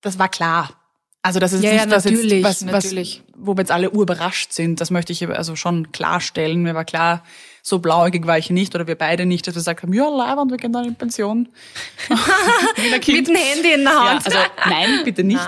das 0.01 0.19
war 0.19 0.29
klar. 0.29 0.69
Also 1.23 1.39
das 1.39 1.53
ist 1.53 1.63
ja, 1.63 1.71
nicht 1.71 1.85
ja, 1.85 1.85
das 1.87 2.03
jetzt, 2.05 2.43
was, 2.43 2.65
was, 2.71 3.21
wo 3.35 3.55
wir 3.55 3.61
jetzt 3.61 3.71
alle 3.71 3.91
urüberrascht 3.91 4.53
sind. 4.53 4.81
Das 4.81 4.89
möchte 4.89 5.13
ich 5.13 5.27
also 5.29 5.55
schon 5.55 5.91
klarstellen. 5.91 6.63
Mir 6.63 6.73
war 6.73 6.85
klar, 6.85 7.23
so 7.61 7.79
blauäugig 7.79 8.25
war 8.25 8.39
ich 8.39 8.49
nicht 8.49 8.73
oder 8.73 8.87
wir 8.87 8.95
beide 8.95 9.25
nicht, 9.25 9.45
dass 9.45 9.53
wir 9.53 9.59
gesagt 9.59 9.83
haben, 9.83 9.93
ja, 9.93 10.07
und 10.07 10.49
wir 10.49 10.57
gehen 10.57 10.73
dann 10.73 10.85
in 10.85 10.95
Pension. 10.95 11.49
Mit 12.91 13.27
dem 13.27 13.35
Handy 13.35 13.73
in 13.73 13.83
der 13.83 13.99
Hand. 13.99 14.27
Ja, 14.27 14.39
also 14.39 14.39
nein, 14.67 15.01
bitte 15.03 15.23
nicht. 15.23 15.39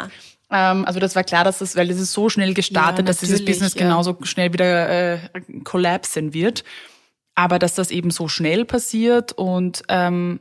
Ähm, 0.53 0.85
also 0.85 0.99
das 0.99 1.15
war 1.15 1.23
klar, 1.23 1.43
dass 1.43 1.57
das, 1.57 1.75
weil 1.75 1.89
es 1.89 1.99
ist 1.99 2.13
so 2.13 2.29
schnell 2.29 2.53
gestartet, 2.53 2.99
ja, 2.99 3.05
dass 3.05 3.17
dieses 3.17 3.43
Business 3.43 3.73
ja. 3.73 3.81
genauso 3.81 4.17
schnell 4.21 4.53
wieder 4.53 5.15
äh, 5.15 5.19
kollapsen 5.63 6.33
wird. 6.33 6.63
Aber 7.35 7.57
dass 7.57 7.73
das 7.73 7.89
eben 7.89 8.11
so 8.11 8.27
schnell 8.27 8.63
passiert 8.63 9.31
und 9.33 9.81
ähm, 9.89 10.39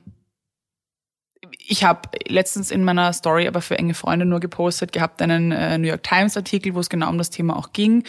ich 1.59 1.85
habe 1.85 2.09
letztens 2.27 2.71
in 2.71 2.85
meiner 2.85 3.13
Story 3.13 3.47
aber 3.47 3.63
für 3.63 3.79
enge 3.79 3.95
Freunde 3.95 4.27
nur 4.27 4.41
gepostet 4.41 4.93
gehabt 4.93 5.23
einen 5.23 5.53
äh, 5.53 5.79
New 5.79 5.89
York 5.89 6.03
Times 6.03 6.37
Artikel, 6.37 6.75
wo 6.75 6.81
es 6.81 6.91
genau 6.91 7.09
um 7.09 7.19
das 7.19 7.31
Thema 7.31 7.57
auch 7.57 7.73
ging. 7.73 8.05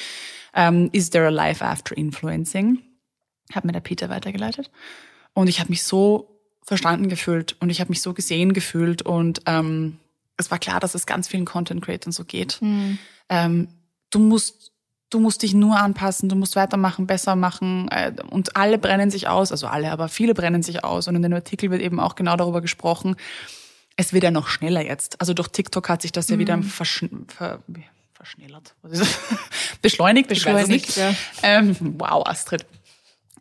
Ähm, 0.54 0.90
Is 0.92 1.12
there 1.12 1.28
a 1.28 1.30
life 1.30 1.64
after 1.64 1.96
influencing? 1.96 2.80
Hat 3.54 3.64
mir 3.64 3.72
der 3.72 3.80
Peter 3.80 4.10
weitergeleitet 4.10 4.70
und 5.34 5.48
ich 5.48 5.62
habe 5.62 5.70
mich 5.70 5.84
so 5.84 6.42
verstanden 6.62 7.08
gefühlt 7.08 7.56
und 7.62 7.70
ich 7.70 7.80
habe 7.80 7.90
mich 7.90 8.02
so 8.02 8.14
gesehen 8.14 8.54
gefühlt 8.54 9.02
und 9.02 9.42
ähm, 9.46 10.00
es 10.38 10.52
war 10.52 10.60
klar, 10.60 10.80
dass 10.80 10.96
es 10.96 11.06
ganz 11.06 11.28
vielen 11.28 11.46
Content 11.46 11.84
Creatern 11.84 12.12
so 12.12 12.26
geht. 12.26 12.62
Mhm. 12.62 12.98
Ähm, 13.30 13.68
du 14.10 14.20
musst 14.20 14.72
du 15.10 15.20
musst 15.20 15.44
dich 15.44 15.54
nur 15.54 15.78
anpassen, 15.78 16.28
du 16.28 16.36
musst 16.36 16.56
weitermachen, 16.56 17.06
besser 17.06 17.36
machen 17.36 17.88
äh, 17.90 18.14
und 18.32 18.56
alle 18.56 18.80
brennen 18.80 19.12
sich 19.12 19.28
aus, 19.28 19.52
also 19.52 19.68
alle, 19.68 19.92
aber 19.92 20.10
viele 20.10 20.34
brennen 20.34 20.64
sich 20.64 20.84
aus 20.84 21.08
und 21.08 21.16
in 21.16 21.22
dem 21.22 21.34
Artikel 21.34 21.70
wird 21.70 21.82
eben 21.82 22.00
auch 22.00 22.16
genau 22.16 22.36
darüber 22.36 22.62
gesprochen. 22.62 23.16
Es 23.96 24.12
wird 24.12 24.24
ja 24.24 24.32
noch 24.32 24.48
schneller 24.48 24.84
jetzt. 24.84 25.22
Also 25.22 25.36
durch 25.36 25.50
TikTok 25.50 25.88
hat 25.88 26.02
sich 26.02 26.12
das 26.12 26.30
ja 26.30 26.40
wieder 26.40 26.58
mhm. 26.58 26.64
verschn 26.64 27.28
ver 27.28 27.60
verschnellert. 28.14 28.74
Beschleunigt, 29.82 30.30
beschleunigt. 30.30 30.96
Ja. 30.96 31.14
Ähm, 31.44 31.76
wow, 32.00 32.26
Astrid. 32.26 32.66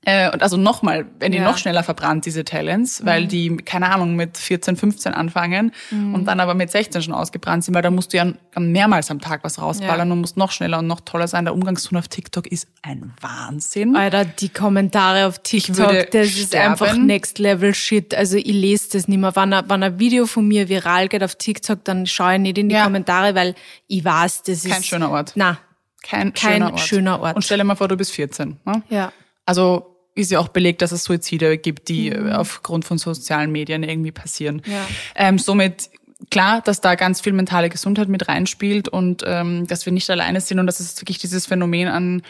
Äh, 0.04 0.32
und 0.32 0.42
also 0.42 0.56
nochmal, 0.56 1.06
wenn 1.20 1.30
die 1.30 1.38
ja. 1.38 1.44
noch 1.44 1.58
schneller 1.58 1.84
verbrannt, 1.84 2.26
diese 2.26 2.44
Talents, 2.44 3.04
weil 3.06 3.24
mhm. 3.24 3.28
die, 3.28 3.56
keine 3.58 3.90
Ahnung, 3.92 4.16
mit 4.16 4.36
14, 4.36 4.76
15 4.76 5.14
anfangen 5.14 5.72
mhm. 5.90 6.14
und 6.14 6.24
dann 6.24 6.40
aber 6.40 6.54
mit 6.54 6.72
16 6.72 7.02
schon 7.02 7.14
ausgebrannt 7.14 7.62
sind, 7.62 7.74
weil 7.74 7.82
da 7.82 7.90
musst 7.90 8.12
du 8.12 8.16
ja 8.16 8.32
mehrmals 8.58 9.12
am 9.12 9.20
Tag 9.20 9.44
was 9.44 9.60
rausballern 9.60 10.08
ja. 10.08 10.12
und 10.12 10.20
musst 10.20 10.36
noch 10.36 10.50
schneller 10.50 10.80
und 10.80 10.88
noch 10.88 11.00
toller 11.00 11.28
sein. 11.28 11.44
Der 11.44 11.54
Umgangston 11.54 11.96
auf 11.98 12.08
TikTok 12.08 12.48
ist 12.48 12.66
ein 12.82 13.12
Wahnsinn. 13.20 13.94
Alter, 13.94 14.24
die 14.24 14.48
Kommentare 14.48 15.26
auf 15.28 15.38
TikTok, 15.38 16.10
das 16.10 16.26
ist 16.26 16.48
sterben. 16.48 16.72
einfach 16.72 16.96
Next 16.96 17.38
Level 17.38 17.72
Shit. 17.72 18.12
Also 18.12 18.36
ich 18.38 18.46
lese 18.46 18.90
das 18.94 19.06
nicht 19.06 19.18
mehr. 19.18 19.36
Wenn 19.36 19.52
ein, 19.52 19.64
wenn 19.68 19.82
ein 19.84 20.00
Video 20.00 20.26
von 20.26 20.48
mir 20.48 20.68
viral 20.68 21.06
geht 21.06 21.22
auf 21.22 21.36
TikTok, 21.36 21.84
dann 21.84 22.06
schaue 22.06 22.34
ich 22.34 22.40
nicht 22.40 22.58
in 22.58 22.68
die 22.68 22.74
ja. 22.74 22.82
Kommentare, 22.82 23.36
weil 23.36 23.54
ich 23.86 24.04
weiß, 24.04 24.42
das 24.42 24.64
ist... 24.64 24.70
Kein 24.72 24.82
schöner 24.82 25.12
Ort. 25.12 25.32
Na, 25.36 25.58
kein, 26.02 26.34
kein 26.34 26.54
schöner, 26.54 26.72
Ort. 26.72 26.80
schöner 26.80 27.20
Ort. 27.20 27.36
Und 27.36 27.44
stell 27.44 27.58
dir 27.58 27.64
mal 27.64 27.76
vor, 27.76 27.86
du 27.86 27.96
bist 27.96 28.10
14. 28.10 28.58
Ne? 28.64 28.82
Ja. 28.88 29.12
Also 29.46 29.91
ist 30.14 30.31
ja 30.31 30.38
auch 30.38 30.48
belegt, 30.48 30.83
dass 30.83 30.92
es 30.92 31.05
Suizide 31.05 31.59
gibt, 31.59 31.88
die 31.88 32.11
mhm. 32.11 32.33
aufgrund 32.33 32.85
von 32.85 32.98
sozialen 32.98 33.51
Medien 33.51 33.83
irgendwie 33.83 34.12
passieren. 34.12 34.62
Ja. 34.66 34.87
Ähm, 35.14 35.38
somit 35.38 35.90
klar, 36.31 36.61
dass 36.61 36.81
da 36.81 36.94
ganz 36.94 37.20
viel 37.20 37.33
mentale 37.33 37.68
Gesundheit 37.68 38.09
mit 38.09 38.29
reinspielt 38.29 38.88
und 38.88 39.22
ähm, 39.27 39.66
dass 39.66 39.87
wir 39.87 39.92
nicht 39.92 40.09
alleine 40.11 40.40
sind 40.40 40.59
und 40.59 40.66
dass 40.66 40.81
es 40.81 41.01
wirklich 41.01 41.18
dieses 41.18 41.46
Phänomen 41.46 41.88
an 41.88 42.22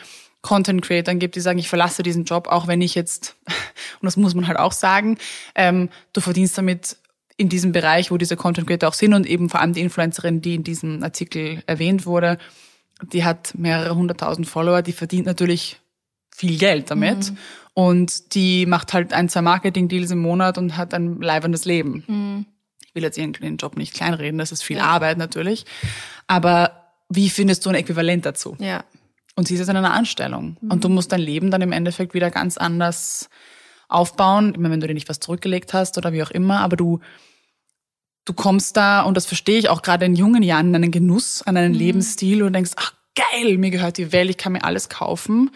Content 0.42 0.82
Creatern 0.82 1.18
gibt, 1.18 1.36
die 1.36 1.40
sagen, 1.40 1.58
ich 1.58 1.68
verlasse 1.68 2.02
diesen 2.02 2.24
Job, 2.24 2.48
auch 2.48 2.66
wenn 2.66 2.80
ich 2.80 2.94
jetzt, 2.94 3.36
und 3.46 4.06
das 4.06 4.16
muss 4.16 4.34
man 4.34 4.48
halt 4.48 4.58
auch 4.58 4.72
sagen, 4.72 5.18
ähm, 5.54 5.88
du 6.12 6.20
verdienst 6.20 6.58
damit 6.58 6.96
in 7.36 7.48
diesem 7.48 7.72
Bereich, 7.72 8.10
wo 8.10 8.18
diese 8.18 8.36
Content 8.36 8.66
Creator 8.66 8.88
auch 8.88 8.94
sind 8.94 9.14
und 9.14 9.26
eben 9.26 9.48
vor 9.48 9.60
allem 9.60 9.72
die 9.72 9.80
Influencerin, 9.80 10.42
die 10.42 10.54
in 10.54 10.64
diesem 10.64 11.02
Artikel 11.02 11.62
erwähnt 11.66 12.06
wurde, 12.06 12.38
die 13.12 13.24
hat 13.24 13.54
mehrere 13.56 13.96
hunderttausend 13.96 14.46
Follower, 14.46 14.82
die 14.82 14.92
verdient 14.92 15.26
natürlich 15.26 15.80
viel 16.34 16.58
Geld 16.58 16.90
damit 16.90 17.30
mhm. 17.30 17.38
Und 17.74 18.34
die 18.34 18.66
macht 18.66 18.92
halt 18.92 19.12
ein, 19.12 19.28
zwei 19.28 19.42
Marketing-Deals 19.42 20.10
im 20.10 20.20
Monat 20.20 20.58
und 20.58 20.76
hat 20.76 20.94
ein 20.94 21.20
leibendes 21.20 21.64
Leben. 21.64 22.04
Mhm. 22.06 22.46
Ich 22.86 22.94
will 22.94 23.02
jetzt 23.02 23.16
irgendwie 23.16 23.42
den 23.42 23.56
Job 23.56 23.76
nicht 23.76 23.94
kleinreden, 23.94 24.38
das 24.38 24.52
ist 24.52 24.62
viel 24.62 24.76
ja. 24.76 24.84
Arbeit 24.84 25.16
natürlich, 25.16 25.64
aber 26.26 26.82
wie 27.08 27.30
findest 27.30 27.64
du 27.64 27.70
ein 27.70 27.74
Äquivalent 27.74 28.26
dazu? 28.26 28.56
Ja. 28.58 28.84
Und 29.34 29.48
sie 29.48 29.54
ist 29.54 29.60
jetzt 29.60 29.70
in 29.70 29.76
einer 29.76 29.94
Anstellung. 29.94 30.56
Mhm. 30.60 30.70
Und 30.70 30.84
du 30.84 30.88
musst 30.88 31.12
dein 31.12 31.20
Leben 31.20 31.50
dann 31.50 31.62
im 31.62 31.72
Endeffekt 31.72 32.14
wieder 32.14 32.30
ganz 32.30 32.58
anders 32.58 33.30
aufbauen. 33.88 34.52
Ich 34.52 34.58
meine, 34.58 34.74
wenn 34.74 34.80
du 34.80 34.86
dir 34.86 34.94
nicht 34.94 35.08
was 35.08 35.20
zurückgelegt 35.20 35.74
hast 35.74 35.96
oder 35.98 36.12
wie 36.12 36.22
auch 36.22 36.30
immer, 36.30 36.60
aber 36.60 36.76
du, 36.76 37.00
du 38.24 38.32
kommst 38.32 38.76
da, 38.76 39.02
und 39.02 39.16
das 39.16 39.26
verstehe 39.26 39.58
ich 39.58 39.68
auch 39.68 39.82
gerade 39.82 40.04
in 40.04 40.14
jungen 40.14 40.42
Jahren, 40.42 40.68
in 40.68 40.76
einen 40.76 40.90
Genuss, 40.90 41.42
an 41.42 41.56
einen 41.56 41.72
mhm. 41.72 41.78
Lebensstil 41.78 42.42
und 42.42 42.52
denkst, 42.52 42.72
ach 42.76 42.94
geil, 43.14 43.58
mir 43.58 43.70
gehört 43.70 43.98
die 43.98 44.12
Welt, 44.12 44.30
ich 44.30 44.38
kann 44.38 44.52
mir 44.52 44.64
alles 44.64 44.88
kaufen 44.88 45.50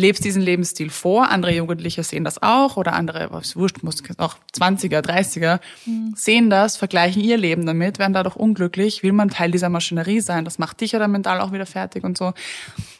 lebst 0.00 0.24
diesen 0.24 0.42
Lebensstil 0.42 0.90
vor. 0.90 1.30
Andere 1.30 1.54
Jugendliche 1.54 2.02
sehen 2.02 2.24
das 2.24 2.42
auch 2.42 2.76
oder 2.76 2.94
andere, 2.94 3.28
was 3.30 3.54
wurscht, 3.54 3.82
muss 3.82 4.02
auch 4.16 4.36
20er, 4.58 5.00
30er, 5.00 5.60
mhm. 5.86 6.14
sehen 6.16 6.50
das, 6.50 6.76
vergleichen 6.76 7.22
ihr 7.22 7.36
Leben 7.36 7.66
damit, 7.66 7.98
werden 7.98 8.14
dadurch 8.14 8.36
unglücklich. 8.36 9.02
Will 9.02 9.12
man 9.12 9.28
Teil 9.28 9.50
dieser 9.50 9.68
Maschinerie 9.68 10.20
sein? 10.20 10.44
Das 10.44 10.58
macht 10.58 10.80
dich 10.80 10.92
ja 10.92 10.98
dann 10.98 11.12
mental 11.12 11.40
auch 11.40 11.52
wieder 11.52 11.66
fertig 11.66 12.02
und 12.04 12.18
so. 12.18 12.32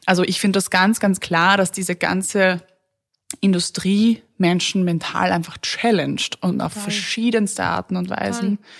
Also 0.06 0.22
ich 0.22 0.40
finde 0.40 0.58
das 0.58 0.70
ganz, 0.70 1.00
ganz 1.00 1.20
klar, 1.20 1.56
dass 1.56 1.72
diese 1.72 1.96
ganze 1.96 2.62
Industrie 3.40 4.22
Menschen 4.38 4.84
mental 4.84 5.32
einfach 5.32 5.58
challenged 5.62 6.42
und 6.42 6.60
auf 6.60 6.74
Total. 6.74 6.82
verschiedenste 6.82 7.64
Arten 7.64 7.96
und 7.96 8.10
Weisen. 8.10 8.58
Total. 8.58 8.70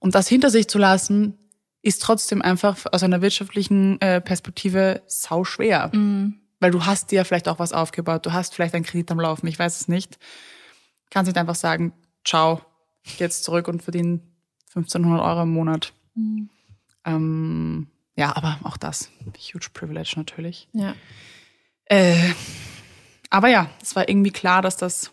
Und 0.00 0.14
das 0.14 0.28
hinter 0.28 0.50
sich 0.50 0.68
zu 0.68 0.78
lassen, 0.78 1.38
ist 1.80 2.02
trotzdem 2.02 2.42
einfach 2.42 2.76
aus 2.92 3.02
einer 3.02 3.22
wirtschaftlichen 3.22 4.00
äh, 4.00 4.20
Perspektive 4.20 5.02
sau 5.06 5.44
schwer. 5.44 5.90
Mhm 5.94 6.40
weil 6.60 6.70
du 6.70 6.86
hast 6.86 7.10
dir 7.10 7.24
vielleicht 7.24 7.48
auch 7.48 7.58
was 7.58 7.72
aufgebaut, 7.72 8.26
du 8.26 8.32
hast 8.32 8.54
vielleicht 8.54 8.74
einen 8.74 8.84
Kredit 8.84 9.10
am 9.10 9.20
Laufen, 9.20 9.46
ich 9.46 9.58
weiß 9.58 9.80
es 9.80 9.88
nicht. 9.88 10.18
Kannst 11.10 11.28
nicht 11.28 11.38
einfach 11.38 11.54
sagen, 11.54 11.92
ciao, 12.24 12.60
gehe 13.04 13.26
jetzt 13.26 13.44
zurück 13.44 13.68
und 13.68 13.82
verdiene 13.82 14.20
1500 14.74 15.22
Euro 15.22 15.42
im 15.42 15.50
Monat. 15.50 15.92
Mhm. 16.14 16.50
Ähm, 17.04 17.88
ja, 18.16 18.36
aber 18.36 18.58
auch 18.64 18.76
das, 18.76 19.10
huge 19.36 19.68
privilege 19.72 20.14
natürlich. 20.16 20.68
Ja. 20.72 20.94
Äh, 21.84 22.32
aber 23.30 23.48
ja, 23.48 23.70
es 23.80 23.96
war 23.96 24.08
irgendwie 24.08 24.30
klar, 24.32 24.62
dass 24.62 24.76
das 24.76 25.12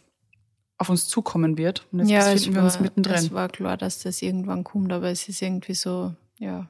auf 0.77 0.89
uns 0.89 1.07
zukommen 1.07 1.57
wird. 1.57 1.85
Und 1.91 1.99
jetzt 1.99 2.09
ja, 2.09 2.33
befinden 2.33 2.55
wir 2.55 2.61
war, 2.61 2.65
uns 2.65 2.79
mittendrin. 2.79 3.15
Es 3.15 3.31
war 3.31 3.49
klar, 3.49 3.77
dass 3.77 3.99
das 3.99 4.21
irgendwann 4.21 4.63
kommt, 4.63 4.91
aber 4.91 5.09
es 5.09 5.29
ist 5.29 5.41
irgendwie 5.41 5.73
so, 5.73 6.13
ja. 6.39 6.69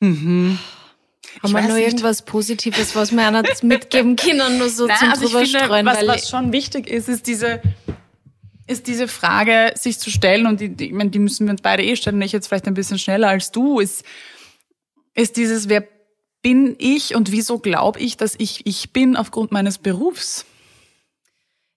Mhm. 0.00 0.58
Haben 1.42 1.52
wir 1.52 1.62
noch 1.62 1.76
irgendwas 1.76 2.22
Positives, 2.22 2.94
was 2.94 3.12
wir 3.12 3.26
einer 3.26 3.42
mitgeben 3.62 4.16
können, 4.16 4.58
nur 4.58 4.68
so 4.68 4.86
Nein, 4.86 4.96
zum 4.98 5.08
also 5.10 5.26
drüber 5.26 5.40
finde, 5.40 5.58
streuen? 5.60 5.86
Was, 5.86 6.06
was 6.06 6.28
schon 6.28 6.52
wichtig 6.52 6.88
ist, 6.88 7.08
ist 7.08 7.26
diese, 7.26 7.62
ist 8.66 8.86
diese 8.86 9.08
Frage, 9.08 9.72
sich 9.76 9.98
zu 9.98 10.10
stellen, 10.10 10.46
und 10.46 10.60
die, 10.60 10.70
die, 10.70 10.86
ich 10.86 10.92
meine, 10.92 11.10
die 11.10 11.18
müssen 11.18 11.46
wir 11.46 11.52
uns 11.52 11.62
beide 11.62 11.82
eh 11.82 11.96
stellen, 11.96 12.20
ich 12.22 12.32
jetzt 12.32 12.48
vielleicht 12.48 12.66
ein 12.66 12.74
bisschen 12.74 12.98
schneller 12.98 13.28
als 13.28 13.50
du, 13.50 13.80
ist, 13.80 14.04
ist 15.14 15.36
dieses, 15.36 15.68
wer 15.68 15.86
bin 16.42 16.74
ich 16.78 17.14
und 17.14 17.30
wieso 17.30 17.58
glaube 17.58 18.00
ich, 18.00 18.16
dass 18.16 18.34
ich 18.36 18.66
ich 18.66 18.92
bin 18.92 19.16
aufgrund 19.16 19.52
meines 19.52 19.78
Berufs? 19.78 20.44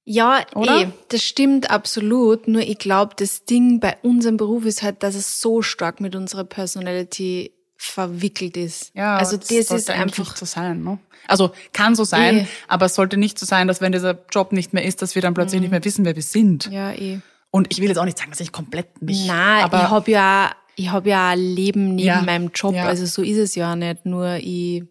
Ja, 0.06 0.46
Oder? 0.54 0.82
eh, 0.82 0.88
das 1.10 1.24
stimmt 1.24 1.72
absolut. 1.72 2.48
Nur 2.48 2.62
ich 2.62 2.78
glaube, 2.78 3.14
das 3.18 3.46
Ding 3.46 3.80
bei 3.80 3.98
unserem 4.04 4.38
Beruf 4.38 4.66
ist 4.66 4.84
halt, 4.84 5.02
dass 5.02 5.16
es 5.16 5.42
so 5.42 5.64
stark 5.64 6.00
mit 6.00 6.16
unserer 6.16 6.44
Personality 6.44 7.52
verwickelt 7.78 8.58
ist. 8.58 8.92
Ja, 8.96 9.18
also 9.18 9.38
das, 9.38 9.48
das 9.48 9.72
ist 9.72 9.90
einfach 9.90 10.36
so 10.36 10.46
sein. 10.46 10.84
Ne? 10.84 10.98
Also 11.28 11.52
kann 11.74 11.96
so 11.96 12.04
sein, 12.04 12.40
eh. 12.40 12.48
aber 12.68 12.86
es 12.86 12.96
sollte 12.96 13.18
nicht 13.18 13.38
so 13.38 13.46
sein, 13.46 13.68
dass 13.68 13.82
wenn 13.82 13.92
dieser 13.92 14.18
Job 14.32 14.52
nicht 14.52 14.74
mehr 14.74 14.86
ist, 14.86 15.02
dass 15.02 15.16
wir 15.16 15.22
dann 15.22 15.34
plötzlich 15.34 15.60
mhm. 15.60 15.64
nicht 15.64 15.72
mehr 15.72 15.84
wissen, 15.84 16.06
wer 16.06 16.16
wir 16.16 16.24
sind. 16.24 16.70
Ja, 16.72 16.92
eh. 16.92 17.20
Und 17.52 17.72
ich 17.72 17.82
will 17.82 17.88
jetzt 17.88 17.98
auch 17.98 18.06
nicht 18.06 18.18
sagen, 18.18 18.32
dass 18.32 18.40
ich 18.40 18.52
komplett 18.52 19.02
mich. 19.02 19.28
Nein, 19.28 19.64
aber 19.64 19.84
ich 19.84 19.90
habe 19.90 20.12
ja, 20.12 20.52
ich 20.76 20.90
habe 20.90 21.10
ja 21.10 21.30
ein 21.30 21.40
Leben 21.40 21.96
neben 21.96 22.08
ja, 22.08 22.22
meinem 22.22 22.52
Job. 22.54 22.76
Ja. 22.76 22.86
Also 22.86 23.06
so 23.06 23.22
ist 23.22 23.38
es 23.38 23.56
ja 23.56 23.76
nicht. 23.76 24.06
Nur 24.06 24.36
ich, 24.36 24.84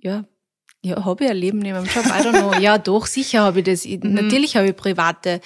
ja, 0.00 0.24
ja, 0.82 1.04
habe 1.04 1.24
ja 1.24 1.30
ein 1.30 1.36
Leben 1.36 1.58
neben 1.58 1.76
meinem 1.76 1.86
Job. 1.86 2.06
I 2.06 2.26
don't 2.26 2.38
know. 2.38 2.54
ja, 2.54 2.78
doch 2.78 3.06
sicher 3.06 3.42
habe 3.42 3.60
ich 3.60 3.66
das. 3.66 3.84
Ich, 3.84 4.02
mhm. 4.02 4.14
Natürlich 4.14 4.56
habe 4.56 4.68
ich 4.68 4.76
private 4.76 5.40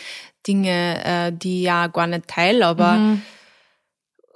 Dinge, 0.46 1.04
äh, 1.04 1.32
die 1.32 1.60
ich 1.60 1.66
ja 1.66 1.88
gar 1.88 2.06
nicht 2.06 2.28
teile, 2.28 2.66
aber 2.66 2.92
mhm. 2.92 3.22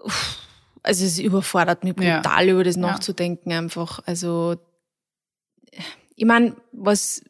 uff, 0.05 0.39
also 0.83 1.05
es 1.05 1.19
überfordert 1.19 1.85
mich 1.85 1.95
brutal, 1.95 2.47
ja. 2.47 2.53
über 2.53 2.65
das 2.65 2.77
nachzudenken 2.77 3.51
ja. 3.51 3.59
einfach. 3.59 4.01
Also 4.07 4.57
ich 6.17 6.25
meine, 6.25 6.57
was 6.73 7.23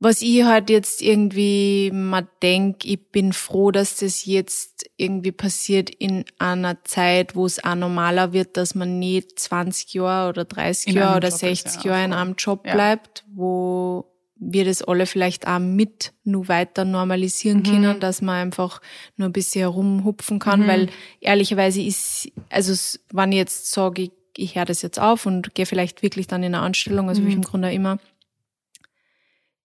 was 0.00 0.20
ich 0.20 0.44
halt 0.44 0.68
jetzt 0.68 1.00
irgendwie 1.00 1.90
mal 1.90 2.28
denk, 2.42 2.84
ich 2.84 3.10
bin 3.10 3.32
froh, 3.32 3.70
dass 3.70 3.96
das 3.96 4.26
jetzt 4.26 4.84
irgendwie 4.98 5.32
passiert 5.32 5.88
in 5.88 6.26
einer 6.38 6.84
Zeit, 6.84 7.34
wo 7.34 7.46
es 7.46 7.64
auch 7.64 7.74
normaler 7.74 8.34
wird, 8.34 8.58
dass 8.58 8.74
man 8.74 8.98
nicht 8.98 9.38
20 9.38 9.94
Jahre 9.94 10.28
oder 10.28 10.44
30 10.44 10.92
Jahre 10.92 11.16
oder 11.16 11.28
Job 11.30 11.38
60 11.38 11.84
Jahre 11.84 12.04
in 12.04 12.12
einem 12.12 12.34
Job 12.36 12.64
bleibt, 12.64 13.24
wo 13.32 14.13
wir 14.36 14.64
das 14.64 14.82
alle 14.82 15.06
vielleicht 15.06 15.46
auch 15.46 15.58
mit 15.58 16.12
nur 16.24 16.48
weiter 16.48 16.84
normalisieren 16.84 17.58
mhm. 17.58 17.64
können, 17.64 18.00
dass 18.00 18.20
man 18.20 18.36
einfach 18.36 18.80
nur 19.16 19.28
ein 19.28 19.32
bisschen 19.32 19.60
herumhupfen 19.60 20.38
kann, 20.38 20.62
mhm. 20.62 20.66
weil 20.66 20.88
ehrlicherweise 21.20 21.80
ist, 21.80 22.30
also 22.50 22.98
wenn 23.12 23.32
ich 23.32 23.38
jetzt 23.38 23.70
sage, 23.70 24.02
ich, 24.02 24.12
ich 24.36 24.56
höre 24.56 24.64
das 24.64 24.82
jetzt 24.82 24.98
auf 24.98 25.26
und 25.26 25.54
gehe 25.54 25.66
vielleicht 25.66 26.02
wirklich 26.02 26.26
dann 26.26 26.42
in 26.42 26.54
eine 26.54 26.64
Anstellung, 26.64 27.08
also 27.08 27.22
mhm. 27.22 27.26
wie 27.26 27.30
ich 27.30 27.36
im 27.36 27.42
Grunde 27.42 27.72
immer, 27.72 27.98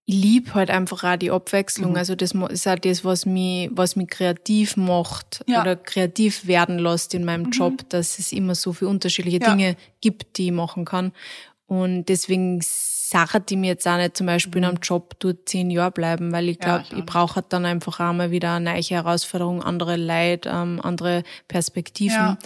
ich 0.06 0.16
liebe 0.16 0.56
halt 0.56 0.72
einfach 0.72 1.04
auch 1.04 1.18
die 1.18 1.30
Abwechslung. 1.30 1.92
Mhm. 1.92 1.98
Also 1.98 2.16
das 2.16 2.32
ist 2.32 2.68
auch 2.68 2.80
das, 2.80 3.06
was 3.06 3.28
mich, 3.28 3.70
was 3.72 3.96
mich 3.96 4.10
kreativ 4.10 4.76
macht 4.76 5.44
ja. 5.46 5.62
oder 5.62 5.76
kreativ 5.76 6.48
werden 6.48 6.80
lässt 6.80 7.14
in 7.14 7.26
meinem 7.26 7.44
mhm. 7.44 7.52
Job, 7.52 7.90
dass 7.90 8.18
es 8.18 8.32
immer 8.32 8.56
so 8.56 8.74
viele 8.74 8.90
unterschiedliche 8.90 9.40
ja. 9.40 9.52
Dinge 9.52 9.76
gibt, 10.02 10.40
die 10.40 10.48
ich 10.48 10.52
machen 10.52 10.84
kann. 10.84 11.12
Und 11.68 12.06
deswegen 12.06 12.60
Sache, 13.10 13.40
die 13.40 13.56
mir 13.56 13.68
jetzt 13.68 13.88
auch 13.88 13.98
nicht 13.98 14.16
zum 14.16 14.28
Beispiel 14.28 14.60
in 14.60 14.66
einem 14.66 14.76
mhm. 14.76 14.82
Job 14.82 15.16
dort 15.20 15.50
zehn 15.50 15.72
Jahre 15.72 15.92
bleiben, 15.92 16.32
weil 16.32 16.50
ich 16.50 16.60
glaube, 16.60 16.86
ja, 16.92 16.98
ich, 16.98 17.06
brauche 17.06 17.38
halt 17.38 17.48
dann 17.50 17.66
einfach 17.66 18.00
auch 18.00 18.14
mal 18.14 18.32
wieder 18.32 18.54
eine 18.54 18.74
neue 18.74 18.82
Herausforderung, 18.82 19.64
andere 19.64 19.96
Leid, 19.96 20.46
ähm, 20.46 20.80
andere 20.84 21.24
Perspektiven. 21.48 22.16
Ja. 22.16 22.38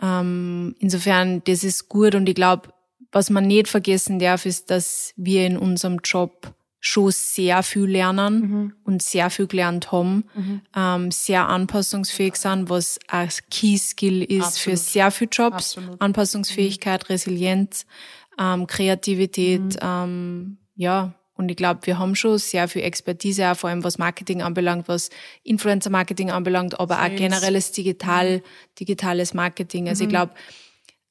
Ähm, 0.00 0.76
insofern, 0.78 1.42
das 1.44 1.64
ist 1.64 1.88
gut 1.88 2.14
und 2.14 2.28
ich 2.28 2.34
glaube, 2.34 2.68
was 3.10 3.30
man 3.30 3.46
nicht 3.46 3.68
vergessen 3.68 4.18
darf, 4.18 4.44
ist, 4.44 4.70
dass 4.70 5.14
wir 5.16 5.46
in 5.46 5.56
unserem 5.56 6.00
Job 6.04 6.52
schon 6.80 7.10
sehr 7.10 7.62
viel 7.62 7.86
lernen 7.86 8.40
mhm. 8.40 8.72
und 8.84 9.02
sehr 9.02 9.30
viel 9.30 9.46
gelernt 9.46 9.90
haben, 9.90 10.24
mhm. 10.34 10.60
ähm, 10.76 11.10
sehr 11.10 11.48
anpassungsfähig 11.48 12.36
sind, 12.36 12.70
was 12.70 13.00
ein 13.08 13.28
Key-Skill 13.50 14.22
ist 14.22 14.44
Absolut. 14.44 14.56
für 14.58 14.76
sehr 14.76 15.10
viele 15.10 15.30
Jobs. 15.30 15.76
Absolut. 15.76 16.00
Anpassungsfähigkeit. 16.00 17.08
Resilienz 17.08 17.86
ähm, 18.38 18.66
Kreativität, 18.66 19.60
mhm. 19.60 19.78
ähm, 19.82 20.58
ja. 20.76 21.14
Und 21.34 21.50
ich 21.50 21.56
glaube, 21.56 21.80
wir 21.84 22.00
haben 22.00 22.16
schon 22.16 22.36
sehr 22.38 22.66
viel 22.66 22.82
Expertise, 22.82 23.48
auch 23.48 23.56
vor 23.56 23.70
allem 23.70 23.84
was 23.84 23.96
Marketing 23.96 24.42
anbelangt, 24.42 24.88
was 24.88 25.08
Influencer-Marketing 25.44 26.32
anbelangt, 26.32 26.80
aber 26.80 26.96
Sales. 26.96 27.12
auch 27.12 27.16
generelles 27.16 27.72
Digital, 27.72 28.42
digitales 28.80 29.34
Marketing. 29.34 29.88
Also 29.88 30.02
mhm. 30.02 30.08
ich 30.08 30.12
glaube, 30.12 30.32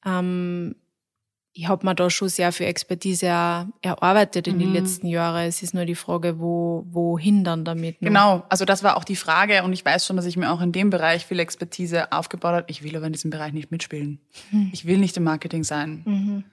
ähm, 0.04 0.74
ich 1.54 1.66
habe 1.66 1.86
mir 1.86 1.94
da 1.94 2.10
schon 2.10 2.28
sehr 2.28 2.52
viel 2.52 2.66
Expertise 2.66 3.26
erarbeitet 3.80 4.46
in 4.46 4.56
mhm. 4.56 4.60
den 4.60 4.72
letzten 4.74 5.06
Jahren. 5.06 5.46
Es 5.46 5.62
ist 5.62 5.72
nur 5.72 5.86
die 5.86 5.94
Frage, 5.94 6.38
wo, 6.38 6.84
wohin 6.90 7.42
dann 7.42 7.64
damit? 7.64 8.02
Noch? 8.02 8.08
Genau, 8.08 8.44
also 8.50 8.66
das 8.66 8.82
war 8.82 8.98
auch 8.98 9.04
die 9.04 9.16
Frage 9.16 9.62
und 9.62 9.72
ich 9.72 9.82
weiß 9.82 10.06
schon, 10.06 10.16
dass 10.16 10.26
ich 10.26 10.36
mir 10.36 10.52
auch 10.52 10.60
in 10.60 10.72
dem 10.72 10.90
Bereich 10.90 11.24
viel 11.24 11.40
Expertise 11.40 12.12
aufgebaut 12.12 12.52
habe. 12.52 12.64
Ich 12.68 12.82
will 12.82 12.94
aber 12.94 13.06
in 13.06 13.14
diesem 13.14 13.30
Bereich 13.30 13.54
nicht 13.54 13.70
mitspielen. 13.70 14.20
Mhm. 14.50 14.70
Ich 14.74 14.84
will 14.84 14.98
nicht 14.98 15.16
im 15.16 15.24
Marketing 15.24 15.64
sein. 15.64 16.02
Mhm 16.04 16.44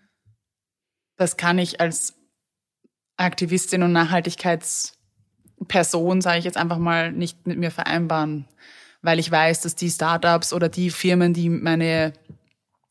das 1.17 1.37
kann 1.37 1.59
ich 1.59 1.79
als 1.79 2.15
Aktivistin 3.17 3.83
und 3.83 3.93
Nachhaltigkeitsperson, 3.93 6.21
sage 6.21 6.39
ich 6.39 6.45
jetzt 6.45 6.57
einfach 6.57 6.77
mal, 6.77 7.11
nicht 7.11 7.47
mit 7.47 7.57
mir 7.57 7.71
vereinbaren, 7.71 8.47
weil 9.01 9.19
ich 9.19 9.31
weiß, 9.31 9.61
dass 9.61 9.75
die 9.75 9.89
Startups 9.89 10.53
oder 10.53 10.69
die 10.69 10.89
Firmen, 10.89 11.33
die 11.33 11.49
meine 11.49 12.13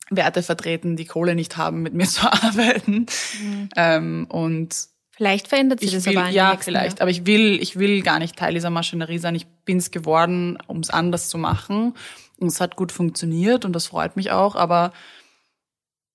Werte 0.09 0.43
vertreten, 0.43 0.95
die 0.95 1.05
Kohle 1.05 1.35
nicht 1.35 1.57
haben, 1.57 1.81
mit 1.81 1.93
mir 1.93 2.07
zu 2.07 2.31
arbeiten. 2.31 3.07
Mhm. 3.41 3.69
Ähm, 3.75 4.25
und 4.29 4.87
Vielleicht 5.15 5.47
verändert 5.47 5.79
sich 5.79 5.89
ich 5.89 5.95
das 5.95 6.05
will, 6.07 6.17
aber 6.17 6.27
ja, 6.27 6.57
vielleicht. 6.59 6.99
Aber 6.99 7.09
ich 7.09 7.25
will, 7.25 7.57
ich 7.61 7.79
will 7.79 8.01
gar 8.01 8.19
nicht 8.19 8.35
Teil 8.35 8.53
dieser 8.53 8.69
Maschinerie 8.69 9.17
sein. 9.17 9.33
Ich 9.33 9.47
bin's 9.63 9.89
geworden, 9.89 10.57
um 10.67 10.81
es 10.81 10.89
anders 10.89 11.29
zu 11.29 11.37
machen. 11.37 11.93
Und 12.37 12.47
es 12.47 12.59
hat 12.59 12.75
gut 12.75 12.91
funktioniert 12.91 13.63
und 13.63 13.71
das 13.71 13.87
freut 13.87 14.17
mich 14.17 14.31
auch. 14.31 14.55
Aber 14.55 14.91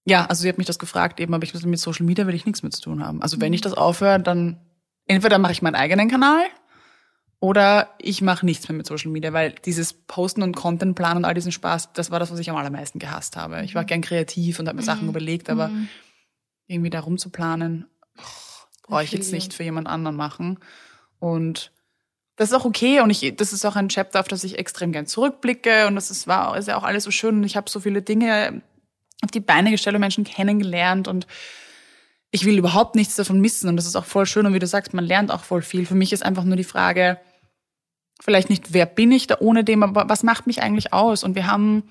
ja, 0.04 0.26
also 0.26 0.42
sie 0.42 0.48
hat 0.48 0.58
mich 0.58 0.66
das 0.66 0.78
gefragt, 0.78 1.20
eben, 1.20 1.34
aber 1.34 1.44
ich 1.44 1.64
mit 1.64 1.78
Social 1.78 2.06
Media 2.06 2.26
will 2.26 2.34
ich 2.34 2.46
nichts 2.46 2.62
mit 2.62 2.74
zu 2.74 2.80
tun 2.80 3.04
haben. 3.04 3.22
Also 3.22 3.40
wenn 3.40 3.52
ich 3.52 3.60
das 3.60 3.74
aufhöre, 3.74 4.20
dann 4.20 4.60
entweder 5.06 5.38
mache 5.38 5.52
ich 5.52 5.62
meinen 5.62 5.74
eigenen 5.74 6.08
Kanal 6.08 6.44
oder 7.38 7.94
ich 7.98 8.22
mache 8.22 8.46
nichts 8.46 8.68
mehr 8.68 8.76
mit 8.76 8.86
Social 8.86 9.10
Media, 9.10 9.32
weil 9.32 9.52
dieses 9.64 9.92
Posten 9.92 10.42
und 10.42 10.56
Content 10.56 10.94
planen 10.94 11.18
und 11.18 11.24
all 11.24 11.34
diesen 11.34 11.52
Spaß, 11.52 11.92
das 11.92 12.10
war 12.10 12.18
das, 12.18 12.30
was 12.32 12.38
ich 12.38 12.50
am 12.50 12.56
allermeisten 12.56 12.98
gehasst 12.98 13.36
habe. 13.36 13.62
Ich 13.62 13.74
war 13.74 13.84
gern 13.84 14.00
kreativ 14.00 14.58
und 14.58 14.68
habe 14.68 14.76
mir 14.76 14.82
Sachen 14.82 15.08
überlegt, 15.08 15.50
aber 15.50 15.70
irgendwie 16.66 16.90
da 16.90 17.00
rumzuplanen, 17.00 17.86
brauche 18.82 19.04
ich 19.04 19.12
jetzt 19.12 19.32
nicht 19.32 19.52
für 19.54 19.64
jemand 19.64 19.86
anderen 19.86 20.16
machen. 20.16 20.58
Und 21.18 21.72
das 22.36 22.50
ist 22.50 22.54
auch 22.54 22.64
okay 22.64 23.00
und 23.00 23.10
ich, 23.10 23.36
das 23.36 23.52
ist 23.52 23.66
auch 23.66 23.76
ein 23.76 23.88
Chapter, 23.88 24.20
auf 24.20 24.28
das 24.28 24.44
ich 24.44 24.58
extrem 24.58 24.92
gern 24.92 25.06
zurückblicke 25.06 25.86
und 25.86 25.94
das 25.94 26.10
ist, 26.10 26.26
war, 26.26 26.56
ist 26.56 26.68
ja 26.68 26.76
auch 26.78 26.84
alles 26.84 27.04
so 27.04 27.10
schön 27.10 27.36
und 27.36 27.44
ich 27.44 27.56
habe 27.56 27.68
so 27.68 27.80
viele 27.80 28.00
Dinge 28.00 28.62
auf 29.22 29.30
die 29.30 29.40
Beine 29.40 29.70
gestellt 29.70 29.94
und 29.94 30.00
Menschen 30.00 30.24
kennengelernt 30.24 31.08
und 31.08 31.26
ich 32.30 32.44
will 32.44 32.58
überhaupt 32.58 32.94
nichts 32.94 33.16
davon 33.16 33.40
missen 33.40 33.68
und 33.68 33.76
das 33.76 33.86
ist 33.86 33.96
auch 33.96 34.04
voll 34.04 34.26
schön 34.26 34.46
und 34.46 34.54
wie 34.54 34.58
du 34.58 34.66
sagst, 34.66 34.94
man 34.94 35.04
lernt 35.04 35.30
auch 35.30 35.44
voll 35.44 35.62
viel. 35.62 35.84
Für 35.84 35.94
mich 35.94 36.12
ist 36.12 36.24
einfach 36.24 36.44
nur 36.44 36.56
die 36.56 36.64
Frage, 36.64 37.18
vielleicht 38.20 38.50
nicht, 38.50 38.72
wer 38.72 38.86
bin 38.86 39.10
ich 39.10 39.26
da 39.26 39.36
ohne 39.40 39.64
dem, 39.64 39.82
aber 39.82 40.08
was 40.08 40.22
macht 40.22 40.46
mich 40.46 40.62
eigentlich 40.62 40.92
aus? 40.92 41.24
Und 41.24 41.34
wir 41.34 41.46
haben 41.46 41.82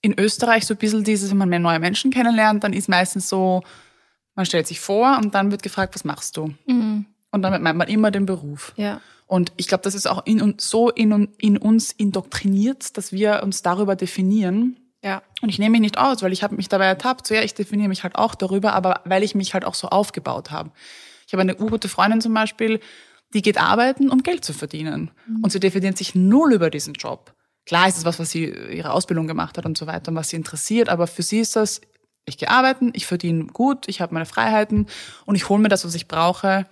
in 0.00 0.18
Österreich 0.18 0.66
so 0.66 0.74
ein 0.74 0.78
bisschen 0.78 1.04
dieses, 1.04 1.30
wenn 1.30 1.38
man 1.38 1.48
mehr 1.48 1.58
neue 1.58 1.78
Menschen 1.78 2.10
kennenlernt, 2.10 2.64
dann 2.64 2.72
ist 2.72 2.88
meistens 2.88 3.28
so, 3.28 3.62
man 4.34 4.46
stellt 4.46 4.66
sich 4.66 4.80
vor 4.80 5.18
und 5.18 5.34
dann 5.34 5.50
wird 5.50 5.62
gefragt, 5.62 5.94
was 5.94 6.04
machst 6.04 6.36
du? 6.36 6.54
Mhm. 6.66 7.06
Und 7.32 7.42
damit 7.42 7.60
meint 7.60 7.76
man 7.76 7.88
immer 7.88 8.10
den 8.10 8.24
Beruf. 8.24 8.72
Ja. 8.76 9.00
Und 9.26 9.52
ich 9.56 9.66
glaube, 9.66 9.82
das 9.82 9.94
ist 9.94 10.06
auch 10.06 10.24
in 10.24 10.54
so 10.58 10.90
in, 10.90 11.28
in 11.38 11.58
uns 11.58 11.90
indoktriniert, 11.90 12.96
dass 12.96 13.12
wir 13.12 13.42
uns 13.42 13.62
darüber 13.62 13.96
definieren. 13.96 14.76
Ja. 15.02 15.22
Und 15.42 15.48
ich 15.48 15.58
nehme 15.58 15.72
mich 15.72 15.80
nicht 15.80 15.98
aus, 15.98 16.22
weil 16.22 16.32
ich 16.32 16.42
habe 16.42 16.56
mich 16.56 16.68
dabei 16.68 16.86
ertappt. 16.86 17.26
So 17.26 17.34
ja, 17.34 17.42
ich 17.42 17.54
definiere 17.54 17.88
mich 17.88 18.02
halt 18.02 18.16
auch 18.16 18.34
darüber, 18.34 18.72
aber 18.72 19.02
weil 19.04 19.22
ich 19.22 19.34
mich 19.34 19.54
halt 19.54 19.64
auch 19.64 19.74
so 19.74 19.88
aufgebaut 19.88 20.50
habe. 20.50 20.70
Ich 21.26 21.32
habe 21.32 21.42
eine 21.42 21.54
gute 21.54 21.88
Freundin 21.88 22.20
zum 22.20 22.34
Beispiel, 22.34 22.80
die 23.34 23.42
geht 23.42 23.58
arbeiten, 23.58 24.10
um 24.10 24.22
Geld 24.22 24.44
zu 24.44 24.52
verdienen. 24.52 25.10
Und 25.42 25.50
sie 25.50 25.60
definiert 25.60 25.98
sich 25.98 26.14
null 26.14 26.52
über 26.52 26.70
diesen 26.70 26.94
Job. 26.94 27.34
Klar 27.66 27.88
ist 27.88 27.98
es 27.98 28.04
was, 28.04 28.18
was 28.18 28.30
sie 28.30 28.44
ihre 28.44 28.92
Ausbildung 28.92 29.26
gemacht 29.26 29.58
hat 29.58 29.66
und 29.66 29.76
so 29.76 29.86
weiter 29.86 30.10
und 30.10 30.16
was 30.16 30.30
sie 30.30 30.36
interessiert, 30.36 30.88
aber 30.88 31.08
für 31.08 31.22
sie 31.22 31.40
ist 31.40 31.56
das, 31.56 31.80
ich 32.24 32.38
gehe 32.38 32.48
arbeiten, 32.48 32.92
ich 32.94 33.06
verdiene 33.06 33.46
gut, 33.46 33.88
ich 33.88 34.00
habe 34.00 34.14
meine 34.14 34.26
Freiheiten 34.26 34.86
und 35.24 35.34
ich 35.34 35.48
hole 35.48 35.60
mir 35.60 35.68
das, 35.68 35.84
was 35.84 35.96
ich 35.96 36.06
brauche 36.06 36.66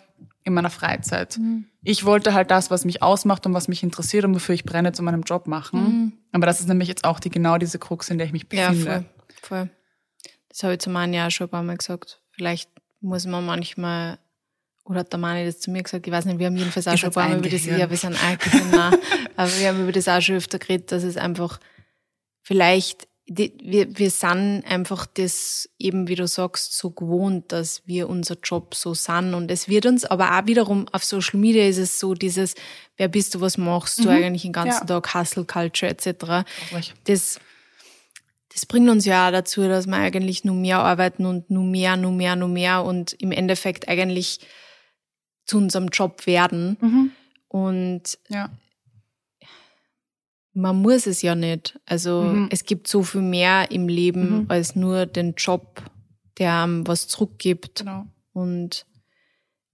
in 0.44 0.54
meiner 0.54 0.70
Freizeit. 0.70 1.38
Ich 1.82 2.04
wollte 2.04 2.34
halt 2.34 2.50
das, 2.50 2.70
was 2.70 2.84
mich 2.84 3.02
ausmacht 3.02 3.46
und 3.46 3.54
was 3.54 3.66
mich 3.68 3.82
interessiert 3.82 4.24
und 4.24 4.34
wofür 4.34 4.54
ich 4.54 4.64
brenne, 4.64 4.92
zu 4.92 5.02
meinem 5.02 5.22
Job 5.22 5.46
machen. 5.46 6.18
Aber 6.32 6.46
das 6.46 6.60
ist 6.60 6.68
nämlich 6.68 6.88
jetzt 6.88 7.04
auch 7.04 7.18
die 7.20 7.30
genau 7.30 7.56
diese 7.58 7.78
Krux, 7.78 8.10
in 8.10 8.18
der 8.18 8.26
ich 8.26 8.32
mich 8.32 8.46
Ja, 8.52 8.70
befinde. 8.70 9.04
voll, 9.40 9.58
voll. 9.60 9.70
Das 10.50 10.62
habe 10.62 10.74
ich 10.74 10.80
zu 10.80 10.90
Mani 10.90 11.18
auch 11.20 11.30
schon 11.30 11.46
ein 11.46 11.50
paar 11.50 11.62
Mal 11.62 11.76
gesagt. 11.76 12.20
Vielleicht 12.30 12.70
muss 13.00 13.26
man 13.26 13.44
manchmal, 13.44 14.18
oder 14.84 15.00
hat 15.00 15.12
der 15.12 15.18
Mani 15.18 15.44
das 15.46 15.60
zu 15.60 15.70
mir 15.70 15.82
gesagt, 15.82 16.06
ich 16.06 16.12
weiß 16.12 16.26
nicht, 16.26 16.38
wir 16.38 16.46
haben 16.46 16.56
jedenfalls 16.56 16.86
auch 16.88 16.96
schon 16.96 17.08
ein 17.10 17.14
paar 17.14 17.28
Mal 17.28 17.38
über 17.38 17.48
das, 17.48 17.64
ja, 17.64 17.88
wir 17.88 17.96
sind 17.96 18.22
eingehirnt, 18.22 18.74
aber 19.36 19.50
wir 19.58 19.68
haben 19.68 19.82
über 19.82 19.92
das 19.92 20.08
auch 20.08 20.20
schon 20.20 20.36
öfter 20.36 20.58
geredet, 20.58 20.92
dass 20.92 21.02
es 21.04 21.16
einfach 21.16 21.58
vielleicht, 22.42 23.08
die, 23.26 23.54
wir, 23.62 23.96
wir 23.98 24.10
sind 24.10 24.64
einfach 24.68 25.06
das 25.06 25.68
eben, 25.78 26.08
wie 26.08 26.14
du 26.14 26.26
sagst, 26.26 26.76
so 26.76 26.90
gewohnt, 26.90 27.52
dass 27.52 27.82
wir 27.86 28.08
unser 28.08 28.36
Job 28.42 28.74
so 28.74 28.92
sind 28.92 29.32
und 29.32 29.50
es 29.50 29.66
wird 29.66 29.86
uns, 29.86 30.04
aber 30.04 30.38
auch 30.38 30.46
wiederum 30.46 30.86
auf 30.92 31.04
Social 31.04 31.40
Media 31.40 31.66
ist 31.66 31.78
es 31.78 31.98
so 31.98 32.12
dieses, 32.14 32.54
wer 32.98 33.08
bist 33.08 33.34
du, 33.34 33.40
was 33.40 33.56
machst 33.56 34.04
du 34.04 34.10
eigentlich 34.10 34.42
den 34.42 34.52
ganzen 34.52 34.84
Mhm. 34.84 34.90
Ja. 34.90 35.00
Tag, 35.00 35.14
Hustle 35.14 35.44
Culture 35.46 35.90
etc 35.90 36.44
das, 37.04 37.40
das 38.52 38.66
bringt 38.66 38.90
uns 38.90 39.04
ja 39.06 39.26
auch 39.28 39.32
dazu, 39.32 39.62
dass 39.68 39.86
wir 39.86 39.96
eigentlich 39.96 40.44
nur 40.44 40.54
mehr 40.54 40.80
arbeiten 40.80 41.24
und 41.24 41.50
nur 41.50 41.64
mehr, 41.64 41.96
nur 41.96 42.12
mehr, 42.12 42.36
nur 42.36 42.48
mehr 42.48 42.84
und 42.84 43.14
im 43.14 43.32
Endeffekt 43.32 43.88
eigentlich 43.88 44.40
zu 45.46 45.58
unserem 45.58 45.88
Job 45.88 46.26
werden. 46.26 46.76
Mhm. 46.80 47.10
Und 47.48 48.18
Ja. 48.28 48.50
Man 50.54 50.76
muss 50.80 51.06
es 51.06 51.20
ja 51.22 51.34
nicht. 51.34 51.78
Also 51.84 52.22
Mhm. 52.22 52.48
es 52.50 52.64
gibt 52.64 52.88
so 52.88 53.02
viel 53.02 53.22
mehr 53.22 53.70
im 53.70 53.88
Leben 53.88 54.42
Mhm. 54.42 54.46
als 54.48 54.76
nur 54.76 55.06
den 55.06 55.34
Job, 55.34 55.82
der 56.38 56.62
einem 56.62 56.86
was 56.86 57.08
zurückgibt. 57.08 57.80
Genau. 57.80 58.06
Und 58.32 58.86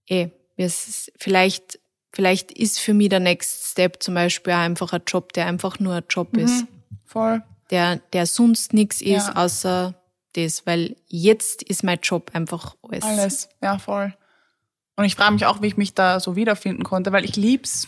eh, 0.09 0.29
es 0.57 0.87
ist, 0.87 1.11
vielleicht, 1.17 1.79
vielleicht 2.11 2.51
ist 2.51 2.79
für 2.79 2.93
mich 2.93 3.09
der 3.09 3.19
Next 3.19 3.71
Step 3.71 4.01
zum 4.03 4.13
Beispiel 4.15 4.53
auch 4.53 4.57
einfach 4.57 4.91
ein 4.93 5.01
Job, 5.07 5.33
der 5.33 5.45
einfach 5.47 5.79
nur 5.79 5.95
ein 5.95 6.03
Job 6.09 6.35
ist. 6.37 6.65
Voll. 7.05 7.43
der, 7.71 7.97
der 8.13 8.25
sonst 8.25 8.73
nichts 8.73 9.01
ist, 9.01 9.27
Ja. 9.27 9.35
außer 9.37 9.93
das, 10.33 10.65
weil 10.65 10.95
jetzt 11.07 11.63
ist 11.63 11.83
mein 11.83 11.99
Job 12.03 12.31
einfach 12.33 12.75
alles. 12.83 13.03
Alles, 13.03 13.49
ja, 13.61 13.77
voll. 13.79 14.13
Und 14.97 15.05
ich 15.05 15.15
frage 15.15 15.33
mich 15.33 15.45
auch, 15.45 15.61
wie 15.61 15.67
ich 15.67 15.77
mich 15.77 15.93
da 15.93 16.19
so 16.19 16.35
wiederfinden 16.35 16.83
konnte, 16.83 17.11
weil 17.13 17.23
ich 17.25 17.35
lieb's. 17.37 17.87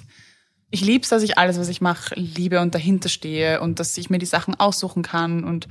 Ich 0.74 0.82
lieb's, 0.82 1.10
dass 1.10 1.22
ich 1.22 1.38
alles, 1.38 1.60
was 1.60 1.70
ich 1.70 1.82
mache, 1.82 2.16
liebe 2.16 2.60
und 2.60 2.74
dahinter 2.74 3.08
stehe 3.08 3.62
und 3.62 3.80
dass 3.80 3.96
ich 3.96 4.10
mir 4.10 4.18
die 4.18 4.26
Sachen 4.26 4.60
aussuchen 4.60 5.04
kann. 5.04 5.44
Und 5.44 5.68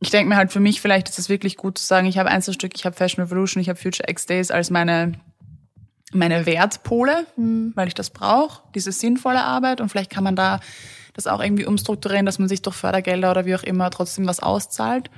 ich 0.00 0.08
denke 0.08 0.30
mir 0.30 0.36
halt 0.38 0.50
für 0.50 0.58
mich, 0.58 0.80
vielleicht 0.80 1.10
ist 1.10 1.18
es 1.18 1.28
wirklich 1.28 1.58
gut 1.58 1.76
zu 1.76 1.84
sagen, 1.84 2.06
ich 2.06 2.16
habe 2.16 2.30
Einzelstück, 2.30 2.72
ich 2.74 2.86
habe 2.86 2.96
Fashion 2.96 3.22
Revolution, 3.22 3.60
ich 3.60 3.68
habe 3.68 3.78
Future 3.78 4.08
X 4.08 4.24
Days 4.24 4.50
als 4.50 4.70
meine, 4.70 5.20
meine 6.14 6.46
Wertpole, 6.46 7.26
weil 7.74 7.88
ich 7.88 7.94
das 7.94 8.08
brauche, 8.08 8.62
diese 8.74 8.90
sinnvolle 8.90 9.44
Arbeit. 9.44 9.82
Und 9.82 9.90
vielleicht 9.90 10.10
kann 10.10 10.24
man 10.24 10.34
da 10.34 10.60
das 11.12 11.26
auch 11.26 11.42
irgendwie 11.42 11.66
umstrukturieren, 11.66 12.24
dass 12.24 12.38
man 12.38 12.48
sich 12.48 12.62
durch 12.62 12.76
Fördergelder 12.76 13.30
oder 13.30 13.44
wie 13.44 13.54
auch 13.54 13.64
immer 13.64 13.90
trotzdem 13.90 14.26
was 14.26 14.40
auszahlt 14.40 15.10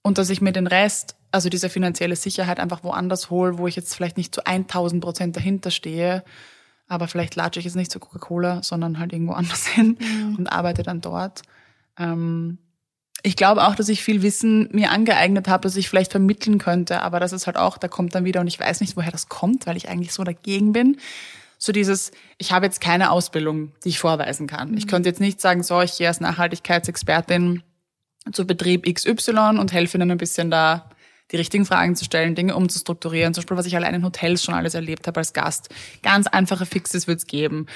und 0.00 0.16
dass 0.16 0.30
ich 0.30 0.40
mir 0.40 0.52
den 0.52 0.66
Rest, 0.66 1.16
also 1.32 1.50
diese 1.50 1.68
finanzielle 1.68 2.16
Sicherheit 2.16 2.60
einfach 2.60 2.82
woanders 2.82 3.28
hole, 3.28 3.58
wo 3.58 3.66
ich 3.66 3.76
jetzt 3.76 3.94
vielleicht 3.94 4.16
nicht 4.16 4.34
zu 4.34 4.46
1000 4.46 5.04
Prozent 5.04 5.36
dahinter 5.36 5.70
stehe, 5.70 6.24
aber 6.90 7.06
vielleicht 7.06 7.36
latsche 7.36 7.60
ich 7.60 7.64
jetzt 7.64 7.76
nicht 7.76 7.90
zu 7.90 8.00
Coca-Cola, 8.00 8.62
sondern 8.62 8.98
halt 8.98 9.12
irgendwo 9.12 9.32
anders 9.40 9.66
hin 9.66 9.96
und 10.36 10.48
arbeite 10.48 10.82
dann 10.82 11.00
dort. 11.00 11.42
Ähm, 11.96 12.58
ich 13.22 13.36
glaube 13.36 13.66
auch, 13.66 13.74
dass 13.74 13.88
ich 13.88 14.02
viel 14.02 14.22
Wissen 14.22 14.68
mir 14.72 14.90
angeeignet 14.90 15.46
habe, 15.46 15.62
das 15.62 15.76
ich 15.76 15.88
vielleicht 15.88 16.10
vermitteln 16.10 16.58
könnte, 16.58 17.02
aber 17.02 17.20
das 17.20 17.32
ist 17.32 17.46
halt 17.46 17.56
auch, 17.56 17.78
da 17.78 17.86
kommt 17.86 18.14
dann 18.14 18.24
wieder 18.24 18.40
und 18.40 18.46
ich 18.48 18.58
weiß 18.58 18.80
nicht, 18.80 18.96
woher 18.96 19.12
das 19.12 19.28
kommt, 19.28 19.66
weil 19.66 19.76
ich 19.76 19.88
eigentlich 19.88 20.12
so 20.12 20.24
dagegen 20.24 20.72
bin. 20.72 20.96
So 21.58 21.72
dieses, 21.72 22.10
ich 22.38 22.52
habe 22.52 22.64
jetzt 22.66 22.80
keine 22.80 23.10
Ausbildung, 23.10 23.72
die 23.84 23.90
ich 23.90 23.98
vorweisen 23.98 24.46
kann. 24.46 24.76
Ich 24.76 24.88
könnte 24.88 25.10
jetzt 25.10 25.20
nicht 25.20 25.40
sagen, 25.40 25.62
so, 25.62 25.80
ich 25.82 25.98
gehe 25.98 26.08
als 26.08 26.20
Nachhaltigkeitsexpertin 26.20 27.62
zu 28.32 28.46
Betrieb 28.46 28.92
XY 28.92 29.58
und 29.58 29.72
helfe 29.72 29.98
ihnen 29.98 30.10
ein 30.10 30.18
bisschen 30.18 30.50
da 30.50 30.88
die 31.30 31.36
richtigen 31.36 31.66
Fragen 31.66 31.96
zu 31.96 32.04
stellen, 32.04 32.34
Dinge 32.34 32.56
umzustrukturieren. 32.56 33.34
Zum 33.34 33.42
Beispiel, 33.42 33.56
was 33.56 33.66
ich 33.66 33.76
allein 33.76 33.94
in 33.94 34.04
Hotels 34.04 34.42
schon 34.42 34.54
alles 34.54 34.74
erlebt 34.74 35.06
habe 35.06 35.18
als 35.20 35.32
Gast. 35.32 35.68
Ganz 36.02 36.26
einfache 36.26 36.66
Fixes 36.66 37.06
wird's 37.06 37.26
geben. 37.26 37.66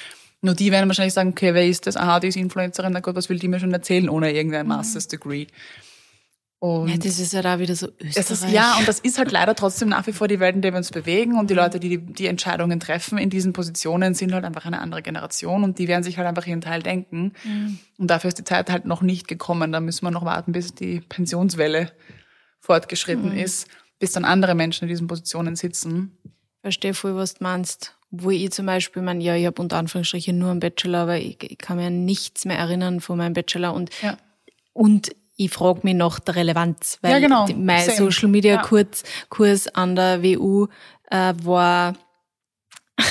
Nur 0.42 0.54
die 0.54 0.72
werden 0.72 0.88
wahrscheinlich 0.88 1.14
sagen, 1.14 1.30
okay, 1.30 1.54
wer 1.54 1.66
ist 1.66 1.86
das? 1.86 1.96
Aha, 1.96 2.20
die 2.20 2.28
ist 2.28 2.36
Influencerin, 2.36 2.92
na 2.92 3.00
gut, 3.00 3.14
was 3.14 3.30
will 3.30 3.38
die 3.38 3.48
mir 3.48 3.60
schon 3.60 3.72
erzählen, 3.72 4.08
ohne 4.08 4.32
irgendein 4.32 4.66
Master's 4.66 5.08
Degree. 5.08 5.46
Und 6.58 6.88
Ja, 6.88 6.96
das 6.96 7.18
ist 7.18 7.32
ja 7.32 7.42
da 7.42 7.58
wieder 7.58 7.74
so 7.76 7.88
Österreich. 7.98 8.30
ist, 8.30 8.48
ja, 8.50 8.76
und 8.78 8.88
das 8.88 8.98
ist 9.00 9.18
halt 9.18 9.30
leider 9.32 9.54
trotzdem 9.54 9.88
nach 9.90 10.06
wie 10.06 10.12
vor 10.12 10.28
die 10.28 10.40
Welt, 10.40 10.54
in 10.54 10.62
der 10.62 10.72
wir 10.72 10.78
uns 10.78 10.90
bewegen. 10.90 11.38
Und 11.38 11.50
die 11.50 11.54
Leute, 11.54 11.78
die, 11.78 11.98
die 11.98 11.98
die 11.98 12.26
Entscheidungen 12.26 12.80
treffen 12.80 13.18
in 13.18 13.30
diesen 13.30 13.52
Positionen, 13.52 14.14
sind 14.14 14.32
halt 14.32 14.44
einfach 14.44 14.64
eine 14.64 14.80
andere 14.80 15.02
Generation 15.02 15.62
und 15.62 15.78
die 15.78 15.88
werden 15.88 16.02
sich 16.02 16.16
halt 16.18 16.26
einfach 16.26 16.46
ihren 16.46 16.60
Teil 16.62 16.82
denken. 16.82 17.32
Und 17.98 18.10
dafür 18.10 18.28
ist 18.28 18.38
die 18.38 18.44
Zeit 18.44 18.70
halt 18.70 18.86
noch 18.86 19.02
nicht 19.02 19.28
gekommen. 19.28 19.72
Da 19.72 19.80
müssen 19.80 20.06
wir 20.06 20.10
noch 20.10 20.24
warten, 20.24 20.52
bis 20.52 20.74
die 20.74 21.00
Pensionswelle 21.00 21.92
fortgeschritten 22.64 23.36
ist, 23.36 23.68
bis 23.98 24.12
dann 24.12 24.24
andere 24.24 24.54
Menschen 24.54 24.84
in 24.84 24.88
diesen 24.88 25.06
Positionen 25.06 25.54
sitzen. 25.56 26.16
verstehe 26.62 26.94
voll, 26.94 27.14
was 27.14 27.34
du 27.34 27.44
meinst. 27.44 27.94
Wo 28.10 28.30
ich 28.30 28.50
zum 28.52 28.66
Beispiel, 28.66 29.02
mein, 29.02 29.20
ja, 29.20 29.34
ich 29.34 29.44
habe 29.44 29.60
unter 29.60 29.76
Anführungsstrichen 29.76 30.38
nur 30.38 30.50
einen 30.50 30.60
Bachelor, 30.60 31.00
aber 31.00 31.16
ich, 31.18 31.42
ich 31.42 31.58
kann 31.58 31.76
mir 31.76 31.90
nichts 31.90 32.44
mehr 32.44 32.56
erinnern 32.58 33.00
von 33.00 33.18
meinem 33.18 33.32
Bachelor 33.34 33.74
und, 33.74 33.90
Ja. 34.02 34.16
und 34.72 35.14
ich 35.36 35.50
frage 35.50 35.80
mich 35.82 35.94
nach 35.94 36.20
der 36.20 36.36
Relevanz, 36.36 36.98
weil 37.02 37.10
Ja, 37.12 37.18
genau. 37.18 37.46
mein 37.56 37.84
Same. 37.84 37.96
Social 37.98 38.28
Media 38.28 38.54
Ja. 38.54 38.62
Kurs, 38.62 39.02
Kurs 39.28 39.66
an 39.74 39.96
der 39.96 40.22
WU 40.22 40.68
äh, 41.10 41.34
war, 41.42 41.94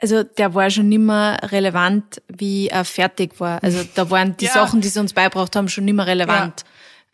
also 0.00 0.22
der 0.24 0.54
war 0.54 0.68
schon 0.70 0.88
nimmer 0.88 1.38
relevant, 1.44 2.20
wie 2.28 2.68
er 2.68 2.84
fertig 2.84 3.38
war. 3.40 3.62
Also 3.62 3.84
da 3.94 4.10
waren 4.10 4.36
die 4.36 4.46
Ja. 4.46 4.52
Sachen, 4.52 4.80
die 4.80 4.88
sie 4.88 5.00
uns 5.00 5.12
beibracht 5.12 5.54
haben, 5.56 5.68
schon 5.68 5.84
nimmer 5.84 6.06
relevant. 6.06 6.64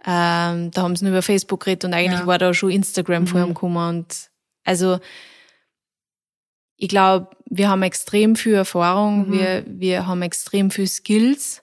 Ähm, 0.06 0.70
da 0.70 0.82
haben 0.82 0.96
sie 0.96 1.04
nur 1.04 1.12
über 1.14 1.22
Facebook 1.22 1.60
geredet 1.64 1.84
und 1.84 1.94
eigentlich 1.94 2.18
Ja. 2.18 2.22
Mhm. 2.24 2.26
war 2.26 2.38
da 2.38 2.52
schon 2.54 2.70
Instagram 2.70 3.26
vor 3.26 3.40
ihm 3.40 3.48
gekommen 3.48 3.76
und 3.98 4.30
also 4.64 4.98
ich 6.76 6.88
glaube, 6.88 7.28
wir 7.48 7.68
haben 7.68 7.82
extrem 7.82 8.36
viel 8.36 8.54
Erfahrung, 8.54 9.28
Mhm. 9.28 9.32
wir, 9.32 9.64
wir 9.66 10.06
haben 10.06 10.22
extrem 10.22 10.70
viel 10.70 10.88
Skills 10.88 11.62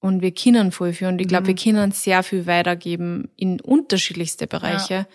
und 0.00 0.22
wir 0.22 0.32
können 0.32 0.72
voll 0.72 0.92
viel. 0.92 1.08
Und 1.08 1.20
ich 1.20 1.26
Mhm. 1.26 1.28
glaube, 1.28 1.46
wir 1.48 1.54
können 1.54 1.92
sehr 1.92 2.22
viel 2.22 2.46
weitergeben 2.46 3.30
in 3.36 3.60
unterschiedlichste 3.60 4.46
Bereiche. 4.46 5.06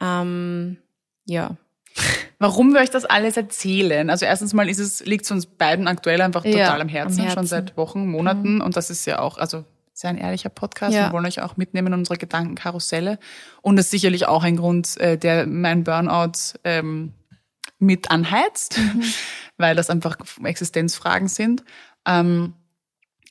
Ja. 0.00 0.22
Ähm, 0.22 0.78
ja. 1.26 1.56
Warum 2.38 2.72
wir 2.72 2.80
euch 2.80 2.90
das 2.90 3.04
alles 3.04 3.36
erzählen? 3.36 4.08
Also 4.08 4.24
erstens 4.24 4.54
mal 4.54 4.68
ist 4.68 4.78
es, 4.78 5.04
liegt 5.04 5.24
es 5.24 5.30
uns 5.30 5.46
beiden 5.46 5.88
aktuell 5.88 6.20
einfach 6.22 6.42
total 6.44 6.58
Ja, 6.58 6.78
am, 6.78 6.88
Herzen, 6.88 7.18
am 7.20 7.24
Herzen. 7.26 7.34
schon 7.38 7.46
seit 7.46 7.76
Wochen, 7.76 8.06
Monaten. 8.06 8.60
Und 8.62 8.76
das 8.76 8.88
ist 8.88 9.04
ja 9.06 9.18
auch, 9.18 9.36
also 9.36 9.64
sehr 10.00 10.10
ein 10.10 10.18
ehrlicher 10.18 10.48
Podcast. 10.48 10.94
Ja. 10.94 11.08
Wir 11.08 11.12
wollen 11.12 11.26
euch 11.26 11.40
auch 11.42 11.56
mitnehmen 11.56 11.88
in 11.88 12.00
unsere 12.00 12.18
Gedankenkarusselle. 12.18 13.18
Und 13.62 13.76
das 13.76 13.86
ist 13.86 13.90
sicherlich 13.92 14.26
auch 14.26 14.42
ein 14.42 14.56
Grund, 14.56 14.98
äh, 15.00 15.16
der 15.18 15.46
mein 15.46 15.84
Burnout 15.84 16.58
ähm, 16.64 17.12
mit 17.78 18.10
anheizt, 18.10 18.78
Mhm. 18.78 19.02
weil 19.58 19.76
das 19.76 19.90
einfach 19.90 20.16
Existenzfragen 20.42 21.28
sind. 21.28 21.62
Ähm, 22.06 22.54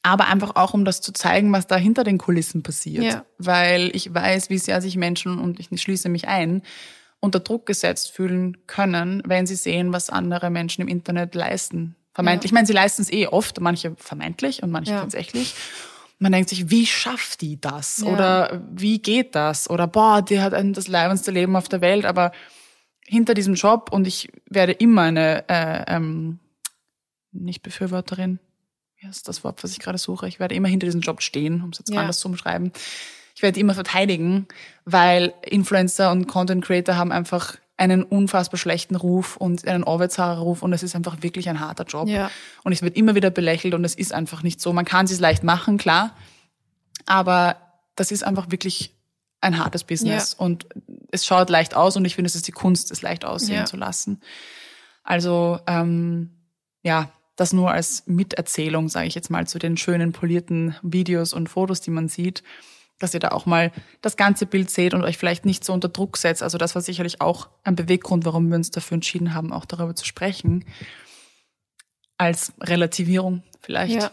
aber 0.03 0.27
einfach 0.27 0.55
auch, 0.55 0.73
um 0.73 0.85
das 0.85 1.01
zu 1.01 1.11
zeigen, 1.11 1.51
was 1.51 1.67
da 1.67 1.75
hinter 1.75 2.03
den 2.05 2.17
Kulissen 2.17 2.63
passiert. 2.63 3.03
Ja. 3.03 3.25
Weil 3.37 3.91
ich 3.93 4.13
weiß, 4.13 4.49
wie 4.49 4.57
sehr 4.57 4.81
sich 4.81 4.95
Menschen, 4.95 5.39
und 5.39 5.59
ich 5.59 5.69
schließe 5.81 6.07
mich 6.07 6.27
ein, 6.27 6.61
unter 7.19 7.41
Druck 7.41 7.65
gesetzt 7.65 8.11
fühlen 8.11 8.57
können, 8.65 9.21
wenn 9.25 9.45
sie 9.45 9.55
sehen, 9.55 9.91
was 9.91 10.09
andere 10.09 10.49
Menschen 10.51 10.83
im 10.83 10.87
Internet 10.87 11.35
leisten. 11.35 11.95
Vermeintlich. 12.13 12.49
Ja. 12.49 12.53
Ich 12.53 12.53
meine, 12.53 12.67
sie 12.67 12.73
leisten 12.73 13.01
es 13.01 13.11
eh 13.11 13.27
oft, 13.27 13.59
manche 13.59 13.93
vermeintlich 13.97 14.63
und 14.63 14.71
manche 14.71 14.91
Ja. 14.93 15.01
tatsächlich. 15.01 15.53
Man 16.19 16.33
denkt 16.33 16.49
sich, 16.49 16.69
wie 16.69 16.85
schafft 16.85 17.41
die 17.41 17.59
das? 17.59 18.03
Ja. 18.05 18.11
Oder 18.11 18.61
wie 18.71 18.99
geht 19.01 19.35
das? 19.35 19.69
Oder 19.69 19.87
boah, 19.87 20.21
die 20.21 20.41
hat 20.41 20.53
ein, 20.53 20.73
das 20.73 20.87
leibendste 20.87 21.31
Leben 21.31 21.55
auf 21.55 21.69
der 21.69 21.79
Welt, 21.81 22.05
aber 22.05 22.31
hinter 23.07 23.33
diesem 23.33 23.55
Job 23.55 23.89
und 23.91 24.05
ich 24.05 24.29
werde 24.49 24.73
immer 24.73 25.03
eine 25.03 25.47
äh, 25.49 25.85
ähm, 25.87 26.39
nicht 27.31 27.63
Befürworterin, 27.63 28.39
wie 28.97 29.07
heißt 29.07 29.27
das 29.27 29.43
Wort, 29.43 29.63
was 29.63 29.71
ich 29.71 29.79
gerade 29.79 29.97
suche? 29.97 30.27
Ich 30.27 30.39
werde 30.39 30.55
immer 30.55 30.67
hinter 30.67 30.85
diesem 30.85 31.01
Job 31.01 31.21
stehen, 31.21 31.61
um 31.63 31.69
es 31.69 31.79
jetzt 31.79 31.89
Ja. 31.89 32.01
anders 32.01 32.19
zu 32.19 32.27
umschreiben. 32.27 32.71
Ich 33.35 33.41
werde 33.41 33.59
immer 33.59 33.73
verteidigen, 33.73 34.47
weil 34.83 35.33
Influencer 35.45 36.11
und 36.11 36.27
Content 36.27 36.65
Creator 36.65 36.97
haben 36.97 37.13
einfach 37.13 37.55
einen 37.79 38.03
unfassbar 38.03 38.57
schlechten 38.57 38.95
Ruf 38.95 39.37
und 39.37 39.67
einen 39.67 39.83
Arbeitsruf 39.85 40.61
und 40.61 40.73
es 40.73 40.83
ist 40.83 40.95
einfach 40.95 41.21
wirklich 41.23 41.47
ein 41.49 41.59
harter 41.59 41.85
Job. 41.85 42.07
Ja. 42.09 42.29
Und 42.63 42.73
es 42.73 42.81
wird 42.81 42.97
immer 42.97 43.15
wieder 43.15 43.29
belächelt 43.29 43.73
und 43.73 43.85
es 43.85 43.95
ist 43.95 44.13
einfach 44.13 44.43
nicht 44.43 44.59
so. 44.59 44.73
Man 44.73 44.85
kann 44.85 45.05
es 45.05 45.19
leicht 45.19 45.43
machen, 45.43 45.77
klar, 45.77 46.15
aber 47.05 47.55
das 47.95 48.11
ist 48.11 48.23
einfach 48.23 48.51
wirklich 48.51 48.93
ein 49.41 49.57
hartes 49.63 49.85
Business 49.85 50.33
und 50.33 50.67
es 51.11 51.25
schaut 51.25 51.49
leicht 51.49 51.73
aus 51.73 51.95
und 51.95 52.03
ich 52.03 52.15
finde, 52.15 52.27
es 52.27 52.35
ist 52.35 52.47
die 52.47 52.51
Kunst, 52.51 52.91
es 52.91 53.01
leicht 53.01 53.23
aussehen 53.23 53.59
Ja. 53.59 53.65
zu 53.65 53.77
lassen. 53.77 54.19
Also 55.03 55.59
ähm, 55.65 56.31
ja, 56.83 57.09
das 57.37 57.53
nur 57.53 57.71
als 57.71 58.03
Miterzählung, 58.05 58.89
sage 58.89 59.07
ich 59.07 59.15
jetzt 59.15 59.29
mal, 59.29 59.47
zu 59.47 59.57
den 59.59 59.77
schönen 59.77 60.11
polierten 60.11 60.75
Videos 60.81 61.31
und 61.31 61.47
Fotos, 61.47 61.79
die 61.79 61.91
man 61.91 62.09
sieht, 62.09 62.43
dass 62.99 63.13
ihr 63.13 63.19
da 63.19 63.29
auch 63.29 63.45
mal 63.45 63.71
das 64.01 64.17
ganze 64.17 64.45
Bild 64.45 64.69
seht 64.69 64.93
und 64.93 65.03
euch 65.03 65.17
vielleicht 65.17 65.45
nicht 65.45 65.63
so 65.65 65.73
unter 65.73 65.89
Druck 65.89 66.17
setzt. 66.17 66.43
Also 66.43 66.57
das 66.57 66.75
war 66.75 66.81
sicherlich 66.81 67.21
auch 67.21 67.49
ein 67.63 67.75
Beweggrund, 67.75 68.25
warum 68.25 68.49
wir 68.49 68.55
uns 68.55 68.71
dafür 68.71 68.95
entschieden 68.95 69.33
haben, 69.33 69.51
auch 69.53 69.65
darüber 69.65 69.95
zu 69.95 70.05
sprechen. 70.05 70.65
Als 72.17 72.53
Relativierung 72.61 73.43
vielleicht. 73.61 73.93
Ja. 73.95 74.11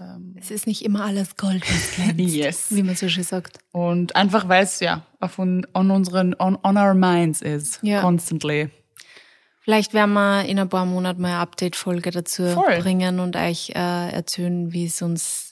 Ähm, 0.00 0.36
Es 0.38 0.50
ist 0.50 0.66
nicht 0.66 0.84
immer 0.84 1.04
alles 1.04 1.36
Gold, 1.36 1.62
was 1.68 1.92
glänzt. 1.96 2.18
Yes. 2.34 2.66
Wie 2.70 2.82
man 2.84 2.94
so 2.94 3.08
schön 3.08 3.24
sagt. 3.24 3.58
Und 3.72 4.14
einfach 4.14 4.48
weil 4.48 4.62
es 4.62 4.78
ja 4.80 5.04
auf 5.20 5.38
un, 5.38 5.66
on 5.74 5.90
unseren 5.90 6.34
on, 6.38 6.56
on 6.62 6.76
our 6.76 6.94
minds 6.94 7.42
is 7.42 7.78
Ja. 7.82 8.00
constantly. 8.00 8.70
Vielleicht 9.64 9.94
werden 9.94 10.12
wir 10.14 10.44
in 10.44 10.58
ein 10.58 10.68
paar 10.68 10.86
Monaten 10.86 11.20
mal 11.22 11.28
eine 11.28 11.38
Update-Folge 11.38 12.10
dazu 12.10 12.46
Voll. 12.48 12.78
bringen 12.80 13.20
und 13.20 13.36
euch 13.36 13.70
äh, 13.70 14.10
erzählen, 14.12 14.72
wie 14.72 14.86
es 14.86 15.02
uns 15.02 15.51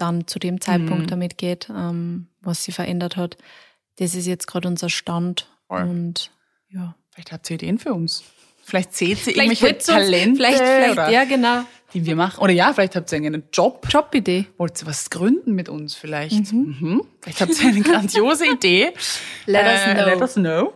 dann 0.00 0.26
zu 0.26 0.38
dem 0.38 0.60
Zeitpunkt 0.60 1.04
Mhm. 1.04 1.06
damit 1.08 1.38
geht, 1.38 1.68
ähm, 1.70 2.26
was 2.40 2.64
sie 2.64 2.72
verändert 2.72 3.16
hat. 3.16 3.36
Das 3.98 4.14
ist 4.14 4.26
jetzt 4.26 4.46
gerade 4.46 4.66
unser 4.68 4.88
Stand. 4.88 5.48
Voll. 5.68 5.82
Und 5.82 6.30
ja. 6.70 6.94
Vielleicht 7.12 7.32
habt 7.32 7.50
ihr 7.50 7.54
Ideen 7.54 7.78
für 7.78 7.92
uns. 7.92 8.22
Vielleicht 8.62 8.94
seht 8.94 9.18
Vielleicht 9.18 9.38
irgendwelche 9.62 9.78
Talente, 9.78 10.36
Vielleicht, 10.36 10.58
vielleicht, 10.58 10.92
oder, 10.92 11.10
ja, 11.10 11.24
genau. 11.24 11.62
die 11.92 12.06
wir 12.06 12.14
machen. 12.14 12.40
Oder 12.40 12.52
ja, 12.52 12.72
vielleicht 12.72 12.94
habt 12.94 13.10
ihr 13.10 13.16
einen 13.16 13.42
Job. 13.52 13.86
Jobidee. 13.90 14.46
Wollt 14.58 14.80
ihr 14.80 14.86
was 14.86 15.10
gründen 15.10 15.54
mit 15.54 15.68
uns 15.68 15.94
vielleicht? 15.96 16.52
Mhm. 16.52 17.02
Vielleicht 17.20 17.40
habt 17.40 17.60
ihr 17.60 17.68
eine 17.68 17.80
grandiose 17.80 18.46
Idee. 18.46 18.92
Let 19.46 19.64
us 19.66 19.86
Äh, 19.86 19.94
know. 19.94 20.04
Let 20.06 20.20
us 20.22 20.34
know. 20.34 20.72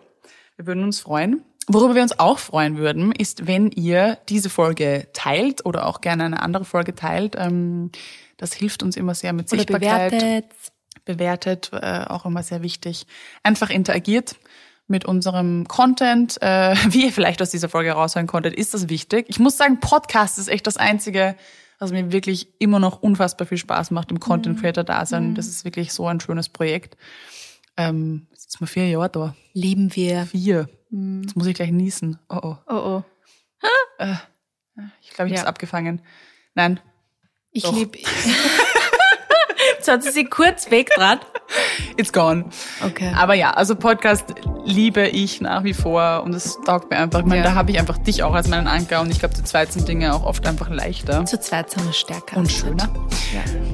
Wir 0.56 0.66
würden 0.66 0.82
uns 0.82 1.00
freuen. 1.00 1.44
Worüber 1.66 1.94
wir 1.94 2.02
uns 2.02 2.18
auch 2.18 2.38
freuen 2.38 2.76
würden, 2.76 3.12
ist, 3.12 3.46
wenn 3.46 3.70
ihr 3.70 4.18
diese 4.28 4.50
Folge 4.50 5.08
teilt 5.12 5.64
oder 5.64 5.86
auch 5.86 6.00
gerne 6.00 6.24
eine 6.24 6.42
andere 6.42 6.64
Folge 6.64 6.94
teilt. 6.94 7.36
Ähm, 7.38 7.90
Das 8.36 8.52
hilft 8.52 8.82
uns 8.82 8.96
immer 8.96 9.14
sehr 9.14 9.32
mit 9.32 9.46
Oder 9.52 9.58
Sichtbarkeit. 9.60 10.10
bewertet. 10.10 10.44
bewertet, 11.04 11.70
äh, 11.72 12.04
auch 12.08 12.26
immer 12.26 12.42
sehr 12.42 12.62
wichtig. 12.62 13.06
Einfach 13.42 13.70
interagiert 13.70 14.36
mit 14.88 15.04
unserem 15.06 15.66
Content. 15.68 16.36
Äh, 16.42 16.74
wie 16.90 17.04
ihr 17.06 17.12
vielleicht 17.12 17.40
aus 17.40 17.50
dieser 17.50 17.68
Folge 17.68 17.90
heraushören 17.90 18.26
konntet, 18.26 18.54
ist 18.54 18.74
das 18.74 18.88
wichtig. 18.88 19.26
Ich 19.28 19.38
muss 19.38 19.56
sagen, 19.56 19.80
Podcast 19.80 20.38
ist 20.38 20.48
echt 20.48 20.66
das 20.66 20.76
Einzige, 20.76 21.36
was 21.78 21.92
mir 21.92 22.12
wirklich 22.12 22.48
immer 22.60 22.78
noch 22.78 23.02
unfassbar 23.02 23.46
viel 23.46 23.58
Spaß 23.58 23.90
macht 23.90 24.10
im 24.10 24.20
Content 24.20 24.60
Creator 24.60 24.84
Dasein. 24.84 25.34
Das 25.34 25.46
ist 25.46 25.64
wirklich 25.64 25.92
so 25.92 26.06
ein 26.06 26.20
schönes 26.20 26.48
Projekt. 26.48 26.96
Ähm, 27.76 28.26
jetzt 28.30 28.52
sind 28.52 28.60
wir 28.60 28.66
vier 28.66 28.88
Jahre 28.88 29.08
da. 29.10 29.34
Lieben 29.52 29.94
wir. 29.96 30.26
Vier. 30.26 30.68
Jetzt 31.22 31.34
muss 31.36 31.46
ich 31.46 31.54
gleich 31.54 31.72
niesen. 31.72 32.18
Oh 32.28 32.38
oh. 32.42 32.56
Oh, 32.68 33.02
oh. 33.98 34.06
Ich 35.00 35.10
glaube, 35.10 35.28
ich 35.28 35.34
Ja. 35.34 35.40
hab's 35.40 35.48
abgefangen. 35.48 36.00
Nein. 36.54 36.78
Ich 37.50 37.68
liebe. 37.70 37.98
Jetzt 39.76 39.88
hat 39.88 40.02
sie 40.02 40.10
sich 40.10 40.30
kurz 40.30 40.70
weggedraht. 40.70 41.20
It's 41.96 42.12
gone. 42.12 42.46
Okay. 42.84 43.12
Aber 43.16 43.34
ja, 43.34 43.50
also 43.52 43.76
Podcast 43.76 44.34
liebe 44.64 45.06
ich 45.08 45.40
nach 45.40 45.62
wie 45.64 45.74
vor 45.74 46.22
und 46.24 46.34
es 46.34 46.58
taugt 46.64 46.90
mir 46.90 46.98
einfach. 46.98 47.20
Ich 47.20 47.26
meine, 47.26 47.42
Ja. 47.42 47.50
da 47.50 47.54
habe 47.54 47.70
ich 47.70 47.78
einfach 47.78 47.98
dich 47.98 48.22
auch 48.22 48.34
als 48.34 48.48
meinen 48.48 48.66
Anker 48.66 49.00
und 49.00 49.10
ich 49.10 49.18
glaube, 49.18 49.34
zu 49.34 49.44
zweit 49.44 49.72
sind 49.72 49.86
Dinge 49.88 50.14
auch 50.14 50.24
oft 50.24 50.46
einfach 50.46 50.68
leichter 50.70 51.24
Zu 51.26 51.38
zweit 51.40 51.70
sind 51.70 51.84
wir 51.86 51.92
stärker. 51.92 52.36
und 52.38 52.50
schöner. 52.50 52.88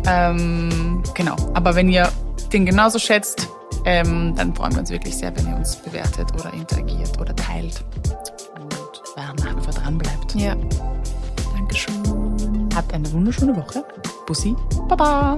Ja. 0.05 0.31
Ähm, 0.31 1.03
genau. 1.15 1.37
Aber 1.55 1.75
wenn 1.75 1.89
ihr 1.89 2.11
den 2.53 2.67
genauso 2.67 2.99
schätzt, 2.99 3.49
ähm, 3.85 4.35
dann 4.37 4.55
freuen 4.55 4.73
wir 4.73 4.81
uns 4.81 4.91
wirklich 4.91 5.17
sehr, 5.17 5.35
wenn 5.37 5.49
ihr 5.49 5.57
uns 5.57 5.77
bewertet 5.77 6.33
oder 6.35 6.53
interagiert 6.53 7.21
oder 7.21 7.35
teilt 7.35 7.85
und 8.61 9.03
ja, 9.17 9.33
nach 9.45 9.57
wie 9.57 9.63
vor 9.63 9.73
dran 9.73 9.99
bleibt. 9.99 10.35
ja. 10.35 10.57
Dankeschön. 11.55 12.69
Habt 12.75 12.93
eine 12.93 13.11
wunderschöne 13.13 13.57
Woche. 13.57 13.85
Bussi. 14.27 14.57
Baba. 14.89 15.37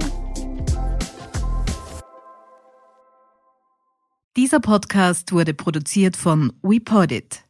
Dieser 4.35 4.59
Podcast 4.59 5.31
wurde 5.31 5.53
produziert 5.53 6.17
von 6.17 6.53
WePodit. 6.63 7.43